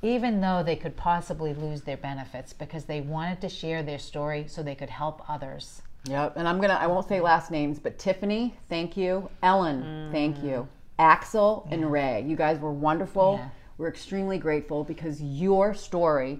even 0.00 0.40
though 0.40 0.62
they 0.62 0.76
could 0.76 0.96
possibly 0.96 1.54
lose 1.54 1.82
their 1.82 1.96
benefits 1.96 2.52
because 2.52 2.84
they 2.84 3.00
wanted 3.00 3.40
to 3.42 3.48
share 3.48 3.82
their 3.82 3.98
story 3.98 4.46
so 4.48 4.62
they 4.62 4.74
could 4.74 4.90
help 4.90 5.28
others. 5.28 5.82
Yep, 6.08 6.34
and 6.36 6.48
I'm 6.48 6.60
gonna 6.60 6.74
I 6.74 6.88
won't 6.88 7.06
say 7.08 7.20
last 7.20 7.50
names, 7.50 7.78
but 7.78 7.98
Tiffany, 7.98 8.54
thank 8.68 8.96
you. 8.96 9.28
Ellen, 9.42 10.08
thank 10.10 10.38
mm. 10.38 10.44
you. 10.44 10.68
Axel 10.98 11.66
and 11.70 11.90
Ray, 11.90 12.24
you 12.26 12.36
guys 12.36 12.58
were 12.58 12.72
wonderful. 12.72 13.38
Yeah. 13.40 13.48
We're 13.82 13.88
extremely 13.88 14.38
grateful 14.38 14.84
because 14.84 15.20
your 15.20 15.74
story, 15.74 16.38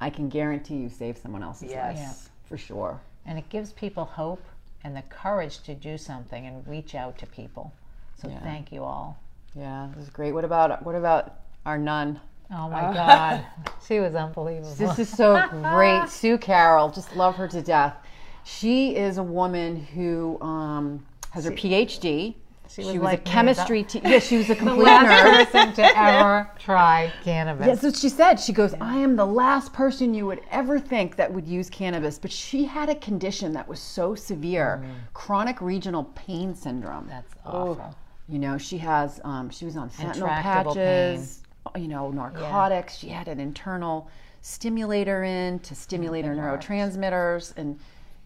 I 0.00 0.10
can 0.10 0.28
guarantee 0.28 0.74
you, 0.74 0.88
saved 0.88 1.18
someone 1.18 1.40
else's 1.40 1.70
Yes. 1.70 1.96
life 1.96 2.30
for 2.48 2.58
sure. 2.58 3.00
And 3.26 3.38
it 3.38 3.48
gives 3.48 3.72
people 3.72 4.04
hope 4.04 4.42
and 4.82 4.96
the 4.96 5.02
courage 5.02 5.60
to 5.60 5.74
do 5.76 5.96
something 5.96 6.46
and 6.48 6.66
reach 6.66 6.96
out 6.96 7.16
to 7.18 7.26
people. 7.26 7.72
So 8.16 8.26
Yeah. 8.26 8.40
thank 8.40 8.72
you 8.72 8.82
all. 8.82 9.18
Yeah, 9.54 9.86
this 9.94 10.06
is 10.06 10.10
great. 10.10 10.32
What 10.32 10.44
about 10.44 10.82
what 10.82 10.96
about 10.96 11.34
our 11.64 11.78
nun? 11.78 12.18
Oh 12.50 12.68
my 12.68 12.92
God. 12.92 13.46
She 13.86 14.00
was 14.00 14.16
unbelievable. 14.16 14.74
This 14.74 14.98
is 14.98 15.08
so 15.08 15.40
great. 15.48 16.08
Sue 16.08 16.38
Carroll, 16.38 16.88
just 16.90 17.14
love 17.14 17.36
her 17.36 17.46
to 17.46 17.62
death. 17.62 17.94
She 18.42 18.96
is 18.96 19.16
a 19.18 19.22
woman 19.22 19.76
who 19.76 20.40
um, 20.40 21.06
has 21.30 21.44
her 21.44 21.52
PhD. 21.52 22.34
She 22.68 22.84
was 22.84 22.94
was, 22.94 23.02
like 23.02 23.20
a 23.20 23.22
chemistry 23.22 23.82
teacher. 23.82 24.08
Yeah, 24.08 24.18
she 24.18 24.36
was 24.36 24.50
a 24.50 24.54
complete 24.64 24.86
nerd. 24.86 25.46
person 25.50 25.72
to 25.74 25.82
ever 25.98 26.50
try 26.58 27.12
cannabis. 27.24 27.66
That's 27.66 27.82
what 27.82 27.96
she 27.96 28.08
said. 28.08 28.38
She 28.38 28.52
goes, 28.52 28.74
I 28.80 28.96
am 28.96 29.16
the 29.16 29.26
last 29.26 29.72
person 29.72 30.12
you 30.14 30.26
would 30.26 30.40
ever 30.50 30.78
think 30.78 31.16
that 31.16 31.32
would 31.32 31.46
use 31.46 31.70
cannabis. 31.70 32.18
But 32.18 32.30
she 32.30 32.64
had 32.64 32.88
a 32.88 32.94
condition 32.96 33.52
that 33.54 33.66
was 33.66 33.80
so 33.80 34.14
severe 34.14 34.84
chronic 35.14 35.60
regional 35.60 36.04
pain 36.14 36.54
syndrome. 36.54 37.06
That's 37.08 37.34
awful. 37.44 37.94
You 38.28 38.38
know, 38.38 38.58
she 38.58 38.76
has, 38.78 39.20
um, 39.24 39.48
she 39.48 39.64
was 39.64 39.76
on 39.76 39.88
fentanyl 39.88 40.28
patches, 40.28 41.42
you 41.76 41.88
know, 41.88 42.10
narcotics. 42.10 42.96
She 42.98 43.08
had 43.08 43.26
an 43.26 43.40
internal 43.40 44.10
stimulator 44.42 45.24
in 45.24 45.58
to 45.60 45.74
stimulate 45.74 46.26
her 46.26 46.34
neurotransmitters 46.34 47.54
and, 47.56 47.78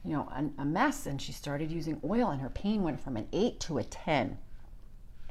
you 0.04 0.12
know, 0.12 0.28
a, 0.32 0.62
a 0.62 0.64
mess. 0.64 1.06
And 1.06 1.20
she 1.20 1.32
started 1.32 1.70
using 1.70 2.00
oil, 2.04 2.30
and 2.30 2.40
her 2.40 2.50
pain 2.50 2.82
went 2.82 3.00
from 3.00 3.16
an 3.16 3.28
eight 3.32 3.60
to 3.60 3.78
a 3.78 3.84
10 3.84 4.38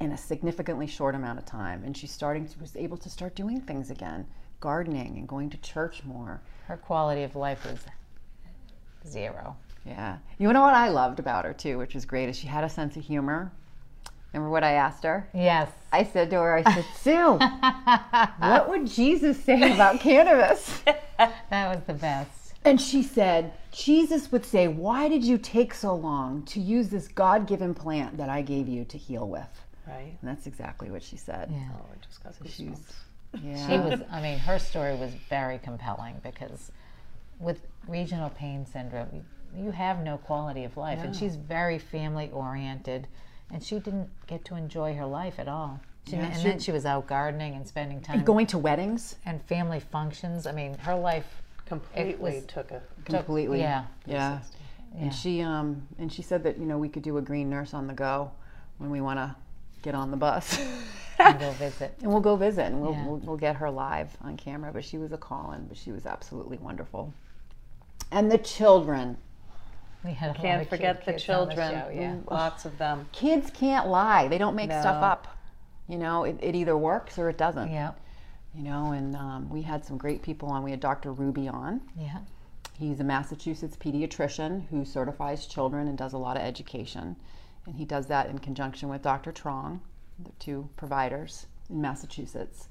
in 0.00 0.12
a 0.12 0.18
significantly 0.18 0.86
short 0.86 1.14
amount 1.14 1.38
of 1.38 1.44
time. 1.44 1.82
And 1.84 1.96
she 1.96 2.06
starting 2.06 2.46
to, 2.48 2.58
was 2.58 2.76
able 2.76 2.96
to 2.98 3.10
start 3.10 3.34
doing 3.34 3.60
things 3.60 3.90
again, 3.90 4.26
gardening 4.60 5.16
and 5.18 5.28
going 5.28 5.50
to 5.50 5.56
church 5.58 6.02
more. 6.04 6.40
Her 6.66 6.76
quality 6.76 7.22
of 7.22 7.36
life 7.36 7.64
was 7.64 7.80
zero. 9.06 9.56
Yeah. 9.84 10.18
You 10.38 10.52
know 10.52 10.62
what 10.62 10.74
I 10.74 10.88
loved 10.88 11.18
about 11.18 11.44
her 11.44 11.52
too, 11.52 11.78
which 11.78 11.94
was 11.94 12.04
great, 12.04 12.28
is 12.28 12.38
she 12.38 12.46
had 12.46 12.64
a 12.64 12.68
sense 12.68 12.96
of 12.96 13.04
humor. 13.04 13.52
Remember 14.32 14.50
what 14.50 14.64
I 14.64 14.72
asked 14.72 15.04
her? 15.04 15.28
Yes. 15.34 15.70
I 15.92 16.04
said 16.04 16.30
to 16.30 16.36
her, 16.36 16.54
I 16.56 16.62
said, 16.62 16.84
Sue, 16.96 17.38
what 18.38 18.68
would 18.70 18.86
Jesus 18.86 19.42
say 19.42 19.72
about 19.72 20.00
cannabis? 20.00 20.82
That 21.50 21.76
was 21.76 21.84
the 21.86 21.94
best. 21.94 22.41
And 22.64 22.80
she 22.80 23.02
said, 23.02 23.52
Jesus 23.72 24.30
would 24.30 24.44
say, 24.44 24.68
Why 24.68 25.08
did 25.08 25.24
you 25.24 25.38
take 25.38 25.74
so 25.74 25.94
long 25.94 26.42
to 26.46 26.60
use 26.60 26.88
this 26.90 27.08
God 27.08 27.46
given 27.46 27.74
plant 27.74 28.16
that 28.18 28.28
I 28.28 28.42
gave 28.42 28.68
you 28.68 28.84
to 28.86 28.98
heal 28.98 29.28
with? 29.28 29.48
Right. 29.86 30.16
And 30.20 30.30
that's 30.30 30.46
exactly 30.46 30.90
what 30.90 31.02
she 31.02 31.16
said. 31.16 31.50
Yeah. 31.50 31.68
Oh, 31.74 31.86
I 31.92 31.96
just 32.06 32.22
got 32.22 32.34
She's, 32.48 32.68
goosebumps. 32.68 33.42
yeah. 33.42 33.66
She 33.66 33.78
was, 33.78 34.00
I 34.12 34.20
mean, 34.22 34.38
her 34.38 34.58
story 34.60 34.94
was 34.94 35.10
very 35.28 35.58
compelling 35.58 36.16
because 36.22 36.70
with 37.40 37.66
regional 37.88 38.30
pain 38.30 38.64
syndrome, 38.66 39.08
you- 39.12 39.24
you 39.54 39.70
have 39.70 40.02
no 40.02 40.16
quality 40.16 40.64
of 40.64 40.78
life. 40.78 41.00
And 41.02 41.14
she's 41.14 41.36
very 41.36 41.78
family 41.78 42.30
oriented 42.30 43.06
and 43.50 43.62
she 43.62 43.78
didn't 43.80 44.08
get 44.26 44.46
to 44.46 44.54
enjoy 44.54 44.94
her 44.94 45.04
life 45.04 45.38
at 45.38 45.46
all. 45.46 45.78
She, 46.08 46.16
Yeah, 46.16 46.22
and 46.26 46.36
she- 46.36 46.42
then 46.48 46.58
she 46.58 46.72
was 46.72 46.86
out 46.86 47.06
gardening 47.06 47.54
and 47.54 47.68
spending 47.68 48.00
time 48.00 48.24
Going 48.24 48.46
to 48.46 48.56
weddings 48.58 49.16
and 49.26 49.42
family 49.42 49.78
functions. 49.80 50.46
I 50.46 50.52
mean, 50.52 50.78
her 50.78 50.94
life 50.94 51.41
Completely 51.80 52.34
was- 52.36 52.44
took 52.46 52.70
a. 52.70 52.82
completely. 53.04 53.60
yeah. 53.60 53.84
Yeah. 54.06 54.38
Yeah. 54.94 55.02
And 55.04 55.14
she 55.14 55.40
um 55.40 55.88
and 55.98 56.12
she 56.12 56.20
said 56.22 56.42
that 56.44 56.58
you 56.58 56.66
know 56.66 56.76
we 56.76 56.88
could 56.88 57.02
do 57.02 57.16
a 57.16 57.22
green 57.22 57.48
nurse 57.48 57.72
on 57.72 57.86
the 57.86 57.94
go 57.94 58.30
when 58.78 58.90
we 58.90 59.00
want 59.00 59.18
to 59.18 59.34
get 59.82 59.94
on 59.94 60.10
the 60.10 60.16
bus. 60.16 60.58
and 61.18 61.38
go 61.38 61.50
visit. 61.52 61.94
and 62.02 62.10
we'll 62.10 62.20
go 62.20 62.36
visit 62.36 62.64
and 62.66 62.80
we'll, 62.80 62.92
Yeah. 62.92 63.06
we'll, 63.06 63.16
we'll 63.18 63.36
get 63.36 63.56
her 63.56 63.70
live 63.70 64.16
on 64.22 64.36
camera. 64.36 64.70
But 64.72 64.84
she 64.84 64.98
was 64.98 65.12
a 65.12 65.16
call 65.16 65.52
in, 65.52 65.66
but 65.66 65.76
she 65.76 65.92
was 65.92 66.04
absolutely 66.04 66.58
wonderful. 66.58 67.12
And 68.10 68.30
the 68.30 68.38
children. 68.38 69.16
We 70.04 70.10
had 70.12 70.30
a 70.30 70.32
lot 70.32 70.40
Can't 70.42 70.62
of 70.62 70.68
cute 70.68 70.80
forget 70.80 71.04
the 71.04 71.12
kids 71.12 71.28
on 71.28 71.46
children. 71.48 71.70
show, 71.70 71.88
yeah. 71.94 72.16
Lots 72.28 72.64
of 72.64 72.76
them. 72.76 73.08
Kids 73.12 73.50
can't 73.54 73.86
lie. 73.88 74.26
They 74.28 74.36
don't 74.38 74.56
make 74.56 74.70
stuff 74.72 75.02
up. 75.02 75.28
You 75.88 75.96
know, 75.98 76.24
it, 76.24 76.36
it 76.42 76.54
either 76.56 76.76
works 76.76 77.18
or 77.18 77.28
it 77.30 77.38
doesn't. 77.38 77.70
Yeah. 77.70 77.92
You 78.54 78.62
know, 78.62 78.92
and 78.92 79.16
um, 79.16 79.48
we 79.48 79.62
had 79.62 79.84
some 79.84 79.96
great 79.96 80.22
people 80.22 80.48
on. 80.50 80.62
We 80.62 80.70
had 80.70 80.80
Dr. 80.80 81.12
Ruby 81.12 81.48
on. 81.48 81.80
Yeah. 81.98 82.18
He's 82.78 83.00
a 83.00 83.04
Massachusetts 83.04 83.76
pediatrician 83.76 84.66
who 84.68 84.84
certifies 84.84 85.46
children 85.46 85.88
and 85.88 85.96
does 85.96 86.12
a 86.12 86.18
lot 86.18 86.36
of 86.36 86.42
education. 86.42 87.16
And 87.66 87.76
he 87.76 87.84
does 87.84 88.06
that 88.06 88.28
in 88.28 88.38
conjunction 88.38 88.88
with 88.88 89.02
Dr. 89.02 89.32
Trong, 89.32 89.80
the 90.18 90.32
two 90.38 90.68
providers 90.76 91.46
in 91.70 91.80
Massachusetts. 91.80 92.68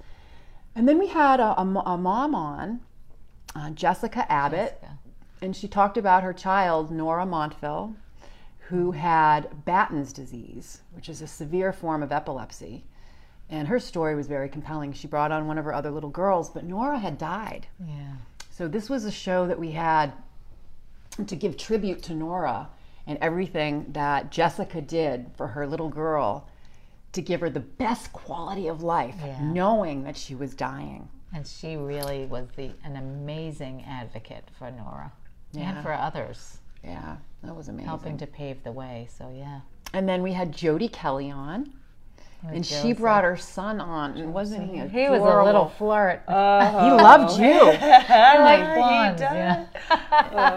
And 0.75 0.87
then 0.87 0.99
we 0.99 1.07
had 1.07 1.39
a, 1.39 1.59
a 1.59 1.63
a 1.63 1.97
mom 1.97 2.35
on, 2.35 2.81
uh, 3.55 3.71
Jessica 3.71 4.29
Abbott, 4.31 4.79
Jessica. 4.81 4.97
and 5.41 5.55
she 5.55 5.67
talked 5.67 5.97
about 5.97 6.23
her 6.23 6.33
child, 6.33 6.91
Nora 6.91 7.25
Montville, 7.25 7.95
who 8.69 8.91
had 8.91 9.65
Batten's 9.65 10.13
disease, 10.13 10.81
which 10.91 11.09
is 11.09 11.21
a 11.21 11.27
severe 11.27 11.73
form 11.73 12.03
of 12.03 12.11
epilepsy. 12.11 12.85
And 13.49 13.67
her 13.67 13.79
story 13.79 14.15
was 14.15 14.27
very 14.27 14.47
compelling. 14.47 14.93
She 14.93 15.07
brought 15.07 15.31
on 15.31 15.45
one 15.47 15.57
of 15.57 15.65
her 15.65 15.73
other 15.73 15.91
little 15.91 16.09
girls, 16.09 16.49
but 16.49 16.63
Nora 16.63 16.97
had 16.99 17.17
died. 17.17 17.67
Yeah. 17.85 18.13
So 18.49 18.67
this 18.67 18.89
was 18.89 19.03
a 19.05 19.11
show 19.11 19.47
that 19.47 19.59
we 19.59 19.71
had 19.71 20.13
to 21.27 21.35
give 21.35 21.57
tribute 21.57 22.01
to 22.03 22.13
Nora 22.13 22.69
and 23.07 23.17
everything 23.19 23.85
that 23.91 24.31
Jessica 24.31 24.79
did 24.81 25.31
for 25.35 25.47
her 25.47 25.67
little 25.67 25.89
girl 25.89 26.47
to 27.11 27.21
give 27.21 27.41
her 27.41 27.49
the 27.49 27.59
best 27.59 28.13
quality 28.13 28.67
of 28.69 28.83
life, 28.83 29.15
Yeah. 29.21 29.41
knowing 29.41 30.03
that 30.03 30.15
she 30.15 30.33
was 30.35 30.53
dying. 30.55 31.09
And 31.33 31.45
she 31.45 31.75
really 31.75 32.25
was 32.25 32.47
the 32.55 32.71
an 32.85 32.95
amazing 32.95 33.83
advocate 33.85 34.49
for 34.57 34.71
Nora 34.71 35.11
Yeah. 35.51 35.71
and 35.71 35.83
for 35.83 35.91
others, 35.91 36.59
Yeah, 36.83 37.17
that 37.43 37.53
was 37.55 37.67
amazing. 37.67 37.87
helping 37.87 38.17
to 38.19 38.27
pave 38.27 38.63
the 38.63 38.71
way. 38.71 39.07
So 39.11 39.29
yeah. 39.35 39.61
And 39.93 40.07
then 40.07 40.23
we 40.23 40.31
had 40.31 40.53
Jody 40.53 40.87
Kelly 40.87 41.29
on, 41.29 41.73
and 42.47 42.65
she 42.65 42.75
Joseph. 42.75 42.97
brought 42.97 43.23
her 43.23 43.37
son 43.37 43.79
on, 43.79 44.17
and 44.17 44.33
wasn't 44.33 44.69
he? 44.71 44.79
He 44.87 45.09
was 45.09 45.21
a 45.21 45.23
little 45.23 45.41
adorable? 45.41 45.69
flirt. 45.77 46.23
He 46.27 46.33
oh. 46.33 46.97
loved 46.97 47.39
you. 47.39 47.53
I 47.53 48.37
like 48.39 48.59
he 48.59 48.75
blondes. 48.75 49.21
does. 49.21 49.33
Yeah. 49.33 49.67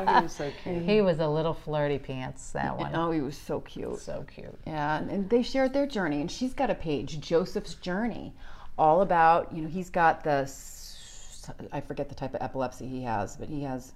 Oh, 0.06 0.14
he 0.16 0.22
was 0.22 0.32
so 0.32 0.50
cute. 0.62 0.82
He 0.82 1.00
was 1.02 1.20
a 1.20 1.28
little 1.28 1.54
flirty 1.54 1.98
pants. 1.98 2.50
That 2.52 2.78
one. 2.78 2.94
oh, 2.94 3.10
he 3.10 3.20
was 3.20 3.36
so 3.36 3.60
cute. 3.60 3.98
So 3.98 4.24
cute. 4.34 4.54
Yeah, 4.66 4.98
and- 4.98 5.10
and 5.10 5.28
they 5.30 5.42
shared 5.42 5.72
their 5.72 5.86
journey, 5.86 6.20
and 6.20 6.30
she's 6.30 6.54
got 6.54 6.70
a 6.70 6.74
page, 6.74 7.20
Joseph's 7.20 7.74
Journey, 7.74 8.32
all 8.78 9.02
about 9.02 9.52
you 9.54 9.62
know 9.62 9.68
he's 9.68 9.90
got 9.90 10.24
the 10.24 10.30
s- 10.44 11.50
I 11.72 11.80
forget 11.82 12.08
the 12.08 12.14
type 12.14 12.34
of 12.34 12.40
epilepsy 12.42 12.88
he 12.88 13.02
has, 13.02 13.36
but 13.36 13.48
he 13.48 13.62
has 13.64 13.92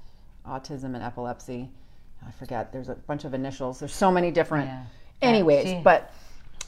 autism 0.46 0.94
and 0.94 1.03
epilepsy. 1.03 1.68
I 2.27 2.31
forget. 2.33 2.72
There's 2.72 2.88
a 2.90 2.94
bunch 2.94 3.24
of 3.24 3.33
initials. 3.33 3.79
There's 3.79 3.94
so 3.94 4.11
many 4.11 4.31
different. 4.31 4.66
Yeah. 4.66 4.83
Anyways, 5.22 5.68
she- 5.68 5.81
but 5.83 6.12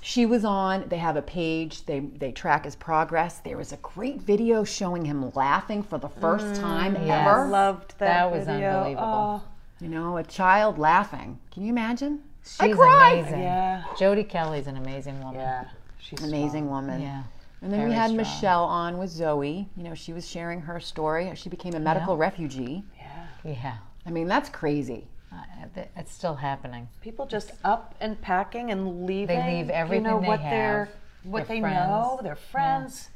she 0.01 0.27
was 0.27 0.45
on. 0.45 0.89
They 0.89 0.99
have 0.99 1.17
a 1.17 1.23
page. 1.23 1.85
They 1.85 2.01
they 2.01 2.33
track 2.33 2.65
his 2.65 2.77
progress. 2.77 3.39
There 3.39 3.57
was 3.57 3.73
a 3.73 3.77
great 3.79 4.21
video 4.21 4.65
showing 4.65 5.05
him 5.05 5.31
laughing 5.35 5.83
for 5.83 5.99
the 5.99 6.09
first 6.09 6.47
mm, 6.47 6.61
time 6.61 6.95
yes. 6.95 7.27
ever. 7.27 7.47
Loved 7.47 7.91
that. 7.99 8.07
That 8.07 8.31
was 8.31 8.47
video. 8.47 8.79
unbelievable. 8.79 9.43
Oh. 9.45 9.49
You 9.81 9.89
know, 9.89 10.19
a 10.19 10.23
child 10.23 10.79
laughing. 10.79 11.39
Can 11.51 11.65
you 11.65 11.71
imagine? 11.71 12.23
I 12.59 12.73
cried. 12.73 13.19
amazing. 13.21 13.35
Oh, 13.35 13.43
yeah. 13.43 13.85
Jody 13.99 14.25
Kelly's 14.25 14.67
an 14.67 14.77
amazing 14.77 15.23
woman. 15.23 15.41
Yeah. 15.41 15.65
She's 15.99 16.21
an 16.21 16.29
Amazing 16.29 16.65
strong. 16.65 16.69
woman. 16.69 17.03
Yeah. 17.03 17.23
And 17.63 17.73
then 17.73 17.89
we 17.89 17.95
had 17.95 18.07
strong. 18.07 18.17
Michelle 18.17 18.65
on 18.65 18.99
with 18.99 19.11
Zoe. 19.11 19.69
You 19.77 19.83
know, 19.83 19.95
she 19.95 20.13
was 20.13 20.29
sharing 20.29 20.61
her 20.63 20.81
story. 20.81 21.31
She 21.35 21.49
became 21.49 21.75
a 21.75 21.81
medical 21.81 22.17
refugee. 22.17 22.83
Yeah. 22.99 23.27
Yeah. 23.45 23.77
I 24.07 24.11
mean, 24.11 24.27
that's 24.27 24.49
crazy. 24.49 25.07
Uh, 25.33 25.83
it's 25.97 26.13
still 26.13 26.35
happening. 26.35 26.89
People 27.01 27.25
just 27.27 27.53
up 27.65 27.95
and 28.01 28.21
packing 28.21 28.71
and 28.71 29.07
leaving. 29.07 29.39
They 29.39 29.57
leave 29.59 29.71
everything 29.71 30.05
you 30.07 30.11
know, 30.11 30.17
what 30.19 30.41
they're 30.41 30.89
what 31.23 31.47
their 31.47 31.57
they 31.57 31.61
friends. 31.61 31.89
know, 31.89 32.21
their 32.23 32.37
friends. 32.37 33.09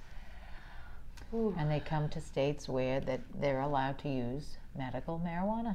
And 1.32 1.68
they 1.68 1.80
come 1.80 2.08
to 2.10 2.20
states 2.20 2.68
where 2.68 3.00
that 3.00 3.20
they're 3.40 3.60
allowed 3.60 3.98
to 4.00 4.08
use 4.08 4.56
medical 4.76 5.18
marijuana. 5.24 5.74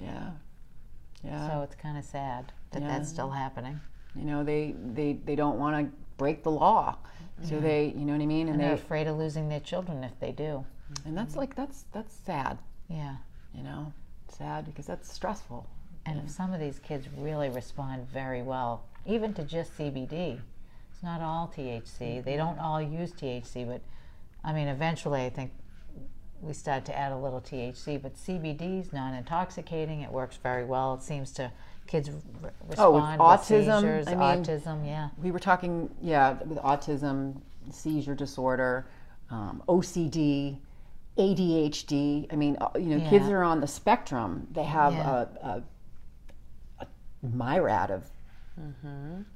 Yeah. 0.00 0.30
Yeah. 1.22 1.48
So 1.48 1.60
it's 1.62 1.74
kind 1.74 1.98
of 1.98 2.04
sad 2.04 2.52
that 2.70 2.80
Yeah. 2.80 2.88
that's 2.88 3.08
still 3.10 3.30
happening. 3.30 3.80
you 4.14 4.24
know, 4.24 4.42
they 4.42 4.74
they 4.94 5.12
they 5.12 5.36
don't 5.36 5.58
want 5.58 5.76
to 5.76 5.92
break 6.16 6.42
the 6.42 6.50
law. 6.50 6.96
So 7.42 7.60
they, 7.60 7.88
you 7.88 8.06
know 8.06 8.14
what 8.14 8.22
I 8.22 8.26
mean? 8.26 8.48
And, 8.48 8.54
And 8.54 8.60
they're 8.60 8.76
they 8.76 8.80
afraid 8.82 9.06
of 9.06 9.18
losing 9.18 9.50
their 9.50 9.60
children 9.60 10.02
if 10.02 10.18
they 10.20 10.32
do. 10.32 10.64
and 11.04 11.14
that's 11.14 11.36
like 11.36 11.54
that's 11.54 11.84
that's 11.92 12.14
sad, 12.14 12.56
Yeah. 12.88 13.16
you 13.54 13.62
know. 13.62 13.92
Sad 14.28 14.64
because 14.66 14.86
that's 14.86 15.12
stressful. 15.12 15.66
And 16.04 16.20
if 16.20 16.30
some 16.30 16.52
of 16.52 16.60
these 16.60 16.78
kids 16.78 17.06
really 17.16 17.48
respond 17.48 18.08
very 18.08 18.42
well, 18.42 18.84
even 19.06 19.34
to 19.34 19.42
just 19.44 19.76
CBD, 19.76 20.40
it's 20.92 21.02
not 21.02 21.20
all 21.20 21.52
THC. 21.56 22.22
They 22.24 22.36
don't 22.36 22.58
all 22.58 22.80
use 22.80 23.12
THC, 23.12 23.66
but 23.66 23.80
I 24.44 24.52
mean, 24.52 24.68
eventually 24.68 25.24
I 25.24 25.30
think 25.30 25.52
we 26.40 26.52
start 26.52 26.84
to 26.86 26.96
add 26.96 27.12
a 27.12 27.16
little 27.16 27.40
THC. 27.40 28.00
But 28.00 28.14
CBD 28.16 28.80
is 28.80 28.92
non 28.92 29.14
intoxicating, 29.14 30.02
it 30.02 30.10
works 30.10 30.36
very 30.42 30.64
well. 30.64 30.94
It 30.94 31.02
seems 31.02 31.32
to 31.32 31.50
kids 31.86 32.08
r- 32.42 32.52
Oh, 32.78 32.90
with 32.92 33.02
respond 33.02 33.20
autism, 33.20 33.80
seizures, 33.80 34.06
I 34.08 34.14
mean- 34.14 34.44
autism, 34.44 34.86
yeah. 34.86 35.08
We 35.22 35.30
were 35.30 35.38
talking, 35.38 35.90
yeah, 36.00 36.34
with 36.44 36.58
autism, 36.58 37.40
seizure 37.70 38.14
disorder, 38.14 38.86
um, 39.30 39.62
OCD, 39.68 40.58
ADHD. 41.18 42.26
I 42.32 42.36
mean, 42.36 42.56
uh, 42.60 42.68
you 42.76 42.96
know, 42.98 43.08
kids 43.10 43.28
are 43.28 43.42
on 43.42 43.60
the 43.60 43.66
spectrum. 43.66 44.48
They 44.52 44.64
have 44.64 44.92
Yeah. 44.92 45.10
a, 45.42 45.46
a, 45.48 45.62
a 46.80 46.86
myriad 47.22 47.90
of 47.90 48.10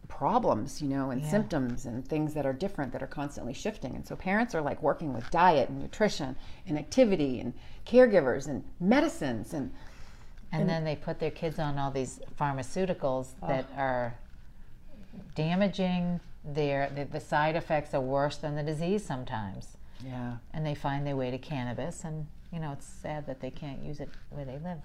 problems, 0.09 0.81
you 0.83 0.89
know, 0.89 1.11
and 1.11 1.23
Yeah. 1.23 1.29
symptoms 1.31 1.87
and 1.87 2.07
things 2.07 2.35
that 2.35 2.47
are 2.47 2.53
different 2.53 2.93
that 2.93 3.03
are 3.03 3.07
constantly 3.07 3.53
shifting. 3.55 3.95
And 3.95 4.07
so 4.07 4.17
parents 4.17 4.55
are 4.55 4.61
like 4.63 4.83
working 4.83 5.13
with 5.15 5.31
diet 5.31 5.69
and 5.69 5.81
nutrition 5.81 6.37
and 6.67 6.79
activity 6.79 7.41
and 7.41 7.55
caregivers 7.87 8.47
and 8.49 8.65
medicines 8.81 9.53
and 9.55 9.73
And 10.53 10.69
then 10.69 10.83
they 10.85 10.97
put 10.97 11.21
their 11.21 11.31
kids 11.31 11.59
on 11.61 11.79
all 11.79 11.93
these 11.93 12.21
pharmaceuticals 12.39 13.35
that 13.47 13.67
are 13.77 14.15
damaging. 15.35 16.21
Their 16.45 16.91
the, 16.91 17.05
the 17.05 17.21
side 17.21 17.55
effects 17.55 17.95
are 17.95 18.01
worse 18.01 18.37
than 18.39 18.57
the 18.57 18.63
disease 18.63 19.05
sometimes, 19.05 19.77
yeah. 20.05 20.37
and 20.55 20.65
they 20.67 20.75
find 20.75 21.07
their 21.07 21.17
way 21.17 21.31
to 21.31 21.39
cannabis. 21.39 22.05
And 22.05 22.27
you 22.53 22.59
know, 22.61 22.73
it's 22.73 22.87
sad 22.87 23.27
that 23.27 23.41
they 23.41 23.51
can't 23.51 23.83
use 23.83 24.01
it 24.01 24.09
where 24.31 24.45
they 24.45 24.59
live 24.59 24.79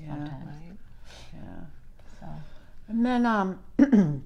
Yeah. 0.00 0.08
sometimes. 0.14 0.54
Yeah. 1.34 1.40
So 2.20 2.26
And 2.88 3.04
then 3.04 3.26
um 3.26 3.58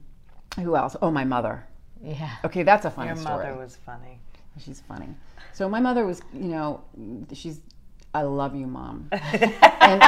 who 0.57 0.77
else? 0.77 0.97
Oh, 1.03 1.11
my 1.11 1.25
mother. 1.25 1.65
yeah, 2.03 2.37
Okay, 2.45 2.63
that's 2.63 2.85
a 2.85 2.91
funny 2.91 3.09
Your 3.09 3.17
story. 3.17 3.45
mother 3.47 3.57
was 3.59 3.77
funny. 3.77 4.19
She's 4.59 4.81
funny. 4.81 5.09
So 5.53 5.69
my 5.69 5.81
mother 5.81 6.05
was, 6.07 6.21
you 6.33 6.49
know, 6.49 6.83
she's 7.33 7.61
I 8.15 8.23
love 8.23 8.55
you, 8.55 8.67
mom. 8.69 9.09
and, 9.13 10.03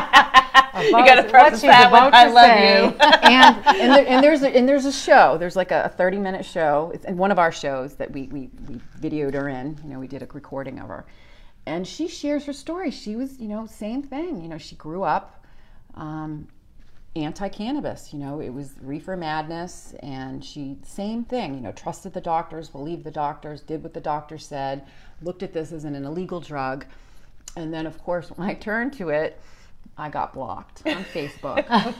You 0.76 0.90
got 0.92 1.16
to 1.16 1.28
preface 1.28 1.62
that 1.62 1.90
with 1.90 1.98
about 1.98 2.14
"I 2.14 2.26
love 2.28 2.44
say. 2.44 2.84
you." 2.84 2.96
and 3.30 3.66
and, 3.66 3.92
there, 3.92 4.06
and 4.06 4.24
there's 4.24 4.42
a, 4.42 4.48
and 4.48 4.68
there's 4.68 4.84
a 4.84 4.92
show. 4.92 5.38
There's 5.38 5.56
like 5.56 5.70
a 5.70 5.92
30 5.96 6.18
minute 6.18 6.44
show. 6.44 6.90
It's 6.94 7.04
in 7.04 7.16
one 7.16 7.30
of 7.30 7.38
our 7.38 7.52
shows 7.52 7.94
that 7.96 8.10
we, 8.10 8.24
we 8.28 8.50
we 8.68 8.80
videoed 9.00 9.34
her 9.34 9.48
in. 9.48 9.78
You 9.82 9.90
know, 9.90 9.98
we 9.98 10.06
did 10.06 10.22
a 10.22 10.28
recording 10.32 10.78
of 10.78 10.88
her, 10.88 11.06
and 11.66 11.86
she 11.86 12.08
shares 12.08 12.44
her 12.44 12.52
story. 12.52 12.90
She 12.90 13.16
was, 13.16 13.38
you 13.38 13.48
know, 13.48 13.66
same 13.66 14.02
thing. 14.02 14.42
You 14.42 14.48
know, 14.48 14.58
she 14.58 14.76
grew 14.76 15.02
up. 15.02 15.44
Um, 15.94 16.48
anti-cannabis 17.16 18.12
you 18.12 18.18
know 18.18 18.40
it 18.40 18.50
was 18.50 18.74
reefer 18.82 19.16
madness 19.16 19.94
and 20.00 20.44
she 20.44 20.76
same 20.82 21.24
thing 21.24 21.54
you 21.54 21.60
know 21.60 21.72
trusted 21.72 22.12
the 22.12 22.20
doctors 22.20 22.68
believed 22.68 23.04
the 23.04 23.10
doctors 23.10 23.62
did 23.62 23.82
what 23.82 23.94
the 23.94 24.00
doctor 24.00 24.36
said 24.36 24.86
looked 25.22 25.42
at 25.42 25.52
this 25.52 25.72
as 25.72 25.84
an, 25.84 25.94
illegal 25.94 26.40
drug 26.40 26.84
and 27.56 27.72
then 27.72 27.86
of 27.86 28.02
course 28.02 28.28
when 28.36 28.48
i 28.48 28.54
turned 28.54 28.92
to 28.92 29.08
it 29.08 29.40
i 29.98 30.08
got 30.08 30.32
blocked 30.32 30.82
on 30.86 31.04
facebook 31.14 31.94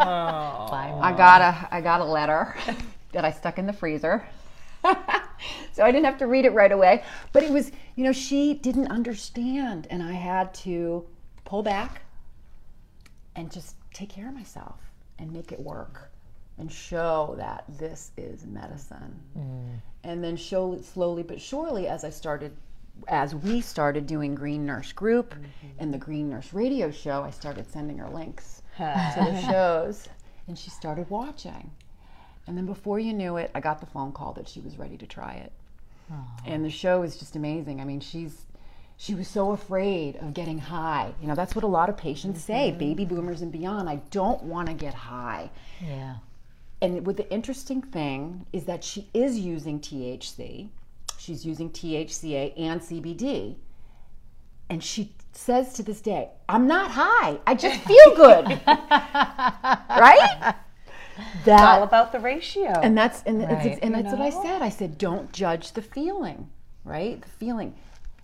oh. 0.00 0.68
Bye, 0.70 0.96
I 1.00 1.12
got 1.16 1.40
a 1.40 1.68
I 1.74 1.80
got 1.80 2.00
a 2.00 2.04
letter 2.04 2.54
that 3.12 3.24
I 3.24 3.30
stuck 3.30 3.58
in 3.58 3.66
the 3.66 3.72
freezer. 3.72 4.26
so 5.72 5.82
I 5.82 5.90
didn't 5.90 6.04
have 6.04 6.18
to 6.18 6.26
read 6.26 6.44
it 6.44 6.52
right 6.52 6.70
away. 6.70 7.02
But 7.32 7.42
it 7.42 7.50
was, 7.50 7.72
you 7.96 8.04
know, 8.04 8.12
she 8.12 8.54
didn't 8.54 8.88
understand 8.88 9.86
and 9.90 10.02
I 10.02 10.12
had 10.12 10.54
to 10.64 11.04
pull 11.44 11.62
back 11.62 12.02
and 13.34 13.50
just 13.50 13.76
take 13.92 14.10
care 14.10 14.28
of 14.28 14.34
myself 14.34 14.80
and 15.18 15.32
make 15.32 15.52
it 15.52 15.60
work. 15.60 16.10
and 16.58 16.70
show 16.72 17.34
that 17.38 17.64
this 17.78 18.10
is 18.16 18.44
medicine. 18.44 19.14
Mm. 19.38 19.80
And 20.04 20.22
then 20.24 20.36
show 20.36 20.76
slowly 20.80 21.22
but 21.22 21.40
surely 21.40 21.86
as 21.88 22.04
I 22.04 22.10
started 22.10 22.52
as 23.06 23.34
we 23.34 23.60
started 23.60 24.06
doing 24.06 24.34
Green 24.34 24.66
Nurse 24.66 24.92
Group 24.92 25.34
mm-hmm. 25.34 25.68
and 25.78 25.92
the 25.92 25.98
Green 25.98 26.28
Nurse 26.28 26.52
Radio 26.52 26.90
Show, 26.90 27.22
I 27.22 27.30
started 27.30 27.70
sending 27.70 27.98
her 27.98 28.08
links 28.08 28.62
to 28.76 29.14
the 29.16 29.40
shows, 29.42 30.08
and 30.46 30.58
she 30.58 30.70
started 30.70 31.08
watching. 31.10 31.70
And 32.46 32.56
then 32.56 32.66
before 32.66 32.98
you 32.98 33.12
knew 33.12 33.36
it, 33.36 33.50
I 33.54 33.60
got 33.60 33.80
the 33.80 33.86
phone 33.86 34.12
call 34.12 34.32
that 34.32 34.48
she 34.48 34.60
was 34.60 34.78
ready 34.78 34.96
to 34.96 35.06
try 35.06 35.34
it. 35.34 35.52
And 36.46 36.64
the 36.64 36.70
show 36.70 37.02
is 37.02 37.16
just 37.16 37.36
amazing. 37.36 37.80
I 37.80 37.84
mean, 37.84 38.00
she's 38.00 38.46
she 38.96 39.14
was 39.14 39.28
so 39.28 39.52
afraid 39.52 40.16
of 40.16 40.34
getting 40.34 40.58
high. 40.58 41.12
You 41.20 41.28
know, 41.28 41.36
that's 41.36 41.54
what 41.54 41.62
a 41.62 41.68
lot 41.68 41.88
of 41.88 41.96
patients 41.96 42.42
say, 42.42 42.70
mm-hmm. 42.70 42.78
baby 42.78 43.04
boomers 43.04 43.42
and 43.42 43.52
beyond. 43.52 43.88
I 43.88 43.96
don't 44.10 44.42
want 44.42 44.68
to 44.68 44.74
get 44.74 44.92
high. 44.92 45.50
Yeah. 45.80 46.16
And 46.80 47.06
what 47.06 47.16
the 47.16 47.30
interesting 47.30 47.80
thing 47.80 48.46
is 48.52 48.64
that 48.64 48.82
she 48.82 49.08
is 49.14 49.38
using 49.38 49.80
THC. 49.80 50.68
She's 51.18 51.44
using 51.44 51.70
THCA 51.70 52.54
and 52.56 52.80
CBD. 52.80 53.56
And 54.70 54.82
she 54.82 55.14
says 55.32 55.72
to 55.74 55.82
this 55.82 56.00
day, 56.00 56.30
I'm 56.48 56.66
not 56.66 56.90
high. 56.90 57.38
I 57.46 57.54
just 57.54 57.80
feel 57.84 58.14
good. 58.14 58.60
right? 58.66 60.54
It's 61.40 61.48
all 61.48 61.82
about 61.82 62.12
the 62.12 62.20
ratio. 62.20 62.70
and 62.80 62.96
that's 62.96 63.22
and, 63.24 63.42
it's, 63.42 63.80
and 63.80 63.94
that's 63.94 64.12
what 64.12 64.20
I 64.20 64.30
said. 64.30 64.62
I 64.62 64.68
said, 64.68 64.98
don't 64.98 65.32
judge 65.32 65.72
the 65.72 65.82
feeling, 65.82 66.48
right? 66.84 67.20
The 67.20 67.28
feeling. 67.28 67.74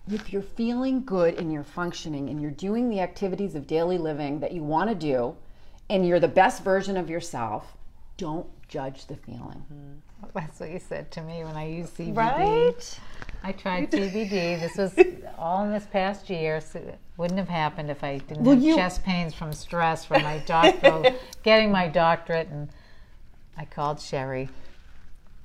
If 0.09 0.31
you're 0.31 0.41
feeling 0.41 1.03
good 1.03 1.39
and 1.39 1.51
you're 1.51 1.63
functioning 1.63 2.29
and 2.29 2.41
you're 2.41 2.51
doing 2.51 2.89
the 2.89 3.01
activities 3.01 3.55
of 3.55 3.67
daily 3.67 3.97
living 3.97 4.39
that 4.39 4.51
you 4.51 4.63
want 4.63 4.89
to 4.89 4.95
do, 4.95 5.35
and 5.89 6.07
you're 6.07 6.19
the 6.19 6.27
best 6.27 6.63
version 6.63 6.95
of 6.95 7.09
yourself, 7.09 7.75
don't 8.17 8.47
judge 8.67 9.07
the 9.07 9.15
feeling. 9.15 9.65
Mm-hmm. 9.71 9.93
That's 10.33 10.59
what 10.59 10.69
you 10.69 10.79
said 10.79 11.11
to 11.11 11.21
me 11.21 11.43
when 11.43 11.55
I 11.55 11.67
used 11.67 11.95
CBD. 11.97 12.15
right? 12.17 12.99
I 13.43 13.51
tried 13.51 13.91
CBD. 13.91 14.59
This 14.59 14.75
was 14.77 14.93
all 15.37 15.63
in 15.65 15.71
this 15.71 15.85
past 15.91 16.29
year. 16.29 16.59
So 16.61 16.79
it 16.79 16.99
wouldn't 17.17 17.39
have 17.39 17.49
happened 17.49 17.89
if 17.91 18.03
I 18.03 18.17
didn't 18.19 18.43
Well, 18.43 18.55
have 18.55 18.63
you- 18.63 18.75
chest 18.75 19.03
pains 19.03 19.33
from 19.33 19.53
stress 19.53 20.03
from 20.05 20.23
my 20.23 20.39
doctoral, 20.39 21.05
getting 21.43 21.71
my 21.71 21.87
doctorate. 21.87 22.47
And 22.49 22.69
I 23.57 23.65
called 23.65 23.99
Sherry. 24.01 24.49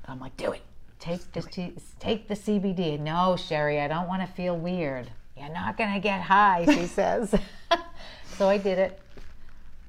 I'm 0.07 0.19
like, 0.19 0.37
do 0.37 0.53
it. 0.53 0.63
Take 0.99 1.33
the 1.33 1.41
T- 1.43 1.75
take 1.99 2.29
the 2.29 2.35
CBD. 2.35 2.99
No, 3.01 3.37
Sherry, 3.37 3.81
I 3.81 3.89
don't 3.89 4.07
want 4.09 4.21
to 4.23 4.27
feel 4.29 4.57
weird. 4.57 5.09
You're 5.37 5.49
not 5.53 5.79
gonna 5.79 6.01
get 6.01 6.21
high, 6.21 6.67
she 6.67 6.87
says. 6.87 7.35
so 8.37 8.49
I 8.49 8.59
did 8.59 8.79
it. 8.79 9.01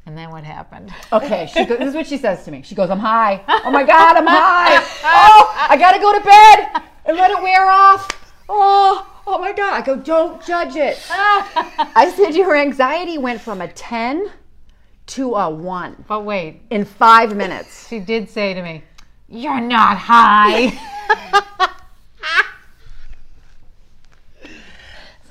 And 0.05 0.17
then 0.17 0.31
what 0.31 0.43
happened? 0.43 0.93
Okay, 1.13 1.49
she 1.53 1.65
goes, 1.65 1.77
this 1.77 1.89
is 1.89 1.95
what 1.95 2.07
she 2.07 2.17
says 2.17 2.43
to 2.45 2.51
me. 2.51 2.63
She 2.63 2.73
goes, 2.75 2.89
I'm 2.89 2.99
high. 2.99 3.43
Oh 3.63 3.69
my 3.71 3.83
God, 3.83 4.17
I'm 4.17 4.25
high. 4.27 4.77
Oh, 5.03 5.67
I 5.69 5.77
gotta 5.77 5.99
go 5.99 6.17
to 6.17 6.23
bed 6.25 6.83
and 7.05 7.15
let 7.17 7.29
it 7.31 7.41
wear 7.41 7.69
off. 7.69 8.07
Oh, 8.49 9.07
oh 9.27 9.37
my 9.37 9.53
God. 9.53 9.73
I 9.73 9.81
go, 9.85 9.95
don't 9.95 10.43
judge 10.45 10.75
it. 10.75 10.99
I 11.09 12.11
said, 12.15 12.33
your 12.35 12.55
anxiety 12.55 13.17
went 13.17 13.39
from 13.39 13.61
a 13.61 13.67
10 13.67 14.31
to 15.07 15.35
a 15.35 15.49
1 15.49 16.05
But 16.07 16.21
wait, 16.25 16.61
in 16.69 16.85
five 16.85 17.35
minutes. 17.35 17.87
she 17.87 17.99
did 17.99 18.29
say 18.29 18.53
to 18.53 18.61
me, 18.61 18.83
"You're 19.27 19.59
not 19.61 19.97
high." 19.97 20.71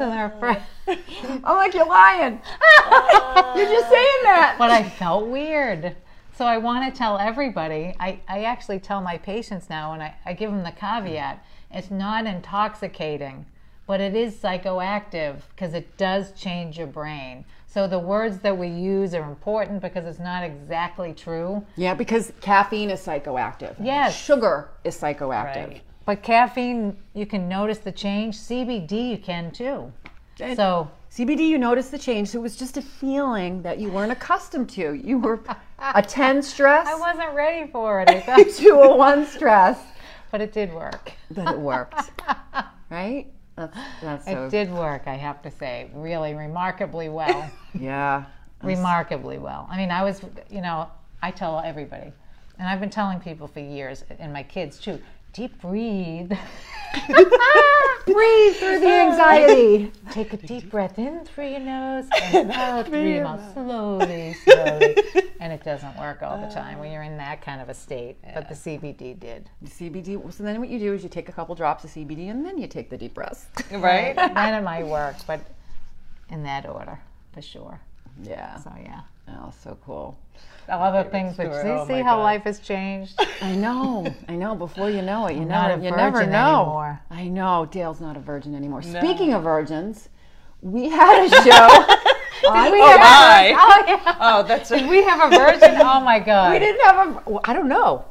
so 0.00 0.10
her 0.10 0.30
friend, 0.38 0.62
I'm 1.44 1.56
like, 1.56 1.74
you're 1.74 1.84
lying. 1.84 2.40
you're 3.54 3.68
just 3.68 3.90
saying 3.90 4.20
that. 4.22 4.56
but 4.58 4.70
I 4.70 4.88
felt 4.88 5.26
weird. 5.26 5.94
So 6.34 6.46
I 6.46 6.56
want 6.56 6.90
to 6.90 6.98
tell 6.98 7.18
everybody. 7.18 7.94
I, 8.00 8.18
I 8.26 8.44
actually 8.44 8.78
tell 8.78 9.02
my 9.02 9.18
patients 9.18 9.68
now, 9.68 9.92
and 9.92 10.02
I, 10.02 10.14
I 10.24 10.32
give 10.32 10.50
them 10.50 10.62
the 10.62 10.70
caveat: 10.70 11.44
it's 11.70 11.90
not 11.90 12.24
intoxicating, 12.24 13.44
but 13.86 14.00
it 14.00 14.14
is 14.14 14.36
psychoactive 14.36 15.42
because 15.50 15.74
it 15.74 15.98
does 15.98 16.32
change 16.32 16.78
your 16.78 16.86
brain. 16.86 17.44
So 17.66 17.86
the 17.86 17.98
words 17.98 18.38
that 18.38 18.56
we 18.56 18.68
use 18.68 19.12
are 19.12 19.28
important 19.28 19.82
because 19.82 20.06
it's 20.06 20.18
not 20.18 20.42
exactly 20.44 21.12
true. 21.12 21.62
Yeah, 21.76 21.92
because 21.92 22.32
caffeine 22.40 22.88
is 22.88 23.00
psychoactive. 23.00 23.76
Yes. 23.78 24.18
Sugar 24.18 24.70
is 24.82 24.96
psychoactive. 24.96 25.68
Right. 25.68 25.82
But 26.10 26.24
caffeine, 26.24 26.96
you 27.14 27.24
can 27.24 27.48
notice 27.48 27.78
the 27.78 27.92
change. 27.92 28.36
CBD, 28.36 29.10
you 29.10 29.16
can 29.16 29.52
too. 29.52 29.92
So 30.56 30.90
CBD, 31.08 31.46
you 31.46 31.56
notice 31.56 31.90
the 31.90 32.00
change. 32.00 32.30
So 32.30 32.40
it 32.40 32.42
was 32.42 32.56
just 32.56 32.76
a 32.76 32.82
feeling 32.82 33.62
that 33.62 33.78
you 33.78 33.90
weren't 33.90 34.10
accustomed 34.10 34.70
to. 34.70 34.94
You 34.94 35.20
were 35.20 35.38
a 35.78 36.02
10 36.02 36.42
stress 36.52 36.88
I 36.88 36.96
wasn't 36.96 37.32
ready 37.32 37.70
for 37.70 38.00
it. 38.00 38.10
I 38.10 38.20
thought, 38.44 38.48
to 38.56 38.70
a 38.70 38.96
1 38.96 39.24
stress. 39.26 39.78
but 40.32 40.40
it 40.40 40.52
did 40.52 40.74
work. 40.74 41.12
But 41.30 41.54
it 41.54 41.60
worked. 41.60 42.10
right? 42.90 43.28
That's, 43.54 43.78
that's 44.02 44.24
so. 44.24 44.46
It 44.46 44.50
did 44.50 44.72
work, 44.72 45.02
I 45.06 45.14
have 45.14 45.40
to 45.42 45.50
say, 45.52 45.92
really 45.94 46.34
remarkably 46.34 47.08
well. 47.08 47.48
Yeah. 47.78 48.24
remarkably 48.64 49.38
well. 49.38 49.68
I 49.70 49.76
mean, 49.76 49.92
I 49.92 50.02
was, 50.02 50.22
you 50.50 50.60
know, 50.60 50.90
I 51.22 51.30
tell 51.30 51.60
everybody, 51.64 52.12
and 52.58 52.68
I've 52.68 52.80
been 52.80 52.90
telling 52.90 53.20
people 53.20 53.46
for 53.46 53.60
years, 53.60 54.02
and 54.18 54.32
my 54.32 54.42
kids 54.42 54.80
too, 54.80 55.00
deep 55.32 55.60
breathe. 55.60 56.32
Breathe 58.06 58.56
through 58.56 58.80
the 58.80 58.88
anxiety. 58.88 59.92
Take 60.10 60.32
a 60.32 60.36
deep 60.36 60.70
breath 60.70 60.98
in 60.98 61.24
through 61.24 61.50
your 61.50 61.60
nose 61.60 62.06
and 62.22 62.50
out 62.50 62.86
through 62.86 63.08
your 63.08 63.24
mouth, 63.24 63.52
slowly, 63.52 64.34
slowly. 64.44 64.96
And 65.38 65.52
it 65.52 65.62
doesn't 65.62 65.96
work 65.96 66.22
all 66.22 66.38
the 66.38 66.46
uh. 66.46 66.50
time 66.50 66.78
when 66.78 66.90
you're 66.90 67.02
in 67.02 67.16
that 67.18 67.42
kind 67.42 67.60
of 67.60 67.68
a 67.68 67.74
state, 67.74 68.16
but 68.34 68.48
the 68.48 68.54
CBD 68.54 69.18
did. 69.18 69.48
The 69.62 69.70
CBD. 69.70 70.32
So 70.32 70.42
then 70.42 70.58
what 70.58 70.68
you 70.68 70.78
do 70.78 70.92
is 70.92 71.02
you 71.02 71.08
take 71.08 71.28
a 71.28 71.32
couple 71.32 71.54
drops 71.54 71.84
of 71.84 71.90
CBD 71.90 72.30
and 72.30 72.44
then 72.44 72.58
you 72.58 72.66
take 72.66 72.90
the 72.90 72.98
deep 72.98 73.14
breaths. 73.14 73.46
Right? 73.70 74.16
then 74.16 74.54
it 74.54 74.62
might 74.62 74.86
work, 74.86 75.16
but 75.26 75.40
in 76.30 76.42
that 76.42 76.68
order, 76.68 76.98
for 77.32 77.42
sure. 77.42 77.80
Yeah. 78.22 78.56
So 78.56 78.72
yeah. 78.82 79.02
Oh, 79.28 79.52
so 79.62 79.78
cool. 79.84 80.18
Other 80.68 81.02
things, 81.08 81.34
story. 81.34 81.48
see, 81.62 81.68
Oh 81.68 81.86
see 81.86 82.00
how 82.00 82.16
God. 82.16 82.22
life 82.22 82.42
has 82.44 82.60
changed. 82.60 83.20
I 83.42 83.56
know. 83.56 84.06
I 84.28 84.36
know. 84.36 84.54
Before 84.54 84.88
you 84.88 85.02
know 85.02 85.26
it, 85.26 85.34
you 85.34 85.42
a 85.42 85.84
you 85.84 85.90
never 85.90 86.18
virgin 86.18 86.30
know. 86.32 86.60
anymore. 86.60 87.00
I 87.10 87.28
know. 87.28 87.66
Dale's 87.70 88.00
not 88.00 88.16
a 88.16 88.20
virgin 88.20 88.54
anymore. 88.54 88.82
Speaking 88.82 89.32
of 89.34 89.42
virgins, 89.42 90.08
we 90.62 90.88
had 90.88 91.24
a 91.26 91.28
show. 91.42 92.06
on 92.48 92.56
Oh 92.72 92.98
my! 92.98 93.54
Oh 93.54 93.84
yeah. 93.86 94.16
Oh, 94.18 94.42
that's 94.42 94.70
Did 94.70 94.88
we 94.88 95.02
have 95.02 95.30
a 95.30 95.36
virgin? 95.36 95.76
Oh 95.78 96.00
my 96.00 96.18
God. 96.24 96.52
We 96.52 96.58
didn't 96.58 96.80
have 96.82 97.08
a. 97.08 97.30
Well, 97.30 97.40
I 97.44 97.52
don't 97.52 97.68
know. 97.68 98.04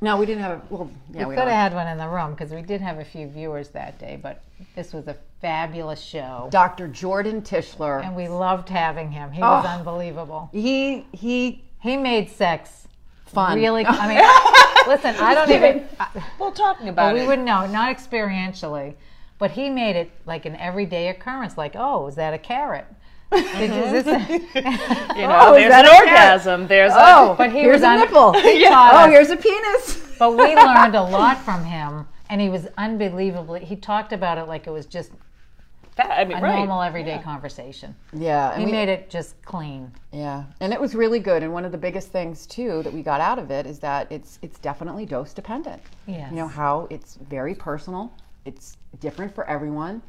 No, 0.00 0.16
we 0.16 0.26
didn't 0.26 0.42
have 0.42 0.52
a. 0.58 0.62
Well, 0.70 0.90
yeah, 1.12 1.24
we 1.24 1.30
we 1.30 1.34
could 1.34 1.48
have 1.48 1.72
had 1.72 1.74
one 1.74 1.88
in 1.88 1.98
the 1.98 2.06
room 2.08 2.32
because 2.32 2.52
we 2.52 2.62
did 2.62 2.80
have 2.80 2.98
a 3.00 3.04
few 3.04 3.26
viewers 3.26 3.70
that 3.70 3.98
day, 3.98 4.18
but 4.22 4.42
this 4.76 4.92
was 4.92 5.08
a 5.08 5.16
fabulous 5.40 6.00
show. 6.00 6.48
Dr. 6.52 6.86
Jordan 6.86 7.42
Tishler. 7.42 8.04
And 8.04 8.14
we 8.14 8.28
loved 8.28 8.68
having 8.68 9.10
him. 9.10 9.32
He 9.32 9.40
was 9.40 9.64
Oh. 9.66 9.68
unbelievable. 9.68 10.50
He 10.52 11.06
he 11.12 11.63
He 11.84 11.96
made 11.98 12.30
sex 12.30 12.88
fun. 13.26 13.56
really. 13.58 13.84
I 13.88 14.08
mean, 14.08 14.18
listen, 14.94 15.14
I 15.22 15.34
don't 15.34 15.50
even. 15.50 15.86
well 16.38 16.50
talking 16.50 16.88
about 16.88 17.12
Well, 17.12 17.22
we 17.22 17.26
wouldn't 17.28 17.46
know, 17.46 17.66
not 17.66 17.94
experientially, 17.94 18.94
but 19.38 19.50
he 19.52 19.68
made 19.68 19.94
it 19.94 20.10
like 20.24 20.46
an 20.46 20.56
everyday 20.56 21.08
occurrence. 21.10 21.58
Like, 21.58 21.72
oh, 21.76 22.06
is 22.06 22.14
that 22.14 22.32
a 22.34 22.38
carrot? 22.38 22.86
Did 23.30 23.70
you- 23.70 23.82
is 23.82 24.04
this 24.04 24.06
a- 24.06 24.32
You 25.20 25.26
know, 25.28 25.38
Oh, 25.42 25.52
there's 25.54 25.72
an 25.74 25.84
cat? 25.84 26.00
orgasm. 26.00 26.66
There's 26.68 26.92
Oh, 26.94 27.32
a 27.32 27.34
But 27.36 27.50
he 27.52 27.58
here's 27.60 27.80
was 27.80 27.82
a 27.82 27.96
nipple. 27.98 28.32
he 28.40 28.64
Oh, 28.66 28.72
us. 28.74 29.10
here's 29.10 29.30
a 29.30 29.36
penis. 29.36 30.16
But 30.18 30.30
we 30.38 30.54
learned 30.56 30.94
a 30.94 31.02
lot 31.02 31.38
from 31.38 31.64
him, 31.64 32.06
and 32.30 32.40
he 32.40 32.48
was 32.48 32.66
unbelievably. 32.78 33.64
He 33.66 33.76
talked 33.76 34.12
about 34.14 34.38
it 34.38 34.44
like 34.44 34.66
it 34.66 34.70
was 34.70 34.86
just 34.86 35.10
that, 35.96 36.10
I 36.10 36.24
mean, 36.24 36.38
a 36.38 36.40
right. 36.40 36.56
normal 36.56 36.82
everyday 36.82 37.18
conversation. 37.22 37.94
Yeah, 38.12 38.50
and 38.52 38.60
He 38.60 38.66
we, 38.66 38.72
made 38.72 38.88
it 38.88 39.10
just 39.10 39.40
clean. 39.44 39.92
yeah, 40.12 40.44
and 40.60 40.72
it 40.72 40.80
was 40.80 40.94
really 40.94 41.20
good. 41.20 41.42
And 41.42 41.52
one 41.52 41.64
of 41.64 41.72
the 41.72 41.78
biggest 41.78 42.08
things 42.08 42.46
too 42.46 42.82
that 42.82 42.92
we 42.92 43.02
got 43.02 43.20
out 43.20 43.38
of 43.38 43.50
it 43.50 43.66
is 43.66 43.78
that 43.80 44.10
it's 44.10 44.38
it's 44.42 44.58
definitely 44.58 45.06
dose 45.06 45.32
dependent. 45.32 45.80
Yeah, 46.06 46.28
You 46.30 46.36
know 46.36 46.48
how 46.48 46.86
it's 46.90 47.16
very 47.16 47.54
personal. 47.54 48.12
It's 48.44 48.76
different 49.00 49.34
for 49.34 49.44
everyone. 49.48 50.02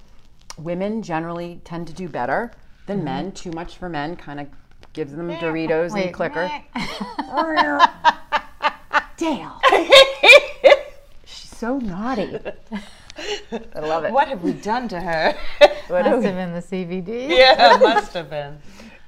Women 0.58 1.02
generally 1.02 1.62
tend 1.64 1.88
to 1.88 1.94
do 1.94 2.08
better 2.10 2.52
than 2.88 2.98
Mm-hmm. 2.98 3.06
men. 3.06 3.32
Too 3.34 3.52
much 3.52 3.78
for 3.78 3.90
men 3.90 4.16
kind 4.16 4.40
of 4.40 4.48
gives 4.94 5.14
them 5.16 5.30
Doritos 5.30 5.92
Wait. 5.92 6.06
and 6.06 6.14
clicker. 6.14 6.50
Dale. 9.18 9.60
She's 11.26 11.56
so 11.58 11.78
naughty. 11.78 12.38
I 13.18 13.80
love 13.80 14.04
it. 14.06 14.12
What 14.12 14.28
have 14.28 14.44
we 14.44 14.54
done 14.54 14.88
to 14.90 15.00
her? 15.00 15.36
What 15.88 16.04
Must 16.04 16.26
have 16.26 16.34
been 16.36 16.52
the 16.52 16.62
CBD. 16.62 17.30
yeah, 17.30 17.78
must 17.82 18.14
have 18.14 18.28
been. 18.28 18.58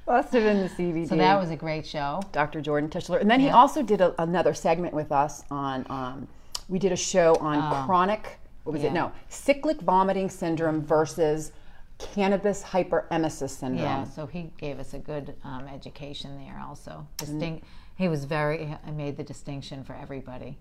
Must 0.05 0.31
have 0.31 0.43
been 0.43 0.59
the 0.61 0.69
CBD. 0.69 1.09
So 1.09 1.15
that 1.15 1.39
was 1.39 1.49
a 1.49 1.55
great 1.55 1.87
show. 1.87 2.21
Dr. 2.31 2.61
Jordan 2.61 2.87
Tishler. 2.87 3.19
And 3.19 3.29
then 3.29 3.39
he 3.39 3.49
also 3.49 3.81
did 3.81 3.99
a, 3.99 4.13
another 4.21 4.53
segment 4.53 4.93
with 4.93 5.11
us 5.11 5.43
on, 5.49 5.87
um, 5.89 6.27
we 6.69 6.77
did 6.77 6.91
a 6.91 6.95
show 6.95 7.33
on 7.41 7.87
chronic, 7.87 8.37
what 8.63 8.73
was 8.73 8.83
it? 8.83 8.93
No, 8.93 9.11
cyclic 9.27 9.81
vomiting 9.81 10.29
syndrome 10.29 10.83
versus 10.83 11.51
cannabis 11.97 12.61
hyperemesis 12.63 13.49
syndrome. 13.49 13.83
Yeah, 13.83 14.03
so 14.03 14.27
he 14.27 14.51
gave 14.59 14.77
us 14.79 14.93
a 14.93 14.99
good 14.99 15.33
um, 15.43 15.67
education 15.67 16.37
there 16.37 16.63
also. 16.63 17.07
Distinct. 17.17 17.65
He 17.95 18.07
was 18.07 18.25
very, 18.25 18.77
he 18.85 18.91
made 18.91 19.17
the 19.17 19.23
distinction 19.23 19.83
for 19.83 19.95
everybody. 19.95 20.57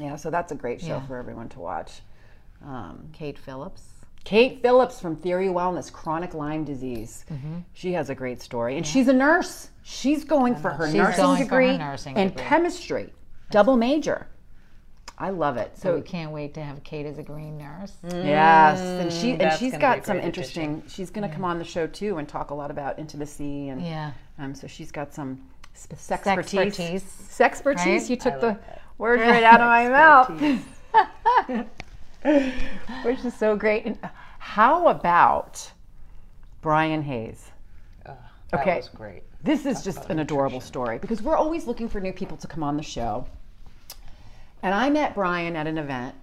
Yeah, 0.00 0.16
so 0.16 0.30
that's 0.30 0.50
a 0.50 0.54
great 0.54 0.80
show 0.80 0.86
Yeah. 0.86 1.06
for 1.06 1.18
everyone 1.18 1.50
to 1.50 1.60
watch. 1.60 2.00
Um, 2.64 3.08
Kate 3.12 3.38
Phillips. 3.38 3.82
Kate 4.24 4.62
Phillips 4.62 5.00
from 5.00 5.16
Theory 5.16 5.48
Wellness, 5.48 5.92
chronic 5.92 6.32
Lyme 6.32 6.62
disease. 6.64 7.24
Mm-hmm. 7.32 7.58
She 7.72 7.92
has 7.94 8.08
a 8.08 8.14
great 8.14 8.40
story, 8.40 8.76
and 8.76 8.86
she's 8.86 9.08
a 9.08 9.12
nurse. 9.12 9.70
She's 9.82 10.22
going 10.24 10.54
for 10.54 10.70
her 10.70 10.86
She's 10.86 10.94
nursing 10.94 11.24
going 11.24 11.48
for 11.48 11.56
her 11.56 11.60
degree 11.62 12.12
and 12.14 12.30
degree. 12.30 12.44
chemistry, 12.44 13.12
double 13.50 13.76
major. 13.76 14.28
I 15.18 15.30
love 15.30 15.56
it. 15.56 15.76
So 15.76 15.94
we 15.96 16.00
can't 16.02 16.30
wait 16.32 16.54
to 16.54 16.62
have 16.62 16.82
Kate 16.84 17.04
as 17.04 17.18
a 17.18 17.22
green 17.22 17.58
nurse. 17.58 17.92
yes, 18.04 18.78
and 18.80 19.12
she 19.12 19.32
and 19.32 19.40
that's 19.40 19.58
she's 19.58 19.72
gonna 19.72 19.78
be 19.80 19.84
a 19.84 19.96
got 19.96 20.06
some 20.06 20.16
great 20.18 20.26
interesting. 20.26 20.82
She's 20.88 21.10
going 21.10 21.28
to 21.28 21.32
come 21.34 21.44
on 21.44 21.58
the 21.58 21.64
show 21.64 21.86
too 21.88 22.18
and 22.18 22.28
talk 22.28 22.50
a 22.50 22.54
lot 22.54 22.70
about 22.70 22.98
intimacy 22.98 23.68
and 23.70 23.82
Yeah. 23.82 24.12
um, 24.38 24.54
so 24.54 24.66
she's 24.68 24.90
got 24.92 25.12
some 25.12 25.40
sp- 25.74 25.94
sexpertise. 25.94 27.02
Sexpertise. 27.02 27.02
Sexpertise. 27.02 27.76
Right? 27.86 28.10
You 28.10 28.16
took 28.16 28.40
the 28.40 28.58
word 28.98 29.20
right 29.20 29.42
out 29.42 29.60
of 29.60 29.66
my 29.66 29.88
mouth. 31.50 31.66
Which 33.02 33.24
is 33.24 33.34
so 33.34 33.56
great. 33.56 33.84
And 33.84 33.98
how 34.38 34.88
about 34.88 35.72
Brian 36.60 37.02
Hayes? 37.02 37.50
Uh, 38.06 38.14
that 38.50 38.60
Okay. 38.60 38.76
was 38.76 38.88
great. 38.88 39.22
This 39.42 39.66
is 39.66 39.82
just 39.82 40.08
an 40.08 40.20
adorable 40.20 40.60
story 40.60 40.98
because 40.98 41.20
we're 41.20 41.36
always 41.36 41.66
looking 41.66 41.88
for 41.88 42.00
new 42.00 42.12
people 42.12 42.36
to 42.36 42.46
come 42.46 42.62
on 42.62 42.76
the 42.76 42.82
show. 42.82 43.26
And 44.62 44.72
I 44.74 44.88
met 44.90 45.14
Brian 45.14 45.56
at 45.56 45.66
an 45.66 45.78
event 45.78 46.14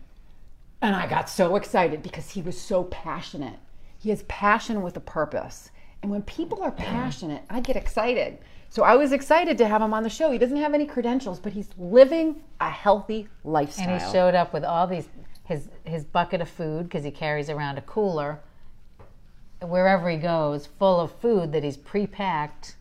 and 0.82 0.96
I 0.96 1.08
got 1.08 1.30
so 1.30 1.58
excited 1.58 2.02
because 2.02 2.30
he 2.30 2.42
was 2.42 2.60
so 2.60 2.86
passionate. 2.86 3.60
He 3.98 4.10
has 4.12 4.24
passion 4.24 4.82
with 4.82 4.96
a 4.96 5.02
purpose. 5.02 5.72
And 6.02 6.10
when 6.10 6.22
people 6.22 6.64
are 6.64 6.72
passionate, 6.72 7.44
I 7.50 7.60
get 7.60 7.76
excited. 7.76 8.38
So 8.70 8.84
I 8.84 8.96
was 8.96 9.12
excited 9.12 9.58
to 9.58 9.68
have 9.68 9.82
him 9.82 9.94
on 9.94 10.04
the 10.04 10.10
show. 10.10 10.32
He 10.32 10.38
doesn't 10.38 10.56
have 10.56 10.74
any 10.74 10.86
credentials, 10.86 11.40
but 11.40 11.52
he's 11.52 11.70
living 11.78 12.38
a 12.62 12.70
healthy 12.70 13.28
lifestyle. 13.44 13.90
And 13.90 14.02
he 14.02 14.12
showed 14.12 14.36
up 14.36 14.54
with 14.54 14.64
all 14.64 14.88
these 14.88 15.10
his 15.50 15.68
his 15.84 16.06
bucket 16.06 16.40
of 16.40 16.48
food 16.48 16.84
because 16.84 17.04
he 17.04 17.12
carries 17.12 17.50
around 17.50 17.78
a 17.78 17.82
cooler 17.82 18.40
wherever 19.62 20.10
he 20.10 20.16
goes, 20.18 20.68
full 20.68 21.02
of 21.02 21.12
food 21.20 21.52
that 21.52 21.64
he's 21.66 21.76
pre-packed, 21.76 22.76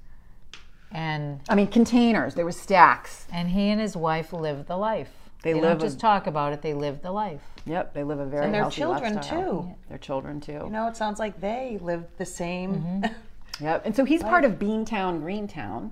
and 0.93 1.41
I 1.49 1.55
mean, 1.57 1.67
containers. 1.67 2.35
There 2.35 2.45
were 2.45 2.53
stacks. 2.53 3.27
and 3.33 3.49
he 3.51 3.69
and 3.71 3.81
his 3.81 3.97
wife 3.97 4.33
live 4.33 4.67
the 4.67 4.77
life. 4.77 5.11
They 5.43 5.53
They, 5.53 5.61
live 5.61 5.79
don't 5.79 5.83
a- 5.83 5.87
just 5.87 5.99
talk 6.01 6.27
about 6.27 6.53
it; 6.53 6.63
they 6.63 6.75
live 6.75 7.03
the 7.03 7.11
life. 7.11 7.43
Yep, 7.67 7.95
they 7.95 8.05
live 8.05 8.19
a 8.21 8.27
very 8.27 8.45
And 8.45 8.55
their 8.55 8.63
healthy 8.63 8.77
children 8.77 9.15
lifestyle. 9.17 9.43
too. 9.63 9.75
Their 9.89 9.99
children 9.99 10.41
too. 10.41 10.53
You 10.65 10.71
know, 10.71 10.87
it 10.89 10.97
sounds 10.97 11.19
like 11.19 11.41
they 11.41 11.79
live 11.81 12.05
the 12.17 12.27
same. 12.27 13.05
Yep. 13.61 13.87
And 13.87 13.97
so 13.97 14.05
he's 14.05 14.23
part 14.23 14.45
of 14.45 14.53
Beantown 14.53 15.19
Greentown, 15.21 15.91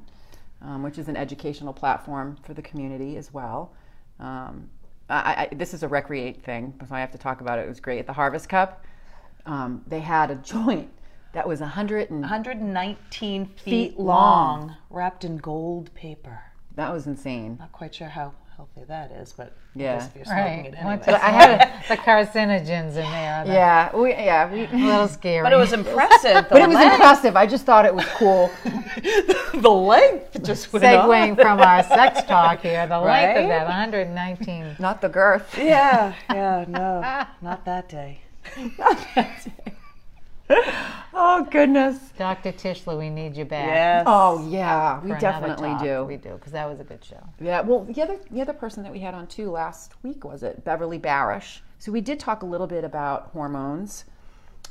um, 0.62 0.84
which 0.84 0.98
is 0.98 1.08
an 1.08 1.16
educational 1.16 1.72
platform 1.72 2.36
for 2.44 2.54
the 2.54 2.62
community 2.62 3.16
as 3.16 3.34
well. 3.34 3.72
Um, 4.20 4.70
I, 5.08 5.48
I, 5.50 5.54
this 5.54 5.72
is 5.74 5.82
a 5.82 5.88
recreate 5.88 6.42
thing, 6.42 6.74
so 6.88 6.94
I 6.94 7.00
have 7.00 7.12
to 7.12 7.18
talk 7.18 7.40
about 7.40 7.58
it. 7.58 7.62
It 7.62 7.68
was 7.68 7.80
great 7.80 7.98
at 8.00 8.06
the 8.06 8.12
Harvest 8.12 8.48
Cup. 8.48 8.84
Um, 9.44 9.82
they 9.86 10.00
had 10.00 10.30
a 10.30 10.34
joint 10.54 10.90
that 11.32 11.46
was 11.46 11.60
100 11.60 12.10
and 12.10 12.20
119 12.20 13.46
feet, 13.46 13.56
Feet 13.62 13.98
long. 14.00 14.68
long, 14.68 14.76
wrapped 14.90 15.24
in 15.24 15.36
gold 15.36 15.92
paper. 15.94 16.40
that 16.74 16.92
was 16.92 17.06
insane. 17.06 17.56
Not 17.60 17.72
quite 17.72 17.94
sure 17.94 18.08
how 18.08 18.32
healthy 18.56 18.84
that 18.88 19.10
is, 19.12 19.32
but 19.36 19.48
I 19.48 19.50
Yeah. 19.74 19.96
if 20.04 20.16
you're 20.16 20.24
smoking 20.24 20.42
Right. 20.44 20.74
it 20.74 20.84
Once 20.84 21.06
anyway. 21.06 21.22
I 21.22 21.30
had 21.40 21.72
the 21.88 21.96
carcinogens 21.98 22.88
in 22.90 22.94
there. 22.94 23.44
the- 23.44 23.52
Yeah, 23.52 23.94
we, 23.96 24.10
yeah, 24.12 24.50
we, 24.52 24.64
A 24.72 24.76
little 24.76 25.08
scary. 25.08 25.42
But 25.42 25.52
it 25.52 25.56
was 25.56 25.72
impressive. 25.72 26.46
but 26.48 26.62
it 26.62 26.68
was 26.68 26.80
impressive. 26.80 27.36
I 27.36 27.46
just 27.46 27.66
thought 27.66 27.84
it 27.84 27.94
was 27.94 28.06
cool. 28.14 28.50
the 29.54 29.70
length 29.70 30.42
just 30.42 30.72
went 30.72 30.84
segueing 30.84 31.30
on. 31.30 31.36
from 31.36 31.60
our 31.60 31.82
sex 31.82 32.22
talk 32.24 32.60
here. 32.62 32.86
The 32.86 32.98
length 32.98 33.40
of 33.42 33.48
that 33.48 33.66
119. 33.66 34.76
Not 34.78 35.00
the 35.00 35.08
girth. 35.08 35.56
Yeah, 35.58 36.14
yeah, 36.30 36.64
no, 36.68 37.00
not 37.42 37.64
that 37.66 37.88
day. 37.88 38.20
not 38.78 38.96
that 39.14 39.44
day. 39.44 39.72
oh 41.14 41.46
goodness. 41.50 41.98
Dr. 42.16 42.52
Tishler, 42.52 42.98
we 42.98 43.10
need 43.10 43.36
you 43.36 43.44
back. 43.44 43.66
Yes. 43.66 44.04
Oh 44.06 44.46
yeah, 44.48 45.00
we 45.00 45.10
for 45.10 45.16
another 45.16 45.48
definitely 45.48 45.70
talk. 45.70 45.82
do. 45.82 46.04
We 46.04 46.16
do 46.16 46.30
because 46.30 46.52
that 46.52 46.68
was 46.68 46.78
a 46.78 46.84
good 46.84 47.04
show. 47.04 47.22
Yeah, 47.40 47.62
well, 47.62 47.84
the 47.84 48.00
other 48.02 48.18
the 48.30 48.40
other 48.40 48.52
person 48.52 48.82
that 48.84 48.92
we 48.92 49.00
had 49.00 49.14
on 49.14 49.26
too 49.26 49.50
last 49.50 49.94
week 50.02 50.24
was 50.24 50.42
it 50.42 50.64
Beverly 50.64 50.98
Barish. 50.98 51.60
So 51.78 51.90
we 51.90 52.00
did 52.00 52.20
talk 52.20 52.42
a 52.42 52.46
little 52.46 52.66
bit 52.66 52.84
about 52.84 53.30
hormones 53.32 54.04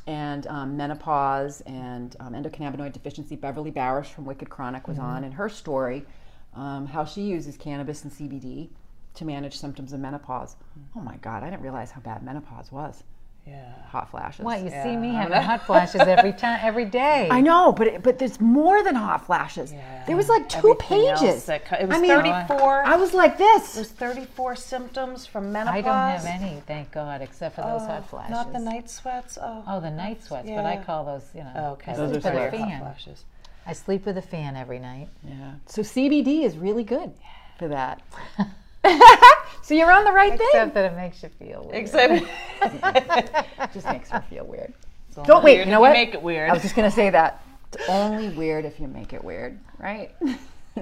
and 0.07 0.47
um, 0.47 0.77
menopause 0.77 1.61
and 1.61 2.15
um, 2.19 2.33
endocannabinoid 2.33 2.93
deficiency. 2.93 3.35
Beverly 3.35 3.71
Barish 3.71 4.07
from 4.07 4.25
Wicked 4.25 4.49
Chronic 4.49 4.87
was 4.87 4.97
on, 4.97 5.23
and 5.23 5.33
her 5.33 5.49
story, 5.49 6.05
um, 6.53 6.85
how 6.85 7.03
she 7.05 7.21
uses 7.21 7.57
cannabis 7.57 8.03
and 8.03 8.13
CBD 8.13 8.69
to 9.15 9.25
manage 9.25 9.57
symptoms 9.57 9.93
of 9.93 9.99
menopause. 9.99 10.55
Oh 10.95 11.01
my 11.01 11.17
God, 11.17 11.43
I 11.43 11.49
didn't 11.49 11.63
realize 11.63 11.91
how 11.91 12.01
bad 12.01 12.23
menopause 12.23 12.71
was. 12.71 13.03
Yeah. 13.47 13.71
Hot 13.89 14.09
flashes. 14.09 14.43
What 14.43 14.61
you 14.61 14.69
see 14.69 14.97
me 14.97 15.13
having 15.13 15.41
hot 15.41 15.65
flashes 15.65 16.01
every 16.01 16.33
time, 16.33 16.59
every 16.61 16.85
day. 16.85 17.29
I 17.31 17.41
know, 17.41 17.71
but 17.71 17.87
it, 17.87 18.03
but 18.03 18.17
there's 18.17 18.41
more 18.41 18.83
than 18.83 18.95
hot 18.95 19.25
flashes. 19.25 19.73
There 20.07 20.17
was 20.17 20.27
like 20.27 20.49
two 20.49 20.57
Everything 20.71 21.15
pages. 21.15 21.45
that 21.45 21.65
co- 21.65 21.77
it 21.77 21.87
was 21.87 21.95
I 21.97 22.01
mean, 22.01 22.11
34. 22.11 22.83
I 22.85 22.95
was 22.95 23.13
like 23.13 23.37
this. 23.37 23.75
There's 23.75 23.91
34 23.91 24.55
symptoms 24.55 25.25
from 25.25 25.51
menopause. 25.51 25.77
I 25.77 25.81
don't 25.81 25.93
have 25.93 26.25
any, 26.25 26.61
thank 26.67 26.91
God, 26.91 27.21
except 27.21 27.55
for 27.55 27.61
those 27.61 27.81
hot 27.81 28.09
flashes. 28.09 28.31
Not 28.31 28.51
the 28.51 28.59
night 28.59 28.89
sweats. 28.89 29.37
Oh. 29.41 29.63
Oh, 29.67 29.79
the 29.79 29.91
night 29.91 30.23
sweats, 30.23 30.49
but 30.49 30.65
I 30.65 30.83
call 30.83 31.05
those, 31.05 31.29
you 31.33 31.41
know. 31.43 31.53
Oh, 31.55 31.65
okay. 31.73 31.91
I 31.91 31.95
Those 31.95 32.11
sleep 32.21 32.25
are 32.25 32.33
with 32.33 32.53
a 32.53 32.57
sweats. 32.57 32.71
hot 32.71 32.79
flashes. 32.81 33.25
I 33.67 33.73
sleep 33.73 34.05
with 34.05 34.17
a 34.17 34.21
fan 34.21 34.55
every 34.55 34.79
night. 34.79 35.09
Yeah. 35.23 35.53
So 35.67 35.81
CBD 35.81 36.43
is 36.43 36.57
really 36.57 36.83
good 36.83 37.13
for 37.57 37.67
that. 37.67 38.01
so 39.61 39.73
you're 39.73 39.91
on 39.91 40.03
the 40.03 40.11
right 40.11 40.37
thing. 40.37 40.47
Except 40.51 40.73
that 40.73 40.91
it 40.91 40.95
makes 40.95 41.23
you 41.23 41.29
feel 41.29 41.63
weird. 41.63 41.75
Except 41.75 42.25
just 43.73 43.85
makes 43.87 44.09
her 44.09 44.23
feel 44.29 44.45
weird. 44.45 44.73
It's 45.07 45.15
Don't 45.15 45.29
only 45.29 45.43
wait. 45.45 45.55
weird 45.55 45.67
You 45.67 45.71
if 45.71 45.75
know 45.75 45.79
what? 45.81 45.93
Make 45.93 46.13
it 46.13 46.21
weird. 46.21 46.49
I 46.49 46.53
was 46.53 46.61
just 46.61 46.75
gonna 46.75 46.91
say 46.91 47.09
that. 47.09 47.43
It's 47.73 47.89
only 47.89 48.29
weird 48.29 48.65
if 48.65 48.79
you 48.79 48.87
make 48.87 49.13
it 49.13 49.23
weird, 49.23 49.59
right? 49.79 50.15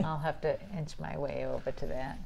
I'll 0.04 0.20
have 0.20 0.42
to 0.42 0.58
inch 0.78 0.98
my 1.00 1.18
way 1.18 1.46
over 1.46 1.72
to 1.72 1.86
that. 1.88 2.18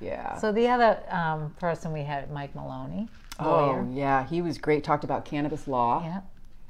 yeah. 0.00 0.36
So 0.38 0.52
the 0.52 0.68
other 0.68 0.98
um, 1.10 1.54
person 1.60 1.92
we 1.92 2.02
had, 2.02 2.30
Mike 2.30 2.54
Maloney, 2.54 3.08
oh 3.40 3.50
lawyer. 3.50 3.86
yeah, 3.92 4.26
he 4.26 4.42
was 4.42 4.58
great. 4.58 4.82
Talked 4.84 5.04
about 5.04 5.24
cannabis 5.24 5.66
law, 5.68 6.02
Yeah, 6.04 6.20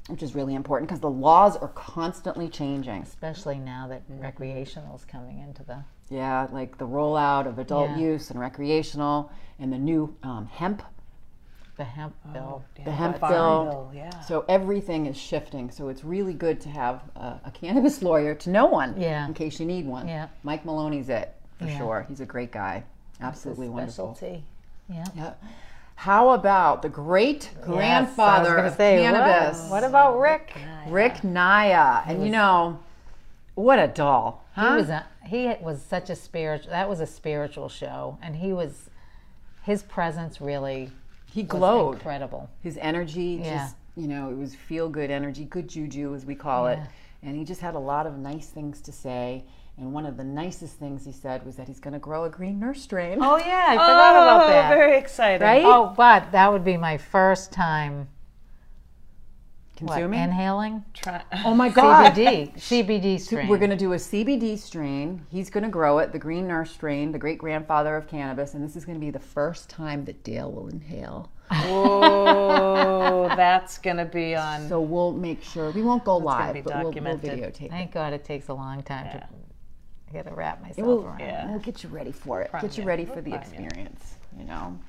which 0.07 0.23
is 0.23 0.33
really 0.35 0.55
important 0.55 0.87
because 0.89 1.01
the 1.01 1.09
laws 1.09 1.55
are 1.57 1.67
constantly 1.69 2.47
changing. 2.49 3.01
especially 3.03 3.57
now 3.59 3.87
that 3.87 4.03
recreational 4.09 4.95
is 4.95 5.05
coming 5.05 5.39
into 5.39 5.63
the. 5.63 5.83
Yeah, 6.09 6.47
like 6.51 6.77
the 6.77 6.87
rollout 6.87 7.47
of 7.47 7.59
adult 7.59 7.89
Yeah. 7.91 7.97
use 7.97 8.31
and 8.31 8.39
recreational, 8.39 9.29
and 9.59 9.71
the 9.73 9.77
new 9.77 10.15
um, 10.23 10.45
hemp 10.47 10.81
The 11.75 11.83
hemp 11.83 12.15
bill. 12.33 12.63
the 12.85 12.91
hemp 12.91 13.19
bill. 13.19 13.29
bill, 13.65 13.91
yeah. 13.93 14.19
So 14.21 14.45
everything 14.47 15.05
is 15.05 15.17
shifting. 15.17 15.69
So 15.69 15.89
it's 15.89 16.03
really 16.05 16.33
good 16.33 16.61
to 16.61 16.69
have 16.69 17.01
a, 17.17 17.39
a 17.45 17.51
cannabis 17.53 18.01
lawyer 18.01 18.33
to 18.35 18.49
know 18.49 18.65
one, 18.67 18.99
Yeah. 18.99 19.25
in 19.27 19.33
case 19.33 19.59
you 19.59 19.65
need 19.65 19.85
one. 19.85 20.07
Yeah. 20.07 20.29
Mike 20.43 20.63
Maloney's 20.65 21.09
it 21.09 21.35
for 21.59 21.65
Yeah. 21.65 21.77
sure. 21.77 22.05
He's 22.07 22.21
a 22.21 22.25
great 22.25 22.51
guy, 22.53 22.83
absolutely 23.19 23.67
wonderful. 23.69 24.15
Specialty. 24.15 24.45
Yeah. 24.89 25.05
Yeah. 25.15 25.33
How 25.97 26.29
about 26.29 26.83
the 26.83 26.89
great 26.89 27.49
Yes, 27.55 27.65
grandfather 27.65 28.59
I 28.59 28.67
of 28.67 28.75
say, 28.75 29.01
what- 29.03 29.15
cannabis, 29.15 29.69
What, 29.69 29.83
about 29.83 30.19
Rick? 30.19 30.55
Rick 30.87 31.23
Naya? 31.23 32.03
And 32.05 32.23
you 32.23 32.29
know, 32.31 32.79
what 33.55 33.79
a 33.79 33.87
doll, 33.87 34.45
huh? 34.53 34.73
He 34.73 34.77
was 34.77 34.89
a, 34.89 35.05
he 35.25 35.53
was 35.59 35.81
such 35.81 36.11
a 36.11 36.15
spiritual. 36.15 36.69
That 36.69 36.87
was 36.87 36.99
a 36.99 37.07
spiritual 37.07 37.67
show, 37.67 38.19
and 38.21 38.35
he 38.35 38.53
was 38.53 38.91
his 39.63 39.81
presence 39.83 40.39
really 40.39 40.91
he 41.31 41.41
was 41.41 41.49
glowed. 41.49 41.95
incredible. 41.95 42.47
His 42.61 42.77
energy, 42.79 43.41
Yeah. 43.43 43.57
just 43.57 43.75
you 43.95 44.07
know, 44.07 44.29
it 44.29 44.37
was 44.37 44.53
feel 44.53 44.89
good 44.89 45.09
energy, 45.09 45.45
good 45.45 45.67
juju 45.67 46.13
as 46.13 46.23
we 46.25 46.35
call 46.35 46.67
it. 46.67 46.77
And 47.23 47.35
he 47.35 47.43
just 47.43 47.61
had 47.61 47.73
a 47.73 47.79
lot 47.79 48.05
of 48.05 48.19
nice 48.19 48.47
things 48.47 48.79
to 48.81 48.91
say. 48.91 49.43
And 49.77 49.93
one 49.93 50.05
of 50.07 50.17
the 50.17 50.23
nicest 50.23 50.77
things 50.77 51.05
he 51.05 51.11
said 51.11 51.45
was 51.45 51.55
that 51.57 51.67
he's 51.67 51.79
going 51.79 51.93
to 51.93 51.99
grow 51.99 52.23
a 52.23 52.29
green 52.29 52.59
nurse 52.59 52.81
strain. 52.81 53.19
Oh 53.21 53.37
yeah, 53.37 53.65
I 53.69 53.73
forgot 53.73 54.11
about 54.11 54.43
Oh, 54.45 54.47
that. 54.47 54.69
Very 54.69 54.97
exciting. 54.97 55.45
Right? 55.45 55.63
Oh, 55.63 55.93
but 55.95 56.31
that 56.31 56.51
would 56.51 56.63
be 56.63 56.77
my 56.77 56.97
first 56.97 57.51
time 57.51 58.07
what, 59.79 59.93
Consuming? 59.93 60.21
inhaling 60.21 60.83
Try- 60.93 61.23
oh 61.45 61.53
my 61.53 61.69
God. 61.69 62.13
CBD. 62.13 62.53
CBD 62.55 63.19
strain. 63.19 63.47
We're 63.47 63.59
going 63.59 63.69
to 63.69 63.75
do 63.75 63.93
a 63.93 63.97
CBD 63.97 64.57
strain. 64.57 65.25
He's 65.29 65.51
going 65.51 65.63
to 65.63 65.69
grow 65.69 65.99
it, 65.99 66.11
the 66.11 66.19
green 66.19 66.47
nurse 66.47 66.71
strain, 66.71 67.11
the 67.11 67.19
great 67.19 67.37
grandfather 67.37 67.95
of 67.95 68.07
cannabis. 68.07 68.55
And 68.55 68.63
this 68.63 68.75
is 68.75 68.85
going 68.85 68.99
to 68.99 69.05
be 69.05 69.11
the 69.11 69.19
first 69.19 69.69
time 69.69 70.05
that 70.05 70.23
Dale 70.23 70.51
will 70.51 70.67
inhale. 70.69 71.31
Oh, 71.51 73.27
that's 73.37 73.77
gonna 73.77 74.03
be 74.03 74.35
on. 74.35 74.67
So 74.67 74.81
we'll 74.81 75.13
make 75.13 75.41
sure 75.41 75.71
we 75.71 75.81
won't 75.81 76.03
go 76.03 76.17
live, 76.17 76.61
but 76.65 76.83
we'll, 76.83 76.91
we'll 76.91 77.17
videotape 77.17 77.61
it. 77.61 77.69
Thank 77.71 77.93
God 77.93 78.11
it 78.11 78.25
takes 78.25 78.49
a 78.49 78.53
long 78.53 78.83
time 78.83 79.05
to 79.11 79.27
get 80.13 80.25
to 80.27 80.33
wrap 80.33 80.61
myself 80.61 80.87
We'll, 80.87 81.05
around. 81.05 81.19
Yeah. 81.19 81.49
we'll 81.49 81.59
get 81.59 81.83
you 81.83 81.89
ready 81.89 82.11
for 82.11 82.41
it. 82.41 82.51
Get 82.61 82.77
you 82.77 82.83
ready 82.83 83.05
for 83.05 83.21
the 83.21 83.31
We'll 83.31 83.39
prime 83.39 83.53
you. 83.53 83.65
experience. 83.65 84.15
You 84.37 84.45
know. 84.45 84.79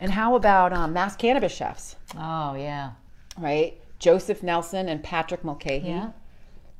And 0.00 0.10
how 0.12 0.34
about 0.34 0.72
um, 0.72 0.92
mass 0.92 1.16
cannabis 1.16 1.52
chefs? 1.52 1.96
Oh 2.16 2.54
yeah. 2.54 2.92
Right? 3.38 3.80
Joseph 3.98 4.42
Nelson 4.42 4.88
and 4.88 5.02
Patrick 5.02 5.44
Mulcahy. 5.44 5.82
Yeah. 5.88 6.10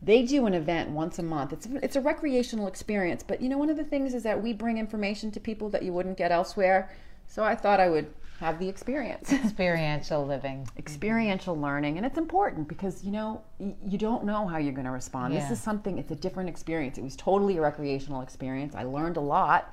They 0.03 0.23
do 0.23 0.47
an 0.47 0.55
event 0.55 0.91
once 0.91 1.19
a 1.19 1.23
month. 1.23 1.53
It's 1.53 1.67
it's 1.83 1.97
a 1.97 2.01
recreational 2.01 2.67
experience, 2.67 3.23
but 3.23 3.43
you 3.43 3.49
know 3.51 3.59
one 3.59 3.69
of 3.69 3.77
the 3.77 3.85
things 3.85 4.15
is 4.15 4.23
that 4.23 4.43
we 4.43 4.53
bring 4.55 4.79
information 4.79 5.31
to 5.33 5.41
people 5.41 5.69
that 5.71 5.83
you 5.83 5.93
wouldn't 5.93 6.17
get 6.17 6.33
elsewhere. 6.33 6.91
So 7.27 7.45
I 7.45 7.55
thought 7.55 7.81
I 7.81 7.91
would 7.91 8.13
have 8.41 8.59
the 8.59 8.69
experience. 8.69 9.33
Experiential 9.45 10.27
living. 10.27 10.67
experiential 10.79 11.55
learning 11.61 11.97
and 11.99 12.07
it's 12.07 12.19
important 12.19 12.67
because 12.69 13.05
you 13.05 13.13
know 13.13 13.43
y- 13.59 13.75
you 13.87 13.99
don't 13.99 14.25
know 14.25 14.47
how 14.49 14.57
you're 14.59 14.73
going 14.73 14.87
to 14.87 14.91
respond 14.91 15.35
this 15.35 15.51
is 15.51 15.61
something 15.61 15.99
it's 15.99 16.11
a 16.11 16.17
different 16.17 16.49
experience 16.49 16.97
it 16.99 17.05
was 17.05 17.15
totally 17.17 17.57
a 17.59 17.61
recreational 17.61 18.23
experience 18.23 18.75
i 18.75 18.83
learned 18.83 19.17
a 19.19 19.21
lot 19.21 19.73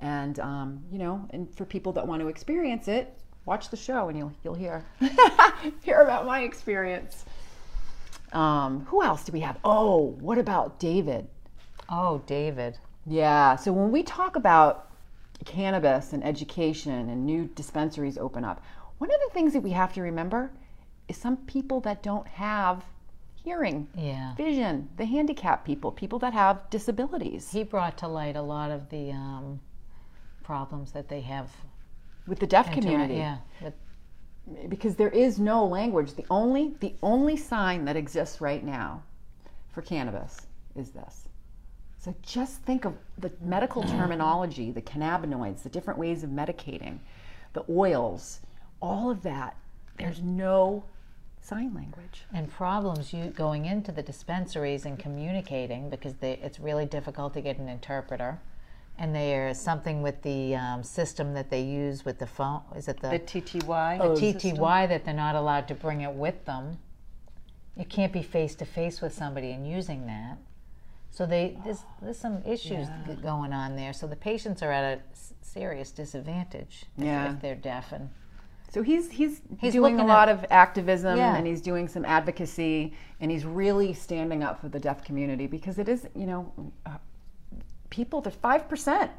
and 0.00 0.38
um, 0.40 0.82
you 0.92 0.98
know 0.98 1.26
and 1.30 1.52
for 1.56 1.64
people 1.64 1.90
that 1.92 2.06
want 2.06 2.20
to 2.20 2.28
experience 2.28 2.86
it 2.86 3.16
watch 3.46 3.70
the 3.70 3.76
show 3.76 4.08
and 4.08 4.18
you'll 4.18 4.32
you'll 4.44 4.54
hear 4.54 4.84
hear 5.82 6.00
about 6.02 6.26
my 6.26 6.40
experience 6.42 7.24
um, 8.32 8.84
who 8.86 9.02
else 9.02 9.24
do 9.24 9.32
we 9.32 9.40
have 9.40 9.56
oh 9.64 10.16
what 10.20 10.38
about 10.38 10.78
david 10.78 11.26
Oh, 11.94 12.22
David. 12.26 12.78
yeah. 13.06 13.54
So 13.56 13.70
when 13.70 13.90
we 13.92 14.02
talk 14.02 14.36
about 14.36 14.91
cannabis 15.44 16.12
and 16.12 16.24
education 16.24 17.08
and 17.08 17.26
new 17.26 17.46
dispensaries 17.54 18.18
open 18.18 18.44
up, 18.44 18.62
one 18.98 19.10
of 19.10 19.20
the 19.26 19.32
things 19.34 19.52
that 19.52 19.60
we 19.62 19.70
have 19.70 19.92
to 19.94 20.02
remember 20.02 20.50
is 21.08 21.16
some 21.16 21.36
people 21.36 21.80
that 21.80 22.02
don't 22.02 22.26
have 22.28 22.84
hearing, 23.34 23.88
Yeah. 23.96 24.34
vision, 24.36 24.88
the 24.96 25.04
handicapped 25.04 25.64
people, 25.64 25.90
people 25.90 26.18
that 26.20 26.32
have 26.32 26.70
disabilities. 26.70 27.50
He 27.50 27.64
brought 27.64 27.98
to 27.98 28.08
light 28.08 28.36
a 28.36 28.42
lot 28.42 28.70
of 28.70 28.88
the 28.88 29.10
um, 29.10 29.60
problems 30.44 30.92
that 30.92 31.08
they 31.08 31.20
have. 31.22 31.50
With 32.26 32.38
the 32.38 32.46
deaf 32.46 32.70
community, 32.70 33.14
Yeah. 33.16 33.38
With, 33.60 33.74
because 34.68 34.96
there 34.96 35.08
is 35.08 35.40
no 35.40 35.64
language. 35.66 36.14
The 36.14 36.26
only 36.30 36.74
the 36.80 36.94
only 37.02 37.36
sign 37.36 37.84
that 37.84 37.96
exists 37.96 38.40
right 38.40 38.62
now 38.64 39.02
for 39.72 39.82
cannabis 39.82 40.36
is 40.76 40.90
this. 40.90 41.28
So 42.02 42.12
just 42.20 42.62
think 42.62 42.84
of 42.84 42.94
the 43.16 43.30
medical 43.40 43.84
terminology, 43.84 44.72
the 44.72 44.82
cannabinoids, 44.82 45.62
the 45.62 45.68
different 45.68 46.00
ways 46.00 46.24
of 46.24 46.30
medicating, 46.30 46.98
the 47.52 47.64
oils, 47.70 48.40
all 48.80 49.08
of 49.08 49.22
that. 49.22 49.56
There's 49.98 50.20
no 50.20 50.84
sign 51.40 51.72
language. 51.74 52.24
and 52.32 52.50
problems 52.50 53.12
you 53.12 53.26
going 53.26 53.66
into 53.66 53.92
the 53.92 54.02
dispensaries 54.02 54.84
and 54.84 54.98
communicating 54.98 55.90
because 55.90 56.14
they, 56.14 56.32
it's 56.42 56.58
really 56.58 56.86
difficult 56.86 57.34
to 57.34 57.40
get 57.40 57.58
an 57.58 57.68
interpreter. 57.68 58.40
And 58.98 59.14
there's 59.14 59.60
something 59.60 60.02
with 60.02 60.22
the 60.22 60.56
um, 60.56 60.82
system 60.82 61.34
that 61.34 61.50
they 61.50 61.62
use 61.62 62.04
with 62.04 62.18
the 62.18 62.26
phone. 62.26 62.62
Is 62.74 62.88
it 62.88 62.98
the, 63.00 63.10
The 63.10 63.20
TTY. 63.20 63.98
TTY 64.16 64.88
that 64.88 65.04
they're 65.04 65.14
not 65.14 65.36
allowed 65.36 65.68
to 65.68 65.76
bring 65.76 66.00
it 66.00 66.12
with 66.12 66.44
them? 66.46 66.78
You 67.76 67.84
can't 67.84 68.12
be 68.12 68.22
face 68.22 68.56
to 68.56 68.64
face 68.64 69.00
with 69.00 69.14
somebody 69.14 69.52
and 69.52 69.68
using 69.68 70.06
that. 70.06 70.38
So 71.12 71.26
they 71.26 71.56
there's 71.64 71.84
there's 72.00 72.18
some 72.18 72.42
issues 72.44 72.88
g- 73.06 73.14
going 73.22 73.52
on 73.52 73.76
there. 73.76 73.92
So 73.92 74.06
the 74.06 74.16
patients 74.16 74.62
are 74.62 74.72
at 74.72 74.84
a 74.98 75.00
serious 75.42 75.90
disadvantage 75.92 76.86
if, 76.98 77.04
Yeah. 77.04 77.32
if 77.34 77.40
they're 77.40 77.54
deaf 77.54 77.92
and 77.92 78.08
So 78.72 78.82
he's 78.82 79.10
he's, 79.10 79.42
He's 79.60 79.74
doing 79.74 80.00
a 80.00 80.06
lot 80.06 80.30
at- 80.30 80.38
of 80.38 80.46
activism 80.50 81.18
Yeah. 81.18 81.36
and 81.36 81.46
he's 81.46 81.60
doing 81.60 81.86
some 81.88 82.04
advocacy 82.06 82.94
and 83.20 83.30
he's 83.30 83.44
really 83.44 83.92
standing 83.92 84.42
up 84.42 84.58
for 84.60 84.68
the 84.70 84.80
deaf 84.80 85.04
community 85.04 85.46
because 85.46 85.78
it 85.78 85.88
is, 85.88 86.08
you 86.14 86.26
know, 86.26 86.50
uh, 86.86 86.96
people, 87.90 88.22
the 88.22 88.30
5% 88.30 89.10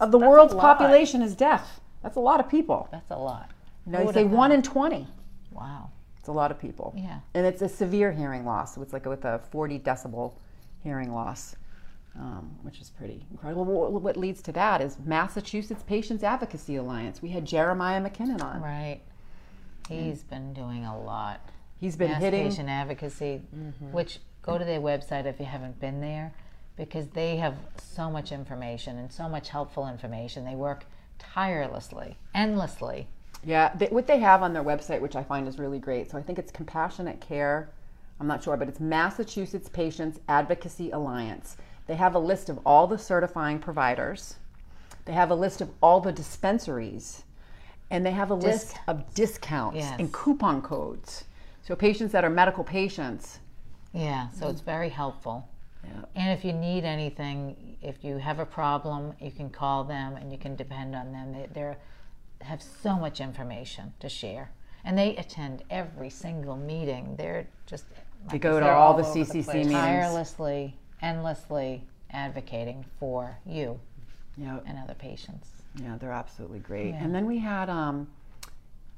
of 0.00 0.12
the 0.12 0.18
world's 0.18 0.54
population 0.54 1.20
is 1.20 1.34
deaf. 1.34 1.80
That's 2.02 2.16
a 2.16 2.20
lot 2.20 2.38
of 2.38 2.48
people. 2.48 2.88
that's 2.92 3.10
a 3.10 3.16
lot. 3.16 3.50
You 3.84 3.92
know, 3.92 4.06
they 4.06 4.12
say 4.22 4.24
one 4.24 4.52
in 4.52 4.62
20. 4.62 5.06
Wow. 5.50 5.90
It's 6.20 6.28
a 6.28 6.32
lot 6.32 6.50
of 6.52 6.58
people. 6.60 6.94
Yeah. 6.96 7.18
And 7.34 7.44
it's 7.44 7.62
a 7.62 7.68
severe 7.68 8.12
hearing 8.12 8.44
loss. 8.44 8.74
So 8.76 8.82
it's 8.82 8.92
like 8.92 9.06
with 9.06 9.24
a 9.24 9.40
40 9.50 9.80
decibel 9.80 10.34
hearing 10.82 11.12
loss, 11.12 11.56
um, 12.14 12.56
which 12.62 12.80
is 12.80 12.90
pretty 12.90 13.24
incredible. 13.30 13.64
What, 13.64 13.92
what 14.02 14.16
leads 14.16 14.42
to 14.42 14.52
that 14.52 14.80
is 14.80 14.98
Massachusetts 15.04 15.82
Patients 15.86 16.22
Advocacy 16.22 16.76
Alliance. 16.76 17.20
We 17.22 17.30
had 17.30 17.44
Jeremiah 17.44 18.00
McKinnon 18.00 18.42
on. 18.42 18.62
Right. 18.62 19.00
He's 19.88 20.22
been 20.22 20.52
doing 20.52 20.84
a 20.84 20.98
lot. 20.98 21.40
He's 21.78 21.96
been 21.96 22.10
Mass 22.10 22.22
hitting. 22.22 22.48
patient 22.48 22.68
advocacy, 22.68 23.42
which 23.92 24.18
go 24.42 24.58
to 24.58 24.64
their 24.64 24.80
website 24.80 25.26
if 25.26 25.38
you 25.38 25.46
haven't 25.46 25.78
been 25.78 26.00
there, 26.00 26.32
because 26.76 27.06
they 27.08 27.36
have 27.36 27.54
so 27.80 28.10
much 28.10 28.32
information 28.32 28.98
and 28.98 29.12
so 29.12 29.28
much 29.28 29.48
helpful 29.48 29.86
information. 29.88 30.44
They 30.44 30.54
work 30.54 30.86
tirelessly, 31.18 32.16
endlessly. 32.34 33.08
Yeah, 33.44 33.72
they, 33.76 33.86
what 33.86 34.06
they 34.06 34.18
have 34.18 34.42
on 34.42 34.52
their 34.54 34.64
website, 34.64 35.00
which 35.00 35.14
I 35.14 35.22
find 35.22 35.46
is 35.46 35.58
really 35.58 35.78
great. 35.78 36.10
So 36.10 36.18
I 36.18 36.22
think 36.22 36.38
it's 36.38 36.50
Compassionate 36.50 37.20
Care. 37.20 37.70
I'm 38.18 38.26
not 38.26 38.42
sure, 38.42 38.56
but 38.56 38.68
it's 38.68 38.80
Massachusetts 38.80 39.68
Patients 39.68 40.20
Advocacy 40.28 40.90
Alliance. 40.90 41.56
They 41.86 41.96
have 41.96 42.14
a 42.14 42.18
list 42.18 42.48
of 42.48 42.58
all 42.64 42.86
the 42.86 42.98
certifying 42.98 43.58
providers. 43.58 44.36
They 45.04 45.12
have 45.12 45.30
a 45.30 45.34
list 45.34 45.60
of 45.60 45.70
all 45.82 46.00
the 46.00 46.12
dispensaries, 46.12 47.22
and 47.90 48.04
they 48.04 48.10
have 48.10 48.30
a 48.30 48.34
list 48.34 48.76
of 48.88 49.14
discounts 49.14 49.76
Yes. 49.78 49.96
and 49.98 50.12
coupon 50.12 50.62
codes. 50.62 51.24
So 51.62 51.76
patients 51.76 52.12
that 52.12 52.24
are 52.24 52.30
medical 52.30 52.64
patients. 52.64 53.38
Yeah, 53.92 54.28
so 54.30 54.48
it's 54.48 54.60
very 54.60 54.88
helpful. 54.88 55.48
Yeah. 55.84 56.04
And 56.16 56.38
if 56.38 56.44
you 56.44 56.52
need 56.52 56.84
anything, 56.84 57.76
if 57.82 58.02
you 58.02 58.18
have 58.18 58.38
a 58.40 58.46
problem, 58.46 59.14
you 59.20 59.30
can 59.30 59.50
call 59.50 59.84
them 59.84 60.16
and 60.16 60.32
you 60.32 60.38
can 60.38 60.56
depend 60.56 60.94
on 60.96 61.12
them. 61.12 61.32
They 61.32 61.48
they're, 61.52 61.76
have 62.42 62.62
so 62.62 62.96
much 62.96 63.20
information 63.20 63.94
to 64.00 64.08
share. 64.08 64.50
And 64.84 64.96
they 64.98 65.16
attend 65.16 65.64
every 65.70 66.10
single 66.10 66.56
meeting. 66.56 67.16
They're 67.16 67.48
just 67.66 67.84
They 68.30 68.38
go 68.38 68.58
to 68.60 68.68
all 68.68 68.92
all 68.92 68.94
the 68.96 69.04
over 69.04 69.14
the 69.18 69.24
CCC 69.24 69.44
place. 69.44 69.54
meetings. 69.54 69.72
tirelessly, 69.74 70.76
endlessly 71.02 71.84
advocating 72.10 72.84
for 72.98 73.36
you 73.46 73.78
Yeah, 74.36 74.58
and 74.66 74.78
other 74.78 74.94
patients. 74.94 75.48
yeah, 75.82 75.96
they're 75.98 76.12
absolutely 76.12 76.58
great. 76.60 76.90
Yeah. 76.90 77.04
And 77.04 77.14
then 77.14 77.26
we 77.26 77.38
had 77.38 77.68
um, 77.70 78.08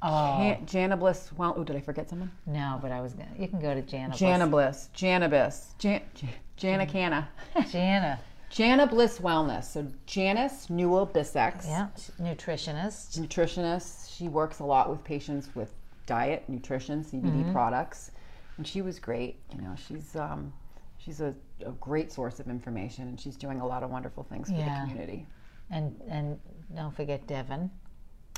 Oh 0.01 0.39
Jan- 0.39 0.67
Jana 0.67 0.97
Bliss. 0.97 1.31
Well, 1.37 1.55
oh, 1.57 1.65
did 1.65 1.75
I 1.77 1.81
forget 1.81 2.09
someone? 2.09 2.31
no, 2.47 2.79
but 2.81 2.93
I 2.93 3.01
was 3.01 3.15
gonna. 3.15 3.31
You 3.39 3.49
can 3.49 3.61
go 3.61 3.75
to 3.75 3.83
Jana. 3.83 4.15
Jana 4.15 4.47
Bliss, 4.47 4.91
Janabis, 4.95 5.77
Jan, 5.79 6.03
Jan, 6.15 6.31
Jana 6.57 6.87
Canna, 6.87 7.29
Jana. 7.71 8.21
Jana 8.51 8.87
Bliss 8.87 9.19
Wellness. 9.19 9.65
So 9.65 9.87
Janice 10.07 10.71
Newell 10.71 11.07
Bissex, 11.07 11.67
Yeah, 11.67 11.89
nutritionist. 12.21 13.19
nutritionist. 13.19 14.17
She 14.17 14.29
works 14.29 14.61
a 14.61 14.65
lot 14.65 14.89
with 14.89 15.03
patients 15.05 15.49
with 15.55 15.73
diet, 16.07 16.45
nutrition, 16.49 17.05
CBD 17.05 17.53
products, 17.53 18.13
and 18.59 18.67
she 18.67 18.83
was 18.83 18.99
great. 18.99 19.41
You 19.55 19.63
know, 19.63 19.75
she's 19.89 20.15
um, 20.17 20.53
she's 20.99 21.21
a, 21.21 21.35
a 21.65 21.71
great 21.81 22.13
source 22.13 22.39
of 22.41 22.49
information, 22.49 23.09
and 23.09 23.19
she's 23.19 23.37
doing 23.37 23.61
a 23.61 23.67
lot 23.67 23.83
of 23.83 23.91
wonderful 23.91 24.25
things 24.25 24.49
for 24.49 24.55
Yeah. 24.57 24.85
the 24.85 24.91
community. 24.91 25.27
And 25.71 25.99
and 26.09 26.39
don't 26.77 26.95
forget 26.95 27.27
Devin. 27.27 27.71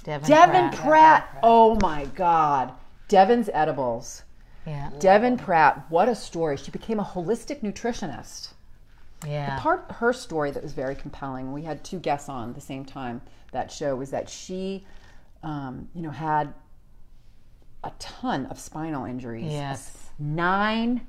Devin. 0.04 0.28
Devin 0.28 0.70
Pratt. 0.70 1.30
Pratt. 1.30 1.40
Oh 1.42 1.74
my 1.82 2.04
God, 2.14 2.72
Devin's 3.08 3.50
edibles. 3.52 4.22
Yeah. 4.66 4.90
Devin 4.98 5.36
Pratt, 5.38 5.86
what 5.90 6.08
a 6.08 6.14
story. 6.14 6.56
She 6.56 6.70
became 6.70 7.00
a 7.00 7.04
holistic 7.04 7.60
nutritionist. 7.62 8.52
Yeah. 9.26 9.58
part 9.60 9.84
her 9.92 10.14
story 10.14 10.50
that 10.50 10.62
was 10.62 10.72
very 10.72 10.94
compelling 10.94 11.52
we 11.52 11.62
had 11.62 11.84
two 11.84 11.98
guests 11.98 12.30
on 12.30 12.48
at 12.48 12.54
the 12.54 12.60
same 12.62 12.86
time 12.86 13.20
that 13.52 13.70
show 13.70 13.94
was 13.94 14.10
that 14.12 14.30
she 14.30 14.86
um, 15.42 15.90
you 15.94 16.00
know 16.00 16.08
had 16.10 16.54
a 17.84 17.92
ton 17.98 18.46
of 18.46 18.58
spinal 18.58 19.04
injuries 19.04 19.52
Yes. 19.52 19.90
Nine 20.20 21.00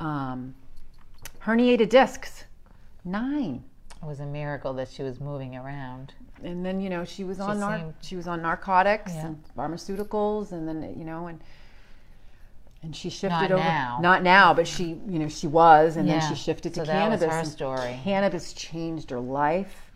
um, 0.00 0.54
herniated 1.42 1.90
discs 1.90 2.44
nine 3.04 3.62
It 4.02 4.06
was 4.06 4.20
a 4.20 4.26
miracle 4.26 4.72
that 4.74 4.88
she 4.88 5.02
was 5.02 5.20
moving 5.20 5.54
around. 5.56 6.14
and 6.42 6.64
then 6.64 6.80
you 6.80 6.88
know 6.88 7.04
she 7.04 7.22
was 7.22 7.38
on 7.38 7.60
nar- 7.60 7.78
seemed- 7.78 7.94
she 8.00 8.16
was 8.16 8.26
on 8.26 8.40
narcotics 8.42 9.12
Yeah. 9.14 9.26
and 9.26 9.44
pharmaceuticals 9.56 10.52
and 10.52 10.66
then 10.66 10.94
you 10.98 11.04
know 11.04 11.26
and 11.26 11.38
and 12.82 12.96
she 12.96 13.08
shifted 13.10 13.28
Not 13.50 13.52
over 13.52 13.62
now. 13.62 13.98
not 14.00 14.22
now 14.22 14.52
but 14.54 14.66
she 14.66 14.98
you 15.06 15.18
know 15.18 15.28
she 15.28 15.46
was 15.46 15.96
and 15.96 16.08
Yeah. 16.08 16.18
then 16.20 16.28
she 16.30 16.34
shifted 16.34 16.72
to 16.74 16.80
So 16.80 16.86
that 16.86 17.10
was 17.10 17.22
her 17.22 17.44
story. 17.44 18.00
cannabis 18.02 18.52
changed 18.54 19.10
her 19.10 19.20
life 19.20 19.92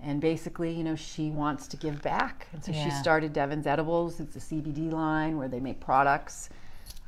and 0.00 0.20
basically 0.20 0.70
you 0.72 0.84
know 0.84 0.94
she 0.96 1.30
wants 1.30 1.66
to 1.68 1.76
give 1.78 2.00
back 2.02 2.46
and 2.52 2.62
so 2.62 2.72
she 2.72 2.90
started 2.90 3.32
Devin's 3.32 3.66
Edibles 3.66 4.20
it's 4.20 4.36
a 4.36 4.40
CBD 4.40 4.90
line 4.92 5.38
where 5.38 5.48
they 5.48 5.60
make 5.60 5.80
products 5.80 6.50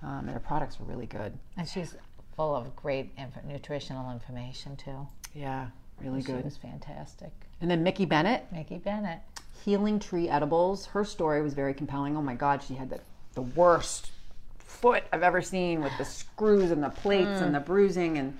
um, 0.03 0.20
and 0.20 0.30
her 0.30 0.40
products 0.40 0.78
were 0.80 0.86
really 0.86 1.07
good 1.07 1.32
And 1.57 1.66
she's 1.68 1.96
full 2.36 2.55
of 2.57 2.74
great 2.76 3.11
inf- 3.18 3.44
nutritional 3.46 4.11
information 4.12 4.76
too. 4.76 5.07
yeah 5.34 5.66
really 6.00 6.20
She 6.20 6.26
good 6.32 6.44
was 6.44 6.57
fantastic. 6.57 7.30
and 7.61 7.70
then 7.70 7.82
Mickey 7.82 8.05
Bennett 8.05 8.46
Mickey 8.53 8.78
Bennett. 8.78 9.20
Healing 9.64 10.00
Tree 10.00 10.28
Edibles. 10.28 10.86
Her 10.86 11.05
story 11.05 11.40
was 11.40 11.55
very 11.55 11.72
compelling. 11.72 12.16
Oh 12.16 12.22
my 12.22 12.34
God, 12.34 12.61
she 12.64 12.74
had 12.74 12.90
the, 12.90 12.98
the 13.34 13.42
worst 13.42 14.11
foot 14.59 15.05
I've 15.12 15.22
ever 15.22 15.40
seen 15.40 15.80
with 15.82 15.92
the 15.98 16.05
screws 16.05 16.72
and 16.72 16.82
the 16.82 16.88
plates 16.88 17.40
and 17.40 17.55
the 17.55 17.61
bruising 17.61 18.18
and 18.18 18.36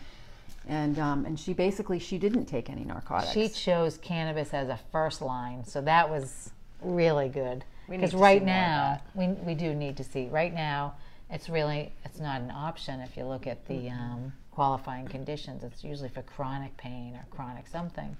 and 0.69 0.99
um, 0.99 1.25
and 1.25 1.39
she 1.39 1.53
basically 1.53 2.01
she 2.01 2.19
didn't 2.19 2.47
take 2.47 2.69
any 2.71 2.85
narcotics. 2.85 3.33
She 3.33 3.49
chose 3.49 3.99
cannabis 3.99 4.53
as 4.53 4.69
a 4.69 4.79
first 4.91 5.23
line, 5.23 5.65
so 5.65 5.81
that 5.83 6.11
was 6.11 6.51
really 6.81 7.29
good. 7.29 7.65
Because 7.89 8.15
right 8.15 8.41
see 8.41 8.47
more 8.47 8.55
of 8.55 8.61
now, 8.61 9.01
we, 9.15 9.27
we 9.29 9.55
do 9.55 9.75
need 9.75 9.97
to 9.99 10.05
see. 10.05 10.27
Right 10.29 10.53
now, 10.55 10.95
it's 11.33 11.49
really 11.49 11.93
it's 12.05 12.21
not 12.21 12.41
an 12.41 12.51
option 12.51 13.01
if 13.01 13.17
you 13.17 13.25
look 13.25 13.47
at 13.47 13.67
the 13.67 13.89
um, 13.89 14.33
qualifying 14.53 15.07
conditions. 15.09 15.65
It's 15.65 15.83
usually 15.83 16.11
for 16.11 16.23
chronic 16.23 16.77
pain 16.77 17.15
or 17.15 17.25
chronic 17.31 17.67
something. 17.67 18.17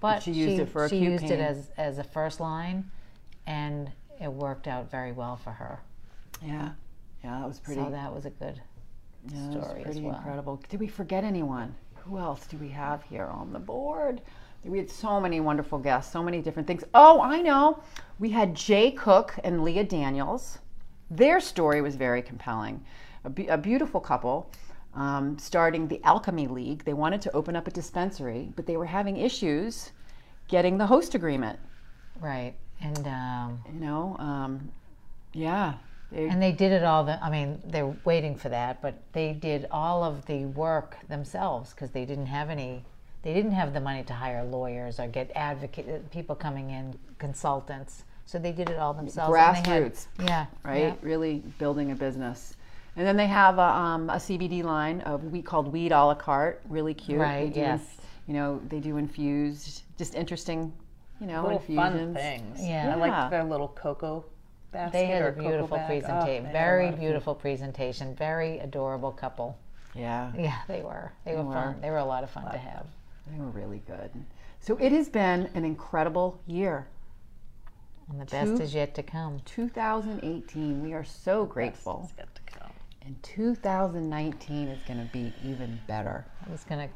But 0.00 0.22
she 0.22 0.32
used 0.32 0.60
it 0.60 0.68
for 0.68 0.88
she 0.88 0.98
acute 0.98 1.12
used 1.12 1.24
pain. 1.24 1.32
it 1.32 1.40
as 1.40 1.70
as 1.76 1.98
a 1.98 2.04
first 2.04 2.38
line, 2.38 2.90
and 3.46 3.90
it 4.20 4.30
worked 4.30 4.68
out 4.68 4.90
very 4.90 5.12
well 5.12 5.36
for 5.36 5.50
her. 5.50 5.80
Yeah. 6.44 6.70
Yeah, 7.24 7.40
that 7.40 7.48
was 7.48 7.58
pretty. 7.58 7.80
So 7.80 7.90
that 7.90 8.14
was 8.14 8.26
a 8.26 8.30
good 8.30 8.60
yeah, 9.28 9.40
that 9.40 9.56
was 9.56 9.66
story 9.66 9.80
as 9.80 9.84
pretty 9.86 10.00
well. 10.02 10.16
incredible. 10.16 10.62
Did 10.68 10.80
we 10.80 10.88
forget 10.88 11.24
anyone? 11.24 11.74
Who 11.96 12.18
else 12.18 12.46
do 12.46 12.56
we 12.56 12.68
have 12.68 13.02
here 13.02 13.26
on 13.26 13.52
the 13.52 13.58
board? 13.58 14.20
We 14.64 14.78
had 14.78 14.90
so 14.90 15.18
many 15.20 15.40
wonderful 15.40 15.78
guests, 15.78 16.12
so 16.12 16.22
many 16.22 16.42
different 16.42 16.66
things. 16.66 16.84
Oh, 16.92 17.20
I 17.22 17.40
know. 17.40 17.82
We 18.18 18.30
had 18.30 18.54
Jay 18.54 18.90
Cook 18.90 19.34
and 19.42 19.64
Leah 19.64 19.84
Daniels. 19.84 20.58
Their 21.10 21.40
story 21.40 21.82
was 21.82 21.96
very 21.96 22.22
compelling. 22.22 22.84
A, 23.24 23.30
be- 23.30 23.48
a 23.48 23.58
beautiful 23.58 24.00
couple 24.00 24.50
um, 24.94 25.38
starting 25.38 25.88
the 25.88 26.02
Alchemy 26.04 26.46
League. 26.46 26.84
They 26.84 26.92
wanted 26.94 27.20
to 27.22 27.32
open 27.32 27.56
up 27.56 27.66
a 27.66 27.70
dispensary, 27.70 28.52
but 28.56 28.66
they 28.66 28.76
were 28.76 28.86
having 28.86 29.16
issues 29.16 29.92
getting 30.48 30.78
the 30.78 30.86
host 30.86 31.14
agreement. 31.14 31.58
right. 32.20 32.54
And 32.82 33.06
um, 33.06 33.60
You 33.72 33.80
know, 33.80 34.16
um, 34.18 34.72
yeah. 35.34 35.74
They, 36.10 36.26
and 36.28 36.42
they 36.42 36.50
did 36.50 36.72
it 36.72 36.82
all. 36.82 37.04
The 37.04 37.22
I 37.22 37.30
mean, 37.30 37.60
they're 37.64 37.94
waiting 38.04 38.34
for 38.34 38.48
that, 38.48 38.80
but 38.82 39.00
they 39.12 39.32
did 39.32 39.66
all 39.70 40.02
of 40.02 40.24
the 40.26 40.46
work 40.46 40.96
themselves 41.08 41.70
because 41.70 41.90
they 41.90 42.04
didn't 42.04 42.26
have 42.26 42.50
any. 42.50 42.84
They 43.22 43.34
didn't 43.34 43.52
have 43.52 43.74
the 43.74 43.80
money 43.80 44.02
to 44.04 44.14
hire 44.14 44.42
lawyers 44.42 44.98
or 44.98 45.06
get 45.08 45.30
advocate 45.34 46.10
people 46.10 46.34
coming 46.34 46.70
in, 46.70 46.98
consultants. 47.18 48.04
So 48.30 48.38
they 48.38 48.52
did 48.52 48.70
it 48.70 48.78
all 48.78 48.94
themselves. 48.94 49.34
and 49.36 49.56
they 49.66 49.68
had- 49.68 49.82
Grassroots, 49.92 50.06
yeah. 50.20 50.46
right? 50.62 50.80
yeah. 50.82 50.94
Really 51.02 51.42
building 51.58 51.90
a 51.90 51.96
business. 51.96 52.54
And 52.94 53.04
then 53.04 53.16
they 53.16 53.26
have 53.26 53.58
a, 53.58 53.62
um, 53.62 54.08
a 54.08 54.20
CBD 54.20 54.62
line 54.62 55.00
of 55.00 55.24
wheat 55.32 55.44
called 55.44 55.72
Weed 55.72 55.90
a 55.90 56.04
la 56.04 56.14
carte, 56.14 56.62
really 56.68 56.94
cute. 56.94 57.18
Right, 57.18 57.46
They 57.46 57.50
do 57.54 57.60
yes. 57.60 57.80
you 58.28 58.34
know, 58.34 58.60
they 58.68 58.78
do 58.78 58.98
infused, 58.98 59.82
just 59.98 60.14
interesting, 60.14 60.72
you 61.20 61.26
know, 61.26 61.42
Little 61.42 61.58
fun 61.74 62.14
things. 62.14 62.60
Yeah. 62.62 62.92
I 62.92 62.94
like 62.94 63.30
their 63.30 63.42
little 63.42 63.66
cocoa 63.66 64.24
basket. 64.70 64.92
They 64.92 65.06
had 65.06 65.22
a 65.24 65.32
beautiful 65.32 65.76
bag. 65.76 65.82
Oh, 65.82 65.86
presentation. 65.88 66.26
they 66.26 66.34
had 66.36 66.44
a 66.50 66.52
very 66.52 66.84
lot 66.84 66.94
of- 66.94 67.00
beautiful 67.00 67.34
presentation. 67.34 68.14
Very 68.14 68.60
adorable 68.60 69.10
couple. 69.10 69.58
Yeah, 69.92 70.30
Yeah, 70.38 70.56
they 70.68 70.82
were. 70.82 71.10
They, 71.24 71.34
were, 71.34 71.42
were. 71.42 71.52
fun. 71.52 71.80
They 71.80 71.90
were 71.90 71.96
a 71.96 72.04
lot 72.04 72.22
of 72.22 72.30
fun 72.30 72.44
to 72.52 72.58
have. 72.58 72.86
they 73.26 73.40
were 73.40 73.50
really 73.50 73.82
good. 73.88 74.10
So 74.60 74.76
it 74.76 74.92
has 74.92 75.08
been 75.08 75.50
an 75.56 75.64
incredible 75.64 76.38
year. 76.46 76.86
And 78.10 78.20
the 78.20 78.24
best 78.24 78.56
Two- 78.56 78.62
is 78.62 78.74
yet 78.74 78.94
to 78.96 79.02
come. 79.02 79.40
2018, 79.44 80.82
we 80.82 80.92
are 80.92 81.04
so 81.04 81.44
grateful. 81.44 82.02
It's 82.04 82.12
good 82.12 82.34
to 82.34 82.58
come. 82.58 82.70
And 83.02 83.22
2019 83.22 84.68
is 84.68 84.82
going 84.86 84.98
to 84.98 85.12
be 85.12 85.32
even 85.44 85.80
better. 85.86 86.26
It's 86.52 86.64
gonna 86.64 86.88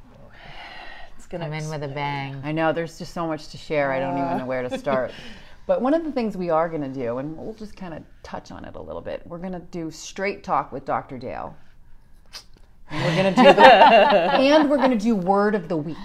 It's 1.16 1.26
gonna 1.26 1.44
come 1.44 1.52
in 1.54 1.68
with 1.70 1.82
a 1.82 1.88
bang. 1.88 2.40
I 2.44 2.52
know 2.52 2.72
there's 2.72 2.98
just 2.98 3.14
so 3.14 3.26
much 3.26 3.48
to 3.48 3.56
share. 3.56 3.92
I 3.92 4.00
don't 4.00 4.18
even 4.18 4.38
know 4.38 4.46
where 4.46 4.62
to 4.62 4.74
uh. 4.74 4.78
start. 4.78 5.12
But 5.66 5.80
one 5.80 5.94
of 5.94 6.04
the 6.04 6.12
things 6.12 6.36
we 6.36 6.50
are 6.50 6.68
going 6.68 6.82
to 6.82 6.88
do, 6.88 7.16
and 7.16 7.36
we'll 7.38 7.54
just 7.54 7.74
kind 7.74 7.94
of 7.94 8.02
touch 8.22 8.50
on 8.50 8.66
it 8.66 8.76
a 8.76 8.82
little 8.82 9.00
bit, 9.00 9.22
we're 9.24 9.38
going 9.38 9.52
to 9.52 9.60
do 9.60 9.90
straight 9.90 10.44
talk 10.44 10.72
with 10.72 10.84
Dr. 10.84 11.16
Dale. 11.16 11.56
And 12.90 13.02
we're 13.02 13.22
going 13.22 13.34
to 13.34 13.42
do 13.42 13.52
the, 13.54 13.72
and 14.34 14.68
we're 14.68 14.76
going 14.76 14.90
to 14.90 14.98
do 14.98 15.16
word 15.16 15.54
of 15.54 15.68
the 15.68 15.76
week. 15.78 15.96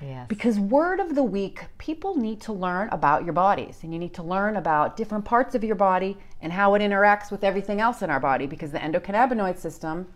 Yes. 0.00 0.26
Because 0.28 0.58
word 0.58 1.00
of 1.00 1.14
the 1.14 1.22
week, 1.22 1.64
people 1.78 2.16
need 2.16 2.40
to 2.42 2.52
learn 2.52 2.88
about 2.90 3.24
your 3.24 3.32
bodies 3.32 3.80
and 3.82 3.92
you 3.92 3.98
need 3.98 4.14
to 4.14 4.22
learn 4.22 4.56
about 4.56 4.96
different 4.96 5.24
parts 5.24 5.54
of 5.54 5.64
your 5.64 5.74
body 5.74 6.16
and 6.40 6.52
how 6.52 6.74
it 6.74 6.80
interacts 6.80 7.30
with 7.30 7.42
everything 7.42 7.80
else 7.80 8.02
in 8.02 8.10
our 8.10 8.20
body 8.20 8.46
because 8.46 8.70
the 8.70 8.78
endocannabinoid 8.78 9.58
system 9.58 10.06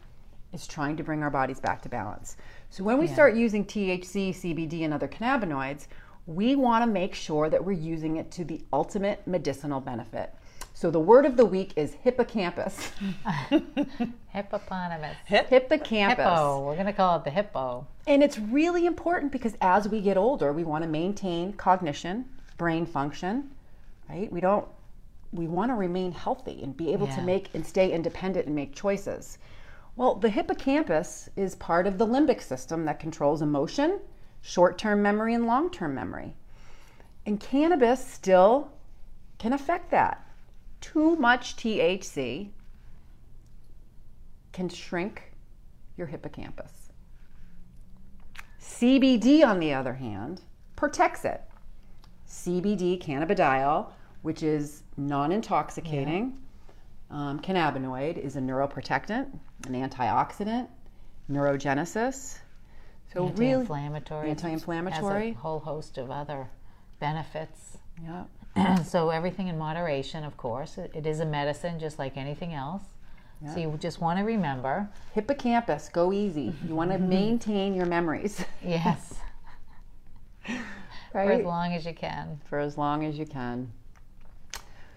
is 0.53 0.67
trying 0.67 0.97
to 0.97 1.03
bring 1.03 1.23
our 1.23 1.31
bodies 1.31 1.59
back 1.59 1.83
to 1.83 1.89
balance. 1.89 2.37
So 2.71 2.85
when 2.85 2.99
we 2.99 3.07
start 3.07 3.35
using 3.35 3.65
THC, 3.65 4.31
CBD, 4.31 4.85
and 4.85 4.95
other 4.95 5.09
cannabinoids, 5.09 5.87
we 6.27 6.55
want 6.55 6.83
to 6.83 6.91
make 6.91 7.15
sure 7.15 7.51
that 7.51 7.65
we're 7.65 7.73
using 7.73 8.17
it 8.17 8.31
to 8.33 8.45
the 8.45 8.63
ultimate 8.73 9.27
medicinal 9.27 9.81
benefit. 9.81 10.33
So 10.83 10.91
the 10.91 10.99
word 10.99 11.27
of 11.27 11.37
the 11.37 11.45
week 11.45 11.75
is 11.77 11.95
hippocampus. 12.03 12.91
Hippopotamus. 14.31 15.17
hippocampus. 15.27 16.25
Hippo. 16.25 16.67
We're 16.67 16.77
gonna 16.77 16.93
call 16.93 17.19
it 17.19 17.25
the 17.25 17.31
hippo. 17.31 17.87
And 18.09 18.21
it's 18.21 18.37
really 18.37 18.87
important 18.87 19.31
because 19.31 19.57
as 19.61 19.89
we 19.89 20.01
get 20.01 20.17
older, 20.17 20.53
we 20.53 20.65
want 20.65 20.83
to 20.83 20.91
maintain 20.91 21.53
cognition, 21.53 22.25
brain 22.59 22.85
function, 22.85 23.53
right? 24.11 24.33
We 24.33 24.41
don't 24.41 24.67
we 25.31 25.47
want 25.47 25.71
to 25.71 25.77
remain 25.77 26.11
healthy 26.11 26.65
and 26.65 26.77
be 26.77 26.93
able 26.93 27.07
to 27.07 27.23
make 27.23 27.51
and 27.55 27.65
stay 27.65 27.93
independent 27.93 28.47
and 28.47 28.57
make 28.57 28.75
choices. 28.75 29.39
Well, 29.95 30.17
the 30.17 30.31
hippocampus 30.31 31.29
is 31.37 31.55
part 31.55 31.87
of 31.87 31.97
the 31.97 32.09
limbic 32.09 32.43
system 32.43 32.87
that 32.87 32.99
controls 32.99 33.41
emotion, 33.41 34.01
short-term 34.41 35.01
memory 35.01 35.35
and 35.35 35.47
long-term 35.47 35.95
memory. 35.95 36.35
And 37.25 37.39
cannabis 37.39 38.05
still 38.05 38.73
can 39.39 39.53
affect 39.53 39.93
that. 39.93 40.27
Too 40.83 41.17
much 41.17 41.57
THC 41.57 42.51
can 44.53 44.69
shrink 44.69 45.33
your 45.97 46.07
hippocampus. 46.09 46.91
CBD, 48.61 49.47
on 49.47 49.61
the 49.61 49.73
other 49.73 49.95
hand, 49.95 50.43
protects 50.77 51.25
it. 51.25 51.41
CBD 52.29 53.01
cannabidiol, 53.01 53.91
which 54.23 54.43
is 54.43 54.83
non 54.97 55.31
intoxicating 55.33 56.37
um, 57.11 57.41
cannabinoid, 57.41 58.19
is 58.19 58.37
a 58.37 58.41
neuroprotectant, 58.41 59.29
an 59.67 59.75
antioxidant, 59.75 60.69
neurogenesis. 61.31 62.39
So, 63.13 63.27
really, 63.27 63.53
Anti-inflammatory. 63.53 64.31
Anti-inflammatory. 64.31 65.29
Has 65.29 65.37
a 65.37 65.39
whole 65.39 65.61
host 65.61 65.97
of 65.99 66.11
other 66.11 66.49
benefits. 66.99 67.79
yeah, 68.03 68.25
so 68.85 69.11
everything 69.11 69.49
in 69.49 69.59
moderation, 69.59 70.25
of 70.25 70.37
course. 70.37 70.79
It, 70.79 70.91
it 70.95 71.07
is 71.07 71.21
a 71.21 71.27
medicine, 71.27 71.79
just 71.79 71.99
like 71.99 72.17
anything 72.17 72.53
else. 72.55 72.83
So 73.53 73.59
you 73.59 73.77
just 73.81 74.01
want 74.01 74.21
to 74.21 74.25
remember, 74.25 74.89
hippocampus, 75.15 75.89
go 75.89 76.13
easy. 76.13 76.55
You 76.67 76.77
want 76.77 76.93
to 76.93 76.97
mm-hmm. 76.97 77.09
maintain 77.09 77.75
your 77.75 77.87
memories, 77.87 78.45
yes, 78.65 79.15
Right? 80.47 80.63
for 81.13 81.33
as 81.33 81.45
long 81.45 81.75
as 81.75 81.85
you 81.85 81.93
can. 81.93 82.41
For 82.49 82.61
as 82.61 82.79
long 82.79 83.05
as 83.05 83.19
you 83.19 83.27
can. 83.27 83.73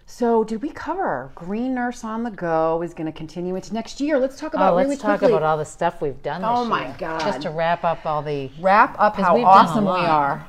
So, 0.06 0.44
did 0.44 0.62
we 0.62 0.70
cover 0.70 1.32
Green 1.34 1.74
Nurse 1.74 2.04
on 2.04 2.22
the 2.22 2.30
Go 2.30 2.84
is 2.84 2.94
going 2.94 3.08
to 3.08 3.12
continue 3.12 3.56
into 3.56 3.74
next 3.74 4.00
year? 4.00 4.20
Let's 4.20 4.40
talk 4.40 4.54
about 4.54 4.74
Oh, 4.74 4.76
let's 4.76 4.86
really 4.90 4.98
talk 4.98 5.20
quickly. 5.20 5.36
about 5.36 5.44
all 5.44 5.58
the 5.58 5.66
stuff 5.66 6.00
we've 6.00 6.22
done 6.22 6.42
this 6.42 6.50
Oh, 6.54 6.64
my 6.64 6.86
year. 6.86 6.96
God. 7.00 7.22
Just 7.22 7.42
to 7.42 7.50
wrap 7.50 7.84
up 7.84 8.06
all 8.06 8.22
the 8.22 8.52
wrap 8.62 8.96
up 9.00 9.16
how 9.16 9.34
we've 9.34 9.44
done 9.44 9.66
a 9.66 9.70
awesome 9.70 9.86
we 9.86 9.90
are. 9.90 10.48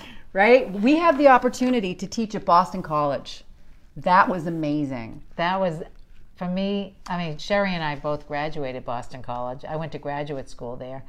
right? 0.36 0.70
We 0.70 0.96
had 0.96 1.16
the 1.16 1.28
opportunity 1.28 1.94
to 1.94 2.06
teach 2.06 2.34
at 2.34 2.44
Boston 2.44 2.82
College. 2.82 3.42
That 3.96 4.28
was 4.28 4.46
amazing. 4.46 5.22
that 5.36 5.58
was 5.58 5.82
for 6.36 6.46
me 6.46 6.94
i 7.06 7.16
mean 7.16 7.38
sherry 7.38 7.72
and 7.72 7.82
i 7.82 7.96
both 7.96 8.28
graduated 8.28 8.84
boston 8.84 9.22
college 9.22 9.64
i 9.64 9.74
went 9.74 9.90
to 9.90 9.98
graduate 9.98 10.50
school 10.50 10.76
there 10.76 11.02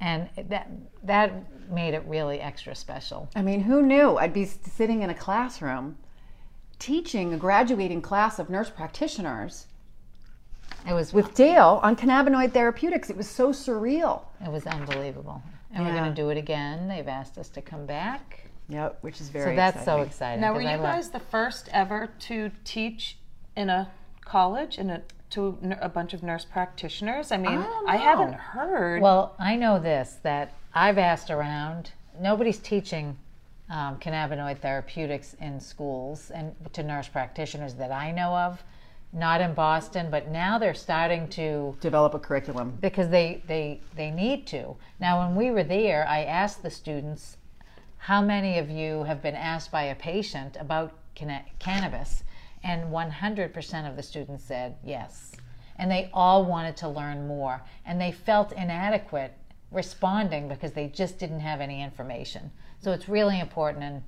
and 0.00 0.28
that 0.48 0.70
that 1.02 1.32
made 1.70 1.94
it 1.94 2.02
really 2.06 2.40
extra 2.40 2.74
special 2.74 3.28
I 3.34 3.42
mean, 3.42 3.60
who 3.60 3.82
knew 3.82 4.16
I'd 4.16 4.32
be 4.32 4.44
sitting 4.44 5.02
in 5.02 5.10
a 5.10 5.14
classroom 5.14 5.96
teaching 6.78 7.32
a 7.32 7.36
graduating 7.36 8.02
class 8.02 8.38
of 8.38 8.50
nurse 8.50 8.70
practitioners 8.70 9.66
it 10.86 10.92
was 10.92 11.12
with 11.12 11.34
Dale 11.34 11.80
on 11.82 11.94
cannabinoid 11.96 12.52
therapeutics. 12.52 13.10
It 13.10 13.16
was 13.16 13.28
so 13.28 13.50
surreal. 13.50 14.22
it 14.44 14.50
was 14.50 14.66
unbelievable 14.66 15.42
and 15.72 15.84
we're 15.84 15.92
going 15.92 16.12
to 16.14 16.22
do 16.22 16.30
it 16.30 16.36
again 16.38 16.88
they've 16.88 17.08
asked 17.08 17.38
us 17.38 17.48
to 17.50 17.62
come 17.62 17.86
back 17.86 18.49
Yep, 18.70 18.98
which 19.02 19.20
is 19.20 19.28
very. 19.28 19.42
so 19.42 19.46
very 19.46 19.56
that's 19.56 19.84
so 19.84 20.00
exciting. 20.02 20.40
Now, 20.40 20.54
were 20.54 20.62
you 20.62 20.78
guys 20.78 21.10
the 21.10 21.20
first 21.20 21.68
ever 21.72 22.08
to 22.20 22.50
teach 22.64 23.18
in 23.56 23.68
a 23.68 23.90
college 24.24 24.78
in 24.78 24.90
a 24.90 25.02
to 25.30 25.58
a 25.80 25.88
bunch 25.88 26.14
of 26.14 26.22
nurse 26.22 26.44
practitioners? 26.44 27.32
I 27.32 27.36
mean, 27.36 27.60
don't 27.60 27.88
I, 27.88 27.96
haven't 27.96 28.34
heard. 28.34 29.02
Well, 29.02 29.34
I 29.38 29.56
know 29.56 29.78
this 29.78 30.18
that 30.22 30.54
I've 30.74 30.98
asked 30.98 31.30
around. 31.30 31.92
Nobody's 32.20 32.58
teaching 32.58 33.16
um, 33.70 33.98
cannabinoid 33.98 34.58
therapeutics 34.58 35.34
in 35.40 35.60
schools 35.60 36.30
and 36.30 36.54
to 36.72 36.82
nurse 36.82 37.08
practitioners 37.08 37.74
that 37.74 37.92
I 37.92 38.10
know 38.10 38.34
of. 38.36 38.62
Not 39.12 39.40
in 39.40 39.54
Boston, 39.54 40.08
but 40.08 40.30
now 40.30 40.58
they're 40.58 40.74
starting 40.74 41.26
to 41.30 41.76
Develop 41.80 42.14
a 42.14 42.20
curriculum. 42.20 42.78
because 42.80 43.08
they 43.08 43.42
they 43.48 43.80
they 43.96 44.10
need 44.12 44.46
to. 44.48 44.76
Now, 45.00 45.26
when 45.26 45.34
we 45.34 45.50
were 45.50 45.64
there, 45.64 46.06
I 46.06 46.22
asked 46.22 46.62
the 46.62 46.70
students, 46.70 47.36
"How 48.00 48.20
many 48.22 48.58
of 48.58 48.70
you 48.70 49.04
have 49.04 49.22
been 49.22 49.36
asked 49.36 49.70
by 49.70 49.84
a 49.84 49.94
patient 49.94 50.56
about 50.58 50.92
canna- 51.14 51.44
cannabis?" 51.58 52.24
And 52.62 52.90
100% 52.92 53.88
of 53.88 53.96
the 53.96 54.02
students 54.02 54.44
said 54.44 54.76
yes. 54.84 55.32
And 55.76 55.90
they 55.90 56.10
all 56.12 56.44
wanted 56.44 56.76
to 56.78 56.88
learn 56.88 57.26
more, 57.26 57.62
and 57.86 57.98
they 58.00 58.12
felt 58.12 58.52
inadequate 58.52 59.32
responding 59.70 60.48
because 60.48 60.72
they 60.72 60.88
just 60.88 61.18
didn't 61.18 61.40
have 61.40 61.60
any 61.60 61.82
information. 61.82 62.50
So 62.80 62.92
it's 62.92 63.08
really 63.08 63.40
important, 63.40 63.84
and 63.84 64.02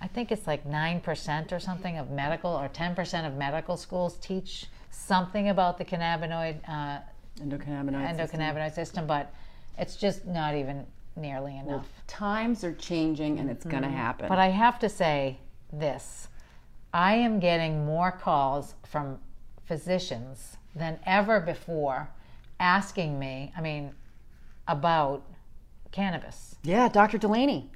I 0.00 0.06
think 0.08 0.32
it's 0.32 0.46
like 0.46 0.64
9% 0.64 1.52
or 1.52 1.60
something 1.60 1.98
of 1.98 2.10
medical 2.10 2.50
or 2.50 2.68
10% 2.68 3.26
of 3.26 3.34
medical 3.34 3.76
schools 3.76 4.16
teach 4.18 4.66
something 4.90 5.48
about 5.48 5.78
the 5.78 5.84
cannabinoid 5.84 6.56
uh, 6.68 7.00
Endocannabinoid. 7.40 8.16
system. 8.16 8.40
endocannabinoid 8.40 8.74
system, 8.74 9.06
but 9.06 9.32
it's 9.78 9.96
just 9.96 10.26
not 10.26 10.54
even 10.54 10.86
nearly 11.16 11.56
enough. 11.56 11.86
Times 12.06 12.64
are 12.64 12.72
changing 12.72 13.38
and 13.38 13.50
it's 13.50 13.64
going 13.64 13.82
to 13.82 13.88
mm-hmm. 13.88 13.96
happen. 13.96 14.28
But 14.28 14.38
I 14.38 14.48
have 14.48 14.78
to 14.80 14.88
say 14.88 15.38
this 15.72 16.28
I 16.92 17.14
am 17.14 17.38
getting 17.40 17.84
more 17.84 18.12
calls 18.12 18.74
from 18.86 19.18
physicians 19.64 20.56
than 20.74 20.98
ever 21.06 21.40
before 21.40 22.10
asking 22.60 23.18
me, 23.18 23.52
I 23.56 23.60
mean, 23.60 23.92
about 24.68 25.24
cannabis. 25.90 26.56
yeah, 26.62 26.88
Dr. 26.88 27.18
Delaney. 27.18 27.70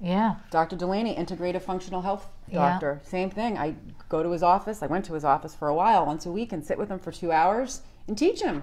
Yeah. 0.00 0.36
Dr. 0.50 0.76
Delaney, 0.76 1.14
integrative 1.14 1.62
functional 1.62 2.00
health 2.00 2.26
Yeah. 2.48 2.70
doctor. 2.70 3.00
Same 3.04 3.30
thing. 3.30 3.58
I 3.58 3.74
go 4.08 4.22
to 4.22 4.30
his 4.30 4.42
office. 4.42 4.82
I 4.82 4.86
went 4.86 5.04
to 5.06 5.14
his 5.14 5.24
office 5.24 5.54
for 5.54 5.68
a 5.68 5.74
while, 5.74 6.06
once 6.06 6.24
a 6.24 6.32
week, 6.32 6.52
and 6.52 6.64
sit 6.64 6.78
with 6.78 6.90
him 6.90 6.98
for 6.98 7.12
two 7.12 7.30
hours 7.30 7.82
and 8.08 8.16
teach 8.16 8.42
him. 8.42 8.62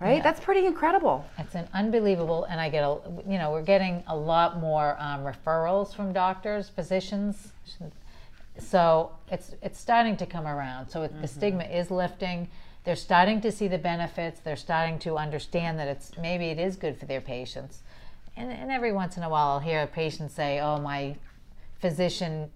Right? 0.00 0.22
That's 0.22 0.40
pretty 0.40 0.66
incredible. 0.66 1.24
It's 1.38 1.54
an 1.54 1.68
unbelievable, 1.72 2.44
and 2.44 2.60
I 2.60 2.68
get 2.68 2.84
a, 2.84 2.98
you 3.26 3.38
know, 3.38 3.52
we're 3.52 3.62
getting 3.62 4.02
a 4.06 4.16
lot 4.16 4.60
more 4.60 4.96
um, 4.98 5.24
referrals 5.24 5.94
from 5.94 6.12
doctors, 6.12 6.68
physicians. 6.68 7.52
So 8.58 9.12
it's 9.30 9.52
it's 9.62 9.78
starting 9.78 10.16
to 10.18 10.26
come 10.26 10.46
around. 10.46 10.88
So 10.88 11.02
it, 11.02 11.20
the 11.20 11.28
stigma 11.28 11.64
is 11.64 11.90
lifting. 11.90 12.48
They're 12.84 12.96
starting 12.96 13.40
to 13.40 13.50
see 13.50 13.66
the 13.66 13.78
benefits. 13.78 14.40
They're 14.40 14.56
starting 14.56 14.98
to 15.00 15.16
understand 15.16 15.78
that 15.78 15.88
it's 15.88 16.12
maybe 16.20 16.46
it 16.46 16.58
is 16.58 16.76
good 16.76 16.98
for 16.98 17.06
their 17.06 17.20
patients. 17.20 17.82
And, 18.36 18.50
and 18.52 18.70
every 18.70 18.92
once 18.92 19.16
in 19.16 19.22
a 19.22 19.28
while, 19.28 19.52
I'll 19.52 19.60
hear 19.60 19.82
a 19.82 19.86
patient 19.86 20.32
say, 20.32 20.60
"Oh, 20.60 20.78
my 20.78 21.16
physician 21.78 22.50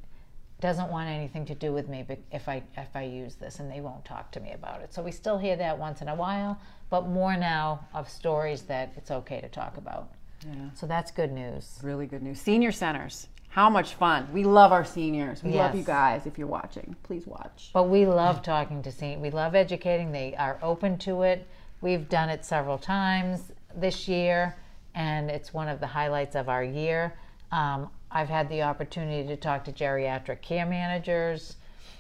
doesn't 0.61 0.91
want 0.91 1.09
anything 1.09 1.45
to 1.47 1.55
do 1.55 1.73
with 1.73 1.89
me 1.89 2.05
if 2.33 2.49
I 2.49 2.63
if 2.77 2.95
I 2.95 3.05
use 3.05 3.37
this, 3.37 3.61
and 3.61 3.71
they 3.71 3.81
won't 3.81 4.05
talk 4.05 4.31
to 4.33 4.41
me 4.41 4.53
about 4.53 4.81
it." 4.81 4.93
So 4.93 5.03
we 5.03 5.13
still 5.13 5.39
hear 5.39 5.57
that 5.57 5.79
once 5.79 6.03
in 6.03 6.09
a 6.09 6.15
while, 6.15 6.59
but 6.91 7.09
more 7.09 7.37
now 7.37 7.87
of 7.95 8.09
stories 8.09 8.63
that 8.63 8.93
it's 8.97 9.11
okay 9.11 9.41
to 9.41 9.49
talk 9.49 9.77
about. 9.77 10.11
Yeah. 10.47 10.71
So 10.75 10.87
that's 10.87 11.11
good 11.11 11.33
news. 11.33 11.79
Really 11.83 12.07
good 12.07 12.23
news. 12.23 12.41
Senior 12.41 12.73
centers. 12.73 13.29
How 13.51 13.71
much 13.71 13.95
fun. 13.95 14.29
We 14.33 14.45
love 14.45 14.73
our 14.73 14.85
seniors. 14.85 15.43
We 15.43 15.53
love 15.53 15.75
you 15.75 15.83
guys. 15.83 16.27
If 16.27 16.39
you're 16.39 16.47
watching, 16.47 16.95
please 17.03 17.27
watch. 17.27 17.71
But 17.73 17.85
we 17.85 18.05
love 18.07 18.43
talking 18.43 18.83
to 18.83 18.93
seniors. 18.93 19.23
We 19.23 19.31
love 19.31 19.55
educating. 19.55 20.13
They 20.13 20.35
are 20.37 20.59
open 20.63 20.99
to 20.99 21.23
it. 21.23 21.47
We've 21.81 22.09
done 22.09 22.29
it 22.29 22.45
several 22.45 22.77
times 22.77 23.53
this 23.75 24.07
year, 24.07 24.57
and 24.95 25.31
it's 25.31 25.55
one 25.55 25.69
of 25.69 25.81
the 25.81 25.87
highlights 25.87 26.37
of 26.37 26.49
our 26.49 26.63
year. 26.63 27.15
Um, 27.51 27.89
I've 28.11 28.29
had 28.29 28.49
the 28.49 28.63
opportunity 28.63 29.27
to 29.29 29.37
talk 29.37 29.65
to 29.65 29.73
geriatric 29.73 30.43
care 30.43 30.67
managers. 30.67 31.57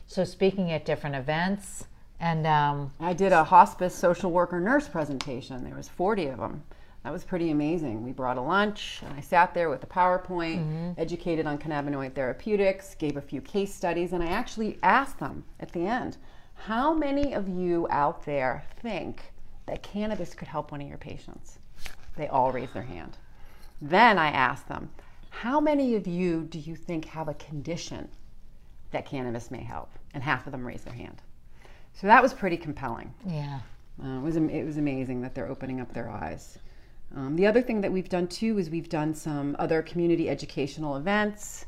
So, 0.07 0.25
speaking 0.25 0.73
at 0.73 0.85
different 0.85 1.17
events, 1.17 1.87
and 2.21 2.47
um, 2.47 2.93
I 2.99 3.13
did 3.13 3.33
a 3.33 3.45
hospice 3.45 3.95
social 3.95 4.31
worker 4.31 4.59
nurse 4.59 4.89
presentation. 4.89 5.65
There 5.65 5.77
was 5.77 5.89
40 5.89 6.27
of 6.29 6.39
them. 6.39 6.63
That 7.05 7.13
was 7.13 7.25
pretty 7.25 7.51
amazing. 7.51 8.05
We 8.05 8.13
brought 8.13 8.39
a 8.39 8.43
lunch, 8.43 9.01
and 9.05 9.15
I 9.17 9.21
sat 9.21 9.55
there 9.55 9.71
with 9.71 9.83
a 9.85 9.87
PowerPoint, 9.87 10.95
educated 10.99 11.47
on 11.47 11.57
cannabinoid 11.59 12.15
therapeutics, 12.15 12.95
gave 12.97 13.17
a 13.17 13.21
few 13.21 13.41
case 13.41 13.73
studies, 13.73 14.13
and 14.13 14.23
I 14.23 14.27
actually 14.27 14.79
asked 14.83 15.21
them 15.21 15.45
at 15.61 15.73
the 15.73 15.87
end, 15.87 16.17
how 16.55 16.93
many 16.93 17.35
of 17.35 17.49
you 17.49 17.87
out 17.91 18.25
there 18.25 18.65
think 18.83 19.33
that 19.67 19.83
cannabis 19.83 20.35
could 20.35 20.49
help 20.49 20.73
one 20.73 20.81
of 20.81 20.89
your 20.89 20.99
patients? 20.99 21.59
They 22.17 22.27
all 22.27 22.51
raised 22.51 22.75
their 22.75 22.83
hand. 22.83 23.17
Then 23.81 24.19
I 24.19 24.29
asked 24.31 24.69
them, 24.69 24.91
how 25.31 25.61
many 25.61 25.95
of 25.95 26.07
you 26.07 26.45
do 26.45 26.59
you 26.59 26.75
think 26.77 27.05
have 27.07 27.29
a 27.29 27.35
condition 27.35 28.09
that 28.91 29.07
cannabis 29.07 29.51
may 29.51 29.63
help? 29.63 29.91
And 30.15 30.23
half 30.23 30.47
of 30.47 30.53
them 30.53 30.67
raised 30.67 30.85
their 30.87 30.95
hand. 30.95 31.21
So 31.95 32.07
that 32.07 32.23
was 32.23 32.33
pretty 32.33 32.57
compelling. 32.57 33.13
yeah, 33.27 33.61
Uh, 34.03 34.19
it 34.19 34.23
was 34.23 34.37
it 34.37 34.65
was 34.65 34.77
amazing 34.77 35.21
that 35.23 35.35
they're 35.35 35.49
opening 35.49 35.81
up 35.81 35.93
their 35.93 36.09
eyes. 36.09 36.59
Um, 37.17 37.37
the 37.37 37.47
other 37.47 37.63
thing 37.63 37.81
that 37.81 37.91
we've 37.93 38.09
done 38.09 38.27
too 38.29 38.59
is 38.59 38.71
we've 38.71 38.89
done 38.89 39.15
some 39.15 39.57
other 39.59 39.83
community 39.83 40.29
educational 40.29 40.97
events. 40.97 41.65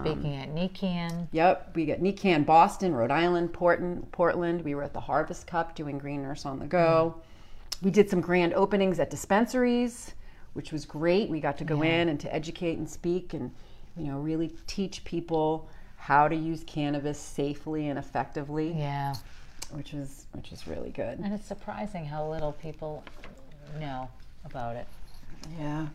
speaking 0.00 0.34
at 0.36 0.48
NECANN. 0.54 1.28
Yep, 1.32 1.72
we 1.74 1.84
got 1.86 1.98
NECANN 2.00 2.44
Boston, 2.46 2.94
Rhode 2.94 3.10
Island, 3.10 3.52
Portland, 3.52 4.10
Portland. 4.12 4.62
We 4.64 4.74
were 4.74 4.82
at 4.82 4.92
the 4.94 5.00
Harvest 5.00 5.46
Cup 5.46 5.74
doing 5.74 5.98
Green 5.98 6.22
Nurse 6.22 6.44
on 6.46 6.58
the 6.58 6.66
Go. 6.66 7.14
We 7.82 7.90
did 7.90 8.08
some 8.08 8.20
grand 8.20 8.54
openings 8.54 8.98
at 8.98 9.10
dispensaries, 9.10 10.14
which 10.54 10.72
was 10.72 10.84
great. 10.86 11.28
We 11.28 11.40
got 11.40 11.58
to 11.58 11.64
go 11.64 11.82
in 11.82 12.08
and 12.08 12.18
to 12.20 12.34
educate 12.34 12.78
and 12.78 12.88
speak 12.88 13.34
and 13.34 13.50
you 13.96 14.06
know 14.06 14.18
really 14.18 14.52
teach 14.66 15.04
people 15.04 15.68
how 15.96 16.28
to 16.28 16.34
use 16.34 16.64
cannabis 16.66 17.18
safely 17.18 17.88
and 17.88 17.98
effectively, 17.98 18.72
Yeah, 18.76 19.14
which 19.72 19.92
was 19.92 20.26
which 20.32 20.50
was 20.50 20.66
really 20.66 20.90
good. 20.90 21.18
and 21.20 21.32
it's 21.34 21.46
surprising 21.46 22.04
how 22.04 22.28
little 22.30 22.52
people 22.52 23.04
know 23.80 24.08
about 24.44 24.76
it. 24.76 24.86
Yeah. 25.58 25.86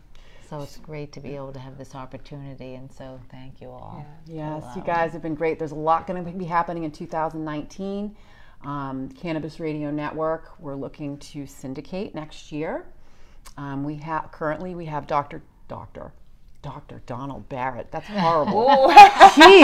So 0.48 0.60
it's 0.62 0.78
great 0.78 1.12
to 1.12 1.20
be 1.20 1.36
able 1.36 1.52
to 1.52 1.60
have 1.60 1.78
this 1.78 1.94
opportunity, 1.94 2.74
and 2.74 2.90
so 2.92 3.20
thank 3.30 3.60
you 3.60 3.68
all. 3.68 4.04
for 4.26 4.32
Yes, 4.32 4.64
you 4.74 4.82
guys 4.82 5.12
have 5.12 5.22
been 5.22 5.36
great. 5.36 5.60
There's 5.60 5.70
a 5.70 5.76
lot 5.76 6.08
going 6.08 6.24
to 6.24 6.30
be 6.32 6.44
happening 6.44 6.82
in 6.82 6.90
2019. 6.90 8.16
Um, 8.64 9.08
Cannabis 9.10 9.60
Radio 9.60 9.92
Network, 9.92 10.50
we're 10.58 10.74
looking 10.74 11.18
to 11.18 11.46
syndicate 11.46 12.16
next 12.16 12.50
year. 12.50 12.84
Um, 13.56 13.84
we 13.84 13.96
have 13.96 14.30
currently 14.32 14.74
we 14.74 14.86
have 14.86 15.06
Dr. 15.06 15.42
Dr. 15.68 16.12
Dr. 16.62 17.00
Donald 17.06 17.48
Barrett. 17.48 17.90
That's 17.90 18.06
horrible. 18.08 18.66
Jeez, 18.90 19.60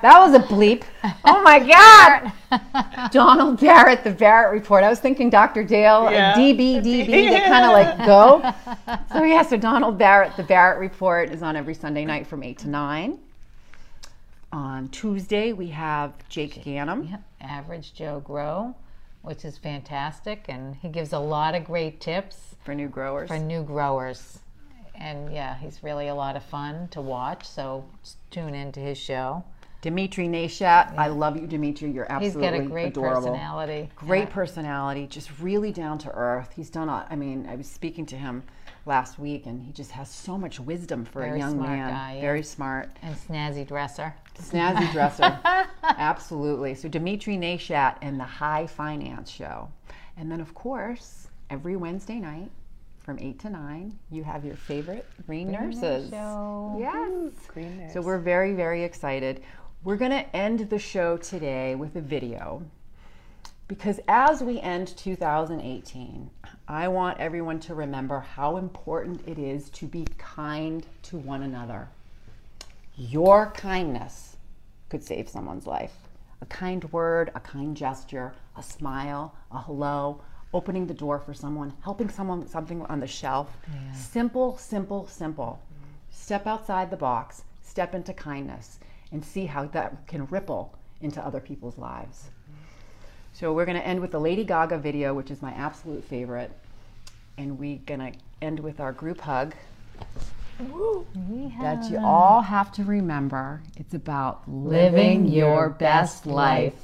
that 0.00 0.18
was 0.20 0.34
a 0.34 0.38
bleep. 0.40 0.84
Oh 1.24 1.42
my 1.42 1.58
God. 2.52 3.10
Donald 3.10 3.58
Barrett, 3.60 4.04
the 4.04 4.12
Barrett 4.12 4.52
Report. 4.52 4.84
I 4.84 4.88
was 4.88 5.00
thinking 5.00 5.30
Dr. 5.30 5.64
Dale, 5.64 6.08
Yeah. 6.10 6.34
DB, 6.34 6.76
DB, 6.80 7.06
they 7.06 7.40
kind 7.40 7.64
of 7.64 7.72
like 7.72 8.06
go. 8.06 8.40
So 9.12 9.24
yeah, 9.24 9.42
so 9.42 9.56
Donald 9.56 9.98
Barrett, 9.98 10.36
the 10.36 10.44
Barrett 10.44 10.78
Report 10.78 11.30
is 11.30 11.42
on 11.42 11.56
every 11.56 11.74
Sunday 11.74 12.04
night 12.04 12.26
from 12.26 12.42
8 12.44 12.56
to 12.58 12.68
9. 12.68 13.18
On 14.52 14.88
Tuesday, 14.88 15.52
we 15.52 15.68
have 15.68 16.12
Jake 16.28 16.54
Gannum. 16.64 17.10
Yep, 17.10 17.22
Average 17.42 17.92
Joe 17.94 18.20
Grow, 18.20 18.74
which 19.22 19.44
is 19.44 19.58
fantastic, 19.58 20.44
and 20.48 20.76
he 20.76 20.88
gives 20.88 21.12
a 21.12 21.18
lot 21.18 21.54
of 21.54 21.64
great 21.64 22.00
tips 22.00 22.56
for 22.64 22.74
new 22.74 22.88
growers. 22.88 23.28
for 23.28 23.38
new 23.38 23.62
growers. 23.62 24.38
And 24.94 25.32
yeah, 25.32 25.56
he's 25.58 25.82
really 25.82 26.08
a 26.08 26.14
lot 26.14 26.34
of 26.36 26.42
fun 26.42 26.88
to 26.88 27.00
watch. 27.00 27.46
So 27.46 27.84
tune 28.30 28.54
into 28.54 28.80
his 28.80 28.98
show. 28.98 29.44
Dimitri 29.80 30.26
Nashat, 30.26 30.98
I 30.98 31.06
love 31.06 31.36
you, 31.36 31.46
Dimitri. 31.46 31.92
You're 31.92 32.04
He's 32.18 32.34
absolutely 32.34 32.58
got 32.58 32.66
a 32.66 32.68
great 32.68 32.86
adorable. 32.88 33.20
personality. 33.28 33.90
Great 33.94 34.28
Yeah. 34.28 34.34
personality, 34.34 35.06
just 35.06 35.38
really 35.40 35.70
down 35.70 35.98
to 35.98 36.10
earth. 36.10 36.52
He's 36.56 36.68
done. 36.68 36.88
A, 36.88 37.06
I 37.08 37.14
mean, 37.14 37.46
I 37.48 37.54
was 37.54 37.70
speaking 37.70 38.04
to 38.06 38.16
him 38.16 38.42
last 38.88 39.18
week, 39.18 39.46
and 39.46 39.62
he 39.62 39.70
just 39.70 39.92
has 39.92 40.10
so 40.10 40.36
much 40.36 40.58
wisdom 40.58 41.04
for 41.04 41.20
Very 41.20 41.36
a 41.36 41.38
young 41.38 41.52
smart 41.52 41.70
man. 41.70 41.90
guy, 41.90 42.14
yeah. 42.16 42.20
Very 42.20 42.42
smart, 42.42 42.90
and 43.02 43.14
snazzy 43.16 43.66
dresser. 43.66 44.12
snazzy 44.36 44.90
dresser. 44.90 45.38
Absolutely. 45.84 46.74
So 46.74 46.88
Dimitri 46.88 47.36
Nashat 47.36 47.96
and 48.02 48.18
the 48.18 48.24
High 48.24 48.66
Finance 48.66 49.30
Show, 49.30 49.68
and 50.16 50.32
then 50.32 50.40
of 50.40 50.54
course 50.54 51.28
every 51.50 51.76
Wednesday 51.76 52.18
night 52.18 52.50
from 52.98 53.18
eight 53.20 53.38
to 53.40 53.48
nine, 53.48 53.98
you 54.10 54.22
have 54.24 54.44
your 54.44 54.56
favorite 54.56 55.06
green 55.26 55.50
nurses. 55.50 56.10
Show. 56.10 56.76
Yes. 56.78 57.32
Green 57.46 57.78
nurse. 57.78 57.92
So 57.94 58.02
we're 58.02 58.18
very, 58.18 58.52
very 58.52 58.84
excited. 58.84 59.42
We're 59.84 59.96
going 59.96 60.10
to 60.10 60.36
end 60.36 60.68
the 60.68 60.78
show 60.78 61.16
today 61.16 61.74
with 61.74 61.96
a 61.96 62.00
video 62.02 62.62
because 63.68 64.00
as 64.08 64.42
we 64.42 64.58
end 64.60 64.96
2018, 64.96 66.30
I 66.66 66.88
want 66.88 67.20
everyone 67.20 67.60
to 67.60 67.74
remember 67.74 68.20
how 68.20 68.56
important 68.56 69.20
it 69.28 69.38
is 69.38 69.68
to 69.70 69.86
be 69.86 70.06
kind 70.16 70.86
to 71.04 71.18
one 71.18 71.42
another. 71.42 71.88
Your 72.96 73.50
kindness 73.50 74.38
could 74.88 75.04
save 75.04 75.28
someone's 75.28 75.66
life. 75.66 75.92
A 76.40 76.46
kind 76.46 76.90
word, 76.92 77.30
a 77.34 77.40
kind 77.40 77.76
gesture, 77.76 78.32
a 78.56 78.62
smile, 78.62 79.34
a 79.52 79.58
hello, 79.58 80.22
opening 80.54 80.86
the 80.86 80.94
door 80.94 81.18
for 81.18 81.34
someone, 81.34 81.74
helping 81.82 82.08
someone 82.08 82.40
with 82.40 82.50
something 82.50 82.82
on 82.86 83.00
the 83.00 83.06
shelf. 83.06 83.54
Simple, 83.94 84.56
simple, 84.56 85.06
simple. 85.06 85.60
Step 86.10 86.46
outside 86.46 86.90
the 86.90 86.96
box, 86.96 87.42
step 87.62 87.94
into 87.94 88.14
kindness, 88.14 88.78
and 89.12 89.22
see 89.22 89.44
how 89.44 89.66
that 89.66 90.06
can 90.06 90.26
ripple 90.26 90.74
into 91.02 91.24
other 91.24 91.40
people's 91.40 91.76
lives. 91.76 92.30
So 93.38 93.52
we're 93.52 93.66
going 93.66 93.78
to 93.78 93.86
end 93.86 94.00
with 94.00 94.10
the 94.10 94.18
Lady 94.18 94.42
Gaga 94.42 94.78
video, 94.78 95.14
which 95.14 95.30
is 95.30 95.40
my 95.40 95.52
absolute 95.52 96.02
favorite. 96.02 96.50
And 97.36 97.56
we're 97.56 97.78
going 97.86 98.00
to 98.00 98.12
end 98.42 98.58
with 98.58 98.80
our 98.80 98.90
group 98.90 99.20
hug 99.20 99.54
that 100.58 101.88
you 101.88 102.00
all 102.02 102.40
have 102.40 102.72
to 102.72 102.82
remember. 102.82 103.62
It's 103.76 103.94
about 103.94 104.42
living 104.48 105.28
your 105.28 105.68
best 105.68 106.26
life. 106.26 106.74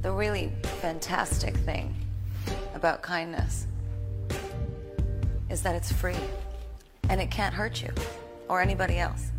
The 0.00 0.10
really 0.10 0.50
fantastic 0.80 1.54
thing 1.54 1.94
about 2.74 3.02
kindness 3.02 3.66
is 5.50 5.60
that 5.60 5.74
it's 5.74 5.92
free 5.92 6.16
and 7.10 7.20
it 7.20 7.30
can't 7.30 7.54
hurt 7.54 7.82
you 7.82 7.90
or 8.48 8.62
anybody 8.62 8.98
else. 8.98 9.30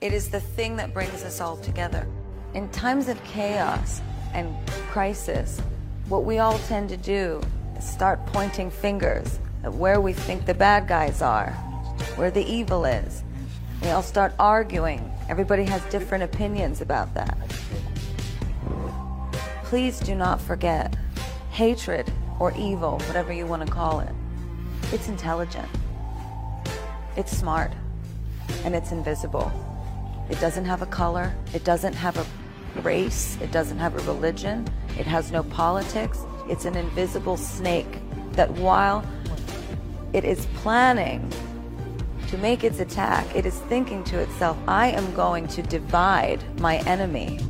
It 0.00 0.12
is 0.12 0.30
the 0.30 0.40
thing 0.40 0.74
that 0.78 0.92
brings 0.92 1.22
us 1.22 1.40
all 1.40 1.58
together. 1.58 2.08
In 2.54 2.68
times 2.70 3.06
of 3.06 3.22
chaos 3.22 4.00
and 4.34 4.54
crisis, 4.90 5.60
what 6.08 6.24
we 6.24 6.38
all 6.38 6.58
tend 6.60 6.88
to 6.88 6.96
do 6.96 7.40
is 7.76 7.88
start 7.88 8.24
pointing 8.26 8.70
fingers 8.70 9.38
at 9.62 9.72
where 9.72 10.00
we 10.00 10.12
think 10.12 10.46
the 10.46 10.54
bad 10.54 10.88
guys 10.88 11.22
are, 11.22 11.50
where 12.16 12.30
the 12.30 12.44
evil 12.44 12.84
is. 12.84 13.22
We 13.82 13.90
all 13.90 14.02
start 14.02 14.32
arguing. 14.38 15.10
Everybody 15.28 15.64
has 15.64 15.82
different 15.84 16.24
opinions 16.24 16.80
about 16.80 17.14
that. 17.14 17.36
Please 19.64 20.00
do 20.00 20.14
not 20.14 20.40
forget 20.40 20.96
hatred 21.50 22.12
or 22.38 22.52
evil, 22.56 22.98
whatever 23.06 23.32
you 23.32 23.46
want 23.46 23.64
to 23.64 23.72
call 23.72 24.00
it. 24.00 24.12
It's 24.92 25.08
intelligent, 25.08 25.68
it's 27.16 27.36
smart, 27.36 27.72
and 28.64 28.74
it's 28.74 28.92
invisible. 28.92 29.52
It 30.28 30.40
doesn't 30.40 30.64
have 30.64 30.82
a 30.82 30.86
color, 30.86 31.32
it 31.54 31.64
doesn't 31.64 31.94
have 31.94 32.16
a 32.16 32.26
race, 32.76 33.36
it 33.40 33.50
doesn't 33.50 33.78
have 33.78 33.94
a 33.94 34.12
religion, 34.12 34.66
it 34.98 35.06
has 35.06 35.30
no 35.30 35.42
politics. 35.42 36.24
It's 36.48 36.64
an 36.64 36.76
invisible 36.76 37.36
snake 37.36 37.98
that 38.32 38.50
while 38.52 39.04
it 40.12 40.24
is 40.24 40.46
planning 40.56 41.30
to 42.28 42.38
make 42.38 42.64
its 42.64 42.80
attack, 42.80 43.34
it 43.34 43.46
is 43.46 43.58
thinking 43.60 44.04
to 44.04 44.18
itself, 44.18 44.56
I 44.66 44.88
am 44.88 45.14
going 45.14 45.46
to 45.48 45.62
divide 45.62 46.42
my 46.60 46.78
enemy 46.78 47.40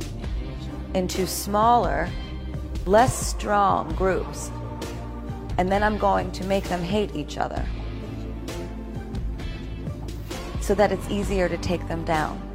into 0.93 1.25
smaller, 1.27 2.09
less 2.85 3.15
strong 3.15 3.93
groups, 3.95 4.51
and 5.57 5.71
then 5.71 5.83
I'm 5.83 5.97
going 5.97 6.31
to 6.33 6.43
make 6.45 6.63
them 6.65 6.81
hate 6.81 7.15
each 7.15 7.37
other 7.37 7.65
so 10.61 10.75
that 10.75 10.91
it's 10.91 11.09
easier 11.09 11.49
to 11.49 11.57
take 11.57 11.87
them 11.87 12.03
down. 12.05 12.50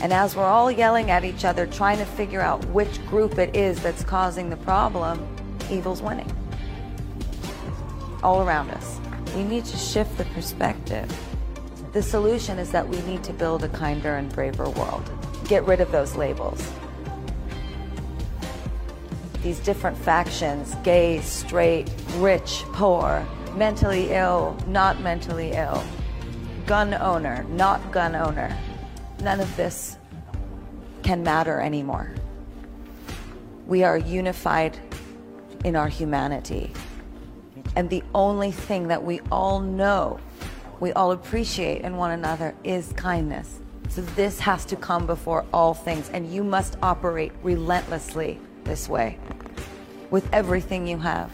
And 0.00 0.12
as 0.12 0.36
we're 0.36 0.44
all 0.44 0.70
yelling 0.70 1.10
at 1.10 1.24
each 1.24 1.44
other, 1.44 1.66
trying 1.66 1.98
to 1.98 2.04
figure 2.04 2.40
out 2.40 2.64
which 2.66 3.04
group 3.06 3.38
it 3.38 3.56
is 3.56 3.82
that's 3.82 4.04
causing 4.04 4.50
the 4.50 4.56
problem, 4.56 5.26
evil's 5.70 6.02
winning. 6.02 6.30
All 8.22 8.42
around 8.42 8.70
us. 8.70 9.00
We 9.34 9.44
need 9.44 9.64
to 9.64 9.76
shift 9.76 10.16
the 10.18 10.24
perspective. 10.26 11.10
The 11.92 12.02
solution 12.02 12.58
is 12.58 12.70
that 12.72 12.88
we 12.88 13.00
need 13.02 13.22
to 13.24 13.32
build 13.32 13.64
a 13.64 13.68
kinder 13.68 14.16
and 14.16 14.32
braver 14.32 14.68
world. 14.70 15.10
Get 15.46 15.64
rid 15.64 15.80
of 15.80 15.92
those 15.92 16.16
labels. 16.16 16.72
These 19.42 19.60
different 19.60 19.96
factions 19.98 20.74
gay, 20.82 21.20
straight, 21.20 21.90
rich, 22.16 22.64
poor, 22.72 23.26
mentally 23.54 24.10
ill, 24.10 24.56
not 24.66 25.00
mentally 25.02 25.52
ill, 25.52 25.84
gun 26.66 26.94
owner, 26.94 27.44
not 27.50 27.92
gun 27.92 28.14
owner. 28.14 28.56
None 29.24 29.40
of 29.40 29.56
this 29.56 29.96
can 31.02 31.22
matter 31.22 31.58
anymore. 31.58 32.14
We 33.66 33.82
are 33.82 33.96
unified 33.96 34.78
in 35.64 35.76
our 35.76 35.88
humanity. 35.88 36.70
And 37.74 37.88
the 37.88 38.02
only 38.14 38.50
thing 38.50 38.88
that 38.88 39.02
we 39.02 39.20
all 39.32 39.60
know, 39.60 40.20
we 40.78 40.92
all 40.92 41.12
appreciate 41.12 41.80
in 41.80 41.96
one 41.96 42.10
another 42.10 42.54
is 42.64 42.92
kindness. 42.96 43.60
So 43.88 44.02
this 44.02 44.38
has 44.40 44.66
to 44.66 44.76
come 44.76 45.06
before 45.06 45.46
all 45.54 45.72
things, 45.72 46.10
and 46.10 46.30
you 46.30 46.44
must 46.44 46.76
operate 46.82 47.32
relentlessly 47.42 48.38
this 48.64 48.90
way 48.90 49.18
with 50.10 50.28
everything 50.34 50.86
you 50.86 50.98
have. 50.98 51.30